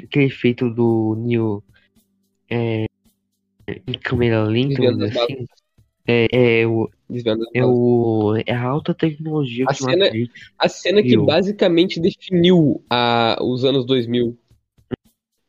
[0.02, 1.62] aquele efeito do Neo
[2.51, 2.86] é,
[3.66, 5.47] em câmera lenta, assim.
[6.06, 6.90] É, é, o,
[7.55, 10.31] é, o, é a alta tecnologia A que cena- Matrix.
[10.59, 14.36] A cena que basicamente definiu a, os anos 2000.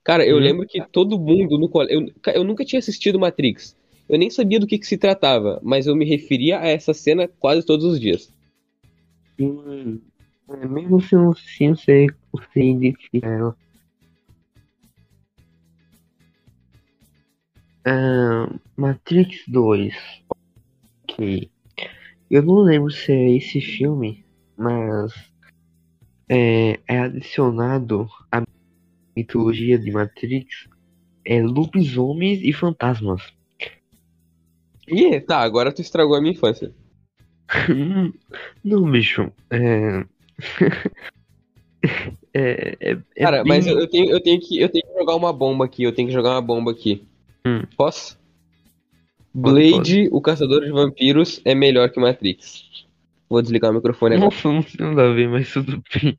[0.04, 0.40] Cara, eu Hum.
[0.40, 2.14] lembro que todo mundo no colégio.
[2.26, 3.76] Eu, eu nunca tinha assistido Matrix.
[4.08, 7.28] Eu nem sabia do que, que se tratava, mas eu me referia a essa cena
[7.28, 8.32] quase todos os dias.
[9.38, 10.00] Sim,
[10.50, 13.58] é, mesmo se não sim, você, você identifica ela.
[17.86, 19.94] Ah, Matrix 2.
[21.18, 21.50] Ok.
[22.30, 24.26] Eu não lembro se é esse filme,
[24.58, 25.14] mas
[26.28, 28.44] é, é adicionado à
[29.16, 30.68] mitologia de Matrix
[31.24, 33.34] é lobisomens e fantasmas.
[34.88, 36.72] Ih, tá, agora tu estragou a minha infância.
[38.64, 39.32] Não, bicho.
[39.50, 40.06] É.
[42.34, 45.00] é, é, é Cara, bem- mas eu, eu tenho, eu, tenho que, eu tenho que
[45.00, 47.04] jogar uma bomba aqui, eu tenho que jogar uma bomba aqui.
[47.46, 47.64] Hum.
[47.76, 48.20] Posso?
[49.36, 52.64] Blade, o caçador de vampiros, é melhor que Matrix.
[53.30, 54.32] Vou desligar o microfone agora.
[54.32, 56.18] Nossa, não tem nada a ver, mas tudo bem.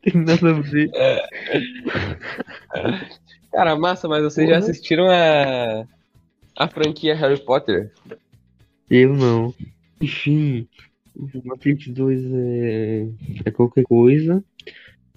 [0.00, 0.88] tem nada a ver.
[3.50, 4.70] Cara, massa, mas vocês já Porra.
[4.70, 5.84] assistiram a,
[6.56, 7.92] a franquia Harry Potter?
[8.88, 9.52] Eu não.
[10.00, 10.68] Enfim,
[11.16, 13.08] o Matrix 2 é,
[13.44, 14.44] é qualquer coisa.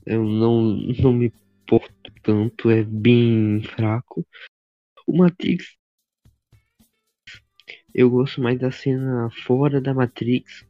[0.04, 0.64] Eu não,
[1.00, 4.26] não me importo tanto, é bem fraco.
[5.06, 5.80] O Matrix.
[7.94, 10.66] Eu gosto mais da cena fora da Matrix.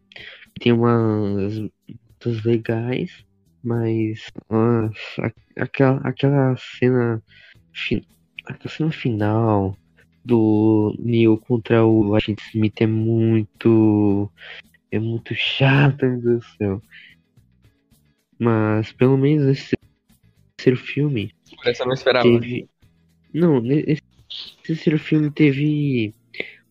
[0.60, 3.26] Tem umas lutas legais,
[3.64, 4.90] mas ah,
[5.20, 7.22] a- aquela, aquela cena.
[8.46, 9.78] Aquela cena final
[10.26, 14.30] do Neo contra o Agente Smith é muito.
[14.92, 16.82] É muito chato, meu Deus do céu.
[18.38, 19.76] Mas pelo menos esse
[20.58, 22.24] terceiro filme Por essa eu não esperava.
[22.28, 22.68] teve.
[23.34, 24.02] Não, esse
[24.64, 26.14] terceiro filme teve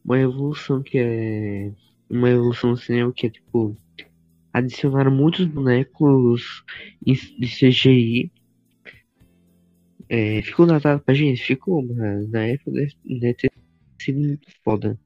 [0.05, 1.73] uma evolução que é.
[2.09, 3.77] Uma evolução no cinema que é tipo.
[4.53, 6.65] Adicionaram muitos bonecos
[7.01, 8.33] de CGI.
[10.09, 11.41] É, ficou datado pra gente?
[11.41, 13.53] Ficou, mas na época deve, deve ter
[14.01, 14.99] sido muito foda.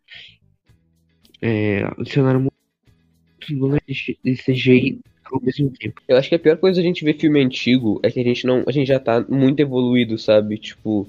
[1.43, 6.01] É, adicionaram muitos bonecos de CGI ao mesmo tempo.
[6.09, 8.47] Eu acho que a pior coisa da gente ver filme antigo é que a gente
[8.47, 8.65] não.
[8.67, 10.57] A gente já tá muito evoluído, sabe?
[10.57, 11.07] Tipo.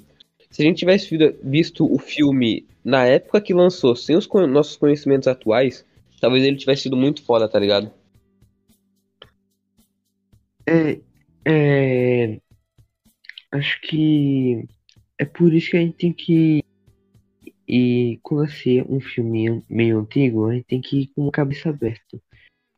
[0.56, 5.28] Se a gente tivesse visto o filme na época que lançou, sem os nossos conhecimentos
[5.28, 5.86] atuais,
[6.22, 7.92] talvez ele tivesse sido muito foda, tá ligado?
[10.66, 11.02] É,
[11.46, 12.40] é,
[13.52, 14.66] acho que
[15.20, 16.64] é por isso que a gente tem que
[17.68, 21.68] e quando assim um filme meio antigo, a gente tem que ir com a cabeça
[21.68, 22.18] aberta.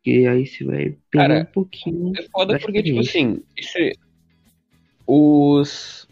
[0.03, 2.13] Porque aí você vai pegar um pouquinho.
[2.17, 3.99] É foda da porque, tipo assim, esse-
[5.05, 6.06] os.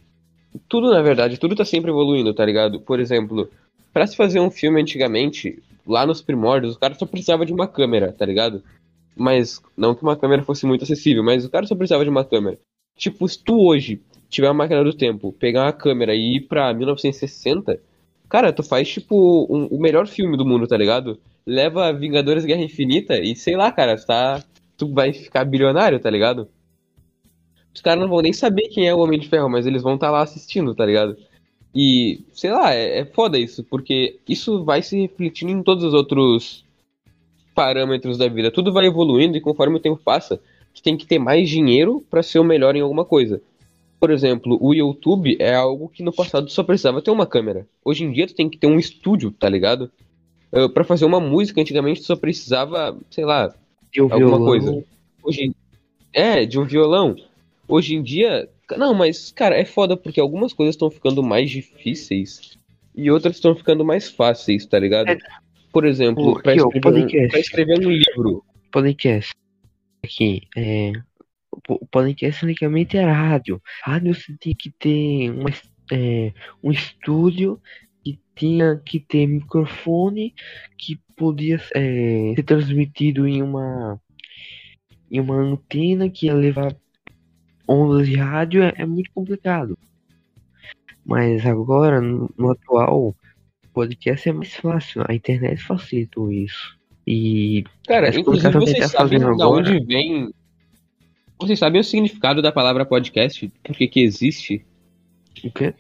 [0.70, 2.80] Tudo, na verdade, tudo tá sempre evoluindo, tá ligado?
[2.80, 3.50] Por exemplo,
[3.94, 7.68] pra se fazer um filme antigamente, lá nos primórdios, o cara só precisava de uma
[7.68, 8.64] câmera, tá ligado?
[9.16, 12.24] mas não que uma câmera fosse muito acessível, mas o cara só precisava de uma
[12.26, 12.58] câmera.
[12.98, 16.74] Tipo, se tu hoje tiver uma máquina do tempo, pegar uma câmera e ir pra
[16.74, 17.80] 1960,
[18.30, 21.20] cara, tu faz, tipo, um- o melhor filme do mundo, tá ligado?
[21.46, 24.44] Leva Vingadores Guerra Infinita e sei lá, cara, tá,
[24.78, 26.48] tu vai ficar bilionário, tá ligado?
[27.76, 29.96] Os caras não vão nem saber quem é o Homem de Ferro, mas eles vão
[29.96, 31.18] estar lá assistindo, tá ligado?
[31.76, 35.94] E, sei lá, é, é foda isso, porque isso vai se refletindo em todos os
[35.94, 36.64] outros
[37.54, 38.50] parâmetros da vida.
[38.50, 40.40] Tudo vai evoluindo e conforme o tempo passa,
[40.74, 43.42] tu tem que ter mais dinheiro pra ser o melhor em alguma coisa.
[44.00, 47.68] Por exemplo, o YouTube é algo que no passado só precisava ter uma câmera.
[47.84, 49.92] Hoje em dia tu tem que ter um estúdio, tá ligado?
[50.54, 53.54] Uh, Pra fazer uma música, antigamente tu só precisava, sei lá,
[53.94, 54.84] E o alguma violão, coisa.
[55.22, 55.54] Hoje
[56.14, 57.18] é, de um violão.
[57.68, 62.58] Hoje em dia, não, mas cara, é foda porque algumas coisas estão ficando mais difíceis
[62.96, 65.10] e outras estão ficando mais fáceis, tá ligado?
[65.10, 65.18] É.
[65.72, 68.46] Por exemplo, ó, escrever, um, escrever um livro.
[68.72, 69.34] podcast.
[70.04, 70.94] Aqui, é.
[71.68, 73.62] O podcast antigamente era rádio.
[73.84, 75.50] Rádio você tinha que ter uma,
[75.92, 76.34] é,
[76.64, 77.60] um estúdio
[78.04, 80.34] que tinha que ter microfone
[80.78, 84.00] que podia é, ser transmitido em uma
[85.10, 86.76] em uma antena que ia levar
[87.68, 89.78] ondas de rádio é, é muito complicado.
[91.06, 93.16] Mas agora, no, no atual,
[93.74, 95.04] podcast é mais fácil.
[95.08, 96.76] A internet facilitou isso.
[97.06, 100.34] E Cara, inclusive vocês tá sabem de agora- onde vem.
[101.40, 103.52] Vocês sabem o significado da palavra podcast?
[103.64, 104.66] Por que que existe?
[105.44, 105.74] o quê?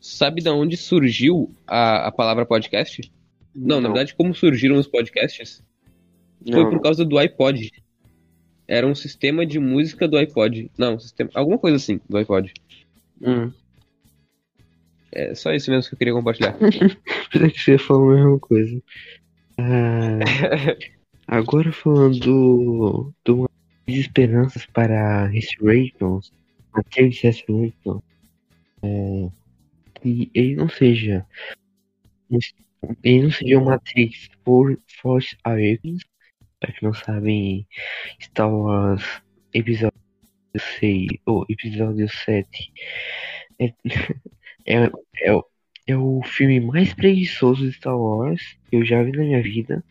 [0.00, 3.10] Sabe de onde surgiu a, a palavra podcast?
[3.54, 5.62] Não, na verdade, como surgiram os podcasts?
[6.44, 7.70] Foi por causa do iPod.
[8.66, 10.70] Era um sistema de música do iPod.
[10.78, 12.52] Não, sistema, alguma coisa assim, do iPod.
[13.20, 13.52] Hum.
[15.12, 16.56] É só isso mesmo que eu queria compartilhar.
[17.30, 18.82] Pensei que você falou a mesma coisa.
[19.56, 20.18] Ah,
[21.28, 23.50] agora falando do, do
[23.86, 26.32] Esperanças para Restorations,
[26.74, 28.02] Matrix Restoration,
[28.82, 29.28] é,
[29.94, 31.24] que ele não seja
[33.02, 36.02] ele não seja um Matrix por Force Awakens,
[36.64, 37.66] para que não sabem,
[38.20, 39.04] Star Wars
[39.52, 39.92] episódio
[40.80, 42.72] 6 ou episódio 7
[43.58, 43.72] é,
[44.66, 45.44] é, é, o-
[45.86, 49.84] é o filme mais preguiçoso de Star Wars que eu já vi na minha vida.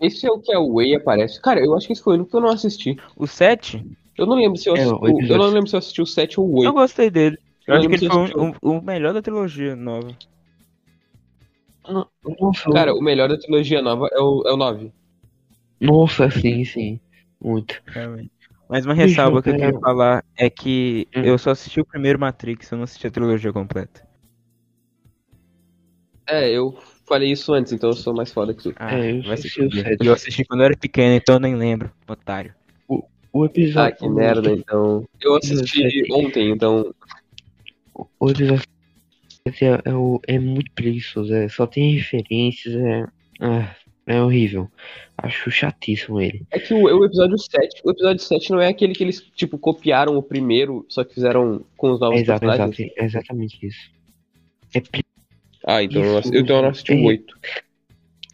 [0.00, 1.40] Esse é o que a Way aparece.
[1.40, 2.96] Cara, eu acho que esse foi o que eu não assisti.
[3.16, 3.82] O 7,
[4.18, 4.98] Eu não lembro se eu É, assisti.
[5.00, 6.66] o eu não lembro se eu assisti o 7 ou o 8.
[6.66, 7.38] eu gostei dele.
[7.66, 8.42] Eu Eu acho que ele foi assistiu.
[8.42, 10.14] um- um- o melhor da trilogia nova.
[12.40, 14.92] Nossa, Cara, o melhor da trilogia nova é o, é o 9.
[15.80, 17.00] Nossa, sim, sim.
[17.40, 17.80] Muito.
[17.86, 18.30] Realmente.
[18.68, 21.22] Mas uma ressalva que eu queria falar é que Hum.
[21.24, 24.06] eu só assisti o primeiro Matrix, eu não assisti a trilogia completa.
[26.28, 26.72] É, eu
[27.06, 28.74] falei isso antes, então eu sou mais foda que tu.
[28.76, 29.84] Ah, É, eu assisti o fuder.
[29.84, 30.04] sete.
[30.04, 32.54] E eu assisti quando eu era pequeno, então eu nem lembro, otário.
[33.32, 33.96] O Ah, episódio.
[33.96, 35.04] que merda, então.
[35.20, 36.92] Eu assisti ontem, então.
[38.20, 38.62] O episódio
[39.46, 43.04] é, é, o- é muito preguiçoso, é, só tem referências, é,
[43.40, 43.74] ah,
[44.08, 44.68] é horrível.
[45.16, 46.46] Acho chatíssimo ele.
[46.50, 47.80] É que o, o episódio 7.
[47.84, 51.64] O episódio 7 não é aquele que eles, tipo, copiaram o primeiro, só que fizeram
[51.76, 52.78] com os novos É, exato, personagens.
[52.80, 53.90] exato, é exatamente isso.
[54.74, 55.04] É pre-
[55.66, 57.02] Ah, então, eu, Isso, assi- então eu não assisti o é.
[57.06, 57.34] 8.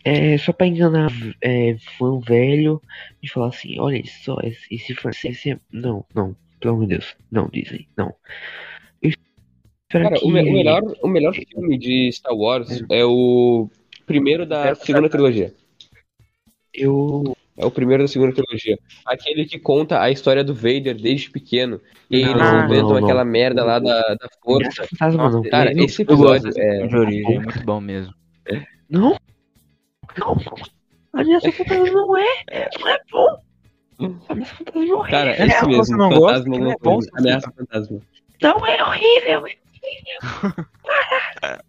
[0.06, 1.10] É só pra enganar
[1.40, 2.80] é, fã velho
[3.22, 5.58] e falar assim, olha só, esse, esse francês é...
[5.72, 8.14] Não, não, pelo amor de Deus, não, Disney, não.
[9.00, 9.12] Eu
[9.88, 10.26] Cara, que...
[10.26, 13.70] o, me- o melhor, o melhor filme de Star Wars é o
[14.04, 15.54] primeiro da segunda trilogia.
[16.74, 17.36] Eu...
[17.56, 18.76] É o primeiro da segunda trilogia.
[19.06, 21.80] Aquele que conta a história do Vader desde pequeno.
[22.10, 22.96] E Não, eles não, inventam não.
[23.04, 24.84] aquela merda lá da, da força.
[24.88, 25.42] Fantasma não.
[25.44, 26.86] Cara, Eu- esse episódio é.
[26.88, 28.12] de origem, é muito bom mesmo.
[28.90, 29.16] Não?
[30.18, 30.36] Não.
[31.12, 32.68] Ameaça Fantasma não é.
[32.80, 33.40] Não é bom.
[34.28, 35.10] Ameaça Fantasma não é.
[35.10, 35.96] Cara, é É, mesmo.
[35.96, 38.00] não gosta, fantasma que não é bom, Ameaça fantasma.
[38.42, 39.44] Não é horrível.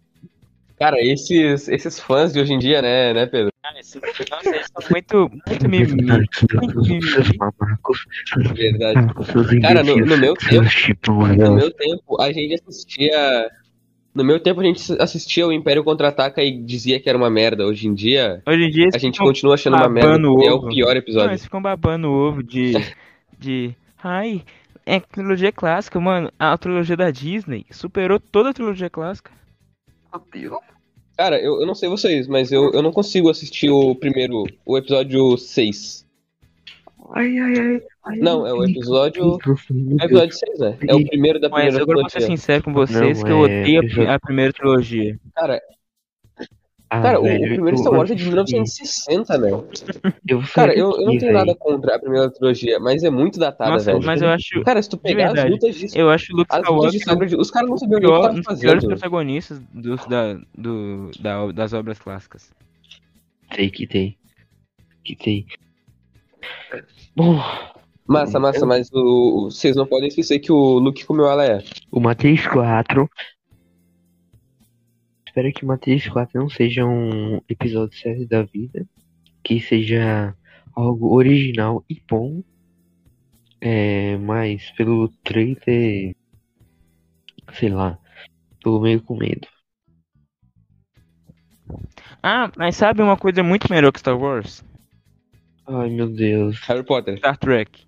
[0.78, 3.50] Cara, esses, esses fãs de hoje em dia, né, né, Pedro?
[4.74, 6.26] Nossa, muito, muito mimimi.
[8.54, 9.14] Verdade.
[9.32, 10.64] Seus Cara, no- no meu tempo-
[11.50, 13.50] No meu tempo, a gente assistia.
[14.14, 17.66] No meu tempo, a gente assistia o Império Contra-Ataca e dizia que era uma merda.
[17.66, 20.08] Hoje em dia, Hoje em dia a gente continua achando uma merda.
[20.42, 20.68] E é o ovo.
[20.68, 21.30] pior Não, episódio.
[21.30, 22.72] eles ficam babando o ovo de.
[23.38, 23.74] de.
[24.02, 24.42] Ai,
[24.86, 26.32] é trilogia clássica, mano.
[26.38, 29.30] A trilogia da Disney superou toda a trilogia clássica.
[31.16, 34.76] Cara, eu, eu não sei vocês, mas eu, eu não consigo assistir o primeiro, o
[34.76, 36.04] episódio 6.
[37.14, 37.82] Ai, ai, ai.
[38.04, 39.38] ai Não, é o episódio.
[39.98, 40.78] É o episódio 6, né?
[40.88, 42.36] É o primeiro da Mas primeira agora eu vou ser trilogia.
[42.36, 45.18] sincero com vocês Não, que eu é odeio a- episódio- a primeira trilogia.
[45.34, 45.60] Cara,
[46.88, 48.30] Ah, Cara, o, o velho, primeiro eu Star Wars é de assisti.
[48.30, 49.50] 1960, né?
[50.28, 51.56] Eu Cara, eu, eu não tenho nada velho.
[51.58, 54.04] contra a primeira trilogia, mas é muito datada, Nossa, velho.
[54.06, 54.62] mas eu acho.
[54.62, 55.50] Cara, se tu pegar as verdade.
[55.52, 56.66] lutas de Eu acho o Luke as de
[56.98, 58.86] Skywalker sabre, os caras não sabiam nem o que estavam fazendo.
[58.86, 62.52] protagonistas dos, da, do, da, das obras clássicas.
[63.52, 64.16] Sei que tem.
[65.02, 65.46] Que tem.
[67.16, 67.40] Bom,
[68.06, 71.64] Massa, massa, mas o, o- vocês não podem esquecer que o Luke comeu ela é.
[71.90, 73.10] o Matrix 4.
[75.36, 78.88] Espero que o Matrix 4 não seja um episódio sério da vida.
[79.44, 80.34] Que seja
[80.74, 82.42] algo original e bom.
[83.60, 86.16] É, mas pelo trailer.
[87.52, 87.98] Sei lá.
[88.60, 89.46] Tô meio com medo.
[92.22, 94.64] Ah, mas sabe uma coisa muito melhor que Star Wars?
[95.66, 96.58] Ai meu Deus.
[96.60, 97.18] Harry Potter.
[97.18, 97.86] Star Trek.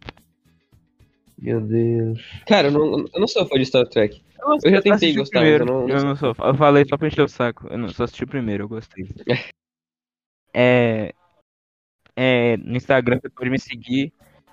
[1.38, 2.20] Meu Deus.
[2.46, 4.20] Cara, eu não, eu não sou fã de Star Trek.
[4.64, 5.64] Eu já tentei gostar, mas eu primeiro.
[5.66, 6.34] não- não eu não sou.
[6.38, 7.66] Eu falei só pra encher o saco.
[7.68, 9.06] Eu não só assisti o primeiro, eu gostei.
[10.54, 11.12] é,
[12.16, 14.12] é, no Instagram você pode me seguir,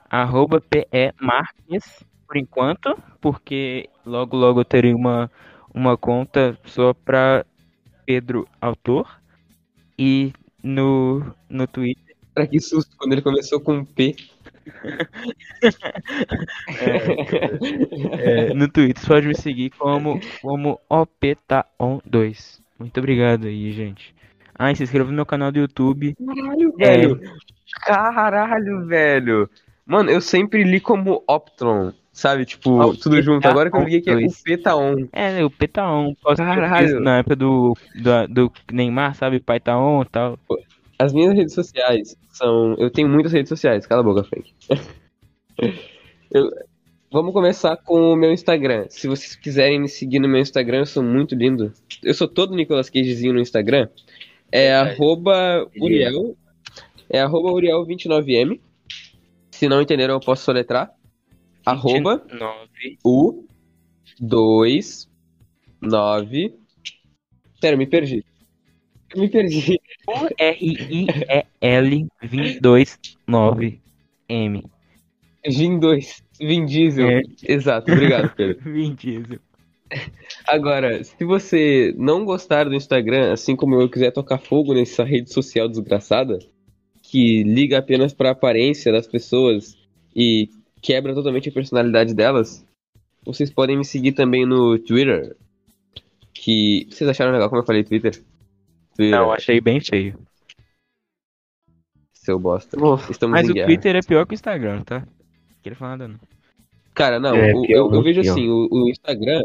[0.09, 5.31] arroba PE Marques, por enquanto, porque logo logo eu terei uma,
[5.73, 7.45] uma conta só pra
[8.05, 9.19] Pedro Autor.
[9.97, 12.15] E no, no Twitter.
[12.33, 14.15] Cara, que susto quando ele começou com P.
[18.19, 22.59] é, no Twitter você pode me seguir como, como OPTAON2.
[22.79, 24.13] Muito obrigado aí, gente.
[24.57, 26.15] Ah, e se inscreva no meu canal do YouTube.
[26.15, 26.85] Caralho, É.
[26.97, 27.19] velho.
[27.85, 29.49] Caralho, velho.
[29.85, 32.45] Mano, eu sempre li como Optron, sabe?
[32.45, 33.47] Tipo, Optron tudo junto.
[33.47, 34.41] Agora que eu vi que é o dois.
[34.41, 35.07] P tá on.
[35.11, 36.15] É, o P on.
[36.21, 36.99] Posso Caralho.
[37.01, 39.39] Na época do, do, do Neymar, sabe?
[39.39, 40.39] Pai tá on e tal.
[40.97, 42.75] As minhas redes sociais são.
[42.77, 44.53] Eu tenho muitas redes sociais, cala a boca, Frank.
[46.31, 46.49] Eu-
[47.11, 48.87] Vamos começar com o meu Instagram.
[48.89, 51.71] Se vocês quiserem me seguir no meu Instagram, eu sou muito lindo.
[52.03, 53.87] Eu sou todo Nicolas Cagezinho no Instagram.
[54.51, 56.35] É arroba Uriel.
[57.09, 58.59] É arroba Uriel29M.
[59.51, 60.91] Se não entenderam, eu posso soletrar.
[61.65, 62.97] Arroba 9.
[63.05, 63.45] U
[64.19, 65.07] 2
[65.79, 66.53] 9
[67.61, 68.25] Pera, eu me perdi.
[69.15, 69.79] Me perdi.
[70.37, 72.07] R-I-E-L
[72.61, 73.79] 229
[74.29, 74.63] M.
[75.47, 76.23] Vin 2.
[76.39, 77.09] Vin Diesel.
[77.09, 77.21] É.
[77.47, 78.59] Exato, obrigado, Pedro.
[78.71, 79.39] Vin Diesel.
[80.47, 85.31] Agora, se você não gostar do Instagram, assim como eu quiser tocar fogo nessa rede
[85.31, 86.39] social desgraçada,
[87.03, 89.77] que liga apenas para a aparência das pessoas
[90.15, 90.49] e
[90.81, 92.65] quebra totalmente a personalidade delas,
[93.23, 95.35] vocês podem me seguir também no Twitter.
[96.33, 96.87] Que.
[96.89, 98.21] Vocês acharam legal como eu falei Twitter?
[98.95, 100.17] Twitter, Não, achei bem feio.
[102.13, 102.75] seu bosta.
[103.09, 103.67] Estamos Mas em o guerra.
[103.67, 104.99] Twitter é pior que o Instagram, tá?
[104.99, 105.07] Não
[105.61, 106.19] queria falar nada, não.
[106.93, 108.31] Cara, não, É, o- pior, eu, eu vejo pior.
[108.31, 109.43] assim, o, o Instagram.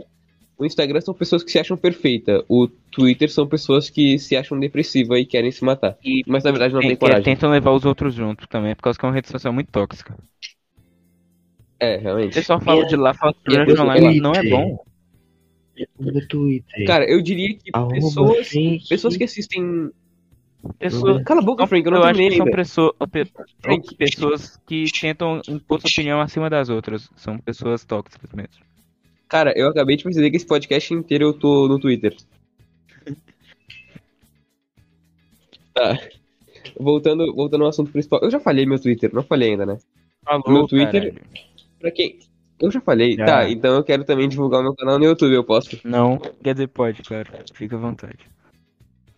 [0.56, 2.44] O Instagram são pessoas que se acham perfeita.
[2.46, 5.96] O Twitter são pessoas que se acham depressivas e querem se matar.
[6.04, 7.24] E Mas na verdade não tem que coragem.
[7.24, 10.14] tentam levar os outros junto também, por causa que é uma rede social muito tóxica.
[11.78, 12.34] É, O realmente.
[12.34, 14.22] pessoal fala de lá, fala que é o online Twitter.
[14.22, 14.84] não é bom.
[15.98, 16.86] No Twitter.
[16.86, 18.88] Cara, eu diria que Arroba pessoas, Frank.
[18.88, 19.90] pessoas que assistem.
[20.78, 24.84] Pessoas, Cala a boca, Frank, eu não eu acho que são pessoa- pe- pessoas que
[25.00, 27.08] tentam impor sua opinião acima das outras.
[27.16, 28.52] São pessoas tóxicas mesmo.
[29.26, 32.14] Cara, eu acabei de perceber que esse podcast inteiro eu tô no Twitter.
[35.72, 35.98] Tá.
[36.78, 38.20] Voltando, voltando ao assunto principal.
[38.22, 39.78] Eu já falei meu Twitter, não falei ainda, né?
[40.24, 41.26] Falou, Meu Twitter- caralho.
[41.78, 42.18] Pra quem?
[42.60, 43.16] Eu já falei.
[43.16, 43.24] Já.
[43.24, 45.78] Tá, então eu quero também divulgar o meu canal no YouTube, eu posso.
[45.84, 47.30] Não, quer dizer, pode, claro.
[47.54, 48.18] Fica à vontade.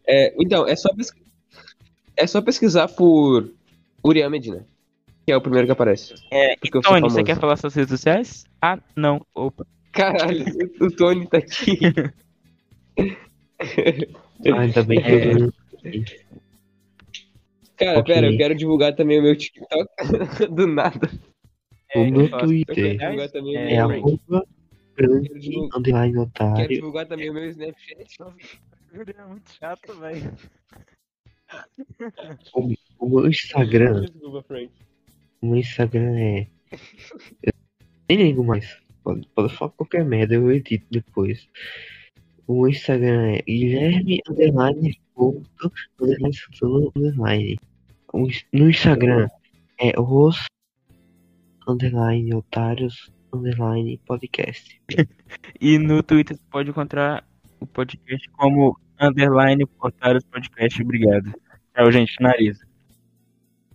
[0.06, 1.23] É, então, é só, pesqui-
[2.16, 3.51] é só pesquisar por
[4.05, 4.66] Uriel Medina.
[5.24, 6.14] Que é o primeiro que aparece.
[6.32, 8.44] É, Porque eu sou Tony, você quer falar suas redes sociais?
[8.60, 9.24] Ah, não.
[9.35, 9.64] Opa.
[9.93, 10.44] Caralho,
[10.81, 11.78] o Tony tá aqui.
[14.52, 15.32] Ah, ainda bem que É.
[15.32, 15.52] eu não-
[17.77, 18.12] Cara, Ok.
[18.14, 19.89] pera, eu quero divulgar também o meu TikTok.
[20.51, 21.09] Do nada.
[21.94, 23.20] O meu faço- Eu quero Twitter É, o
[23.56, 23.97] é meu.
[23.97, 24.47] arroba
[25.39, 26.69] divulgar, underline otário.
[26.69, 28.16] divulgar também o meu Snapchat.
[28.94, 30.32] É muito chato, velho.
[32.98, 34.70] O meu Instagram, Desculpa, Frank.
[35.40, 36.47] o meu Instagram é.
[37.43, 37.52] Eu
[38.09, 38.81] nem ligo mais.
[39.02, 41.48] Pode, pode falar qualquer merda, eu edito depois.
[42.47, 46.36] O meu Instagram é Guilherme underline ponto underline
[46.97, 47.59] underline.
[48.12, 49.28] O No Instagram
[49.81, 50.36] é os
[51.69, 54.81] underline otários underline podcast.
[55.61, 57.25] E no Twitter você pode encontrar
[57.59, 60.83] o podcast como underline Portários Podcast.
[60.83, 61.33] Obrigado.
[61.75, 62.21] Tchau, gente.
[62.21, 62.59] Nariz.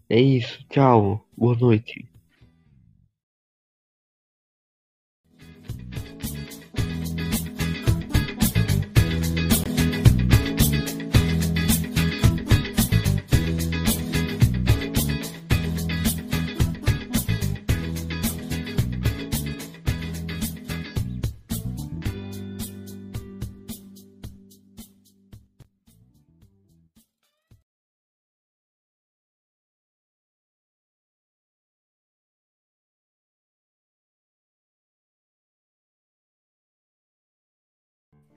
[0.10, 2.08] É isso, tchau, boa noite.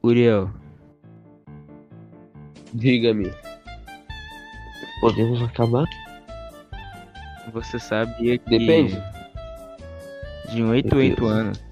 [0.03, 0.51] Uriel,
[2.73, 3.31] Diga-me.
[5.01, 5.85] Podemos acabar?
[7.53, 8.97] você sabia que Depende.
[10.51, 11.33] de 8 a Meu 8 Deus.
[11.33, 11.65] anos,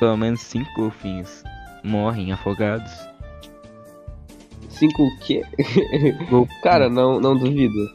[0.00, 1.44] pelo menos 5 golfinhos
[1.84, 2.90] morrem afogados?
[4.68, 5.42] Cinco o quê?
[6.64, 7.88] Cara, não, não duvido.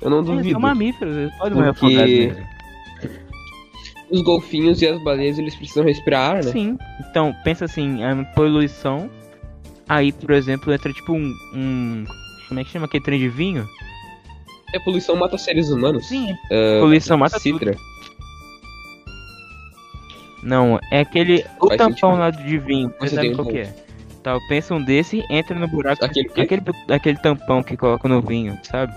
[0.00, 0.50] Eu não Eles duvido.
[0.52, 2.36] são mamíferos, eles podem morrer Porque- afogados.
[2.38, 2.55] né?
[4.10, 6.52] Os golfinhos e as baleias, eles precisam respirar ar, né?
[6.52, 6.78] Sim.
[7.10, 9.10] Então, pensa assim, a poluição.
[9.88, 11.32] Aí, por exemplo, entra tipo um.
[11.54, 12.04] um-
[12.48, 13.68] como é que chama aquele trem de vinho?
[14.74, 16.06] A poluição mata seres humanos.
[16.08, 16.30] Sim.
[16.52, 17.58] Ah, poluição mata tudo.
[17.58, 17.76] Citra.
[20.42, 21.44] Não, é aquele.
[21.60, 22.18] O Faz tampão sentido.
[22.18, 22.94] lá de vinho.
[23.00, 23.74] Você sabe qual que é?
[24.22, 26.04] Tá, pensa um desse, entra no buraco.
[26.04, 28.92] Aquele aquele, aquele tampão que coloca no vinho, sabe?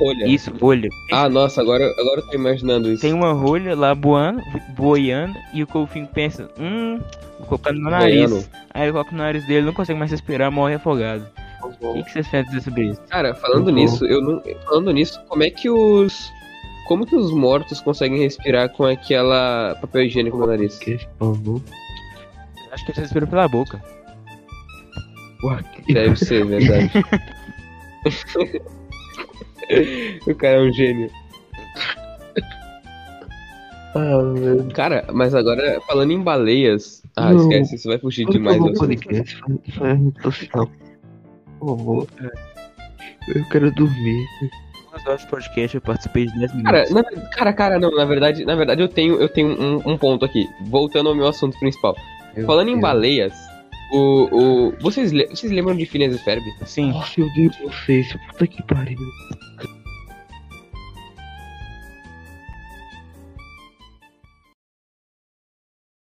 [0.00, 0.26] Rolha.
[0.26, 0.88] Isso, rolha.
[1.12, 3.02] Ah, nossa, agora, agora eu tô imaginando isso.
[3.02, 4.42] Tem uma rolha lá boando,
[4.76, 7.00] boiando, e o golfinho pensa, hum,
[7.38, 8.30] vou colocar no nariz.
[8.30, 8.46] Boiando.
[8.72, 11.26] Aí ele coloca no nariz dele, não consegue mais respirar, morre afogado.
[11.82, 13.00] O que, que vocês dizer sobre isso?
[13.10, 13.74] Cara, falando Uhum.
[13.74, 14.42] nisso, eu não.
[14.64, 16.32] Falando nisso, como é que os.
[16.88, 20.78] Como que os mortos conseguem respirar com aquela papel higiênico no nariz?
[20.78, 21.62] Que falou?
[22.72, 23.80] Acho que eles respiram pela boca.
[25.44, 25.58] Ué,
[25.92, 26.90] Deve ser, verdade.
[30.26, 31.10] o cara é um gênio.
[33.94, 37.02] Ah, meu Cara, mas agora, falando em baleias.
[37.16, 37.40] Ah, Não.
[37.42, 38.56] esquece, isso vai fugir Por demais.
[38.60, 38.78] assunto.
[38.78, 39.40] podcast.
[40.22, 42.06] Por favor.
[43.34, 44.24] Eu quero dormir.
[44.90, 46.90] Duas horas de podcast, eu participei de 10 Cara, minutos.
[46.90, 50.24] na, cara, cara, não, na verdade, na verdade eu tenho, eu tenho um, um ponto
[50.24, 50.48] aqui.
[50.66, 51.96] Voltando ao meu assunto principal.
[52.36, 52.82] Meu Falando em Deus.
[52.82, 53.34] baleias,
[53.92, 54.28] o.
[54.68, 56.42] o vocês, vocês lembram de Phineas e Ferb?
[56.64, 56.90] Sim.
[56.92, 58.12] Nossa, eu odeio vocês.
[58.30, 58.98] Puta que pariu.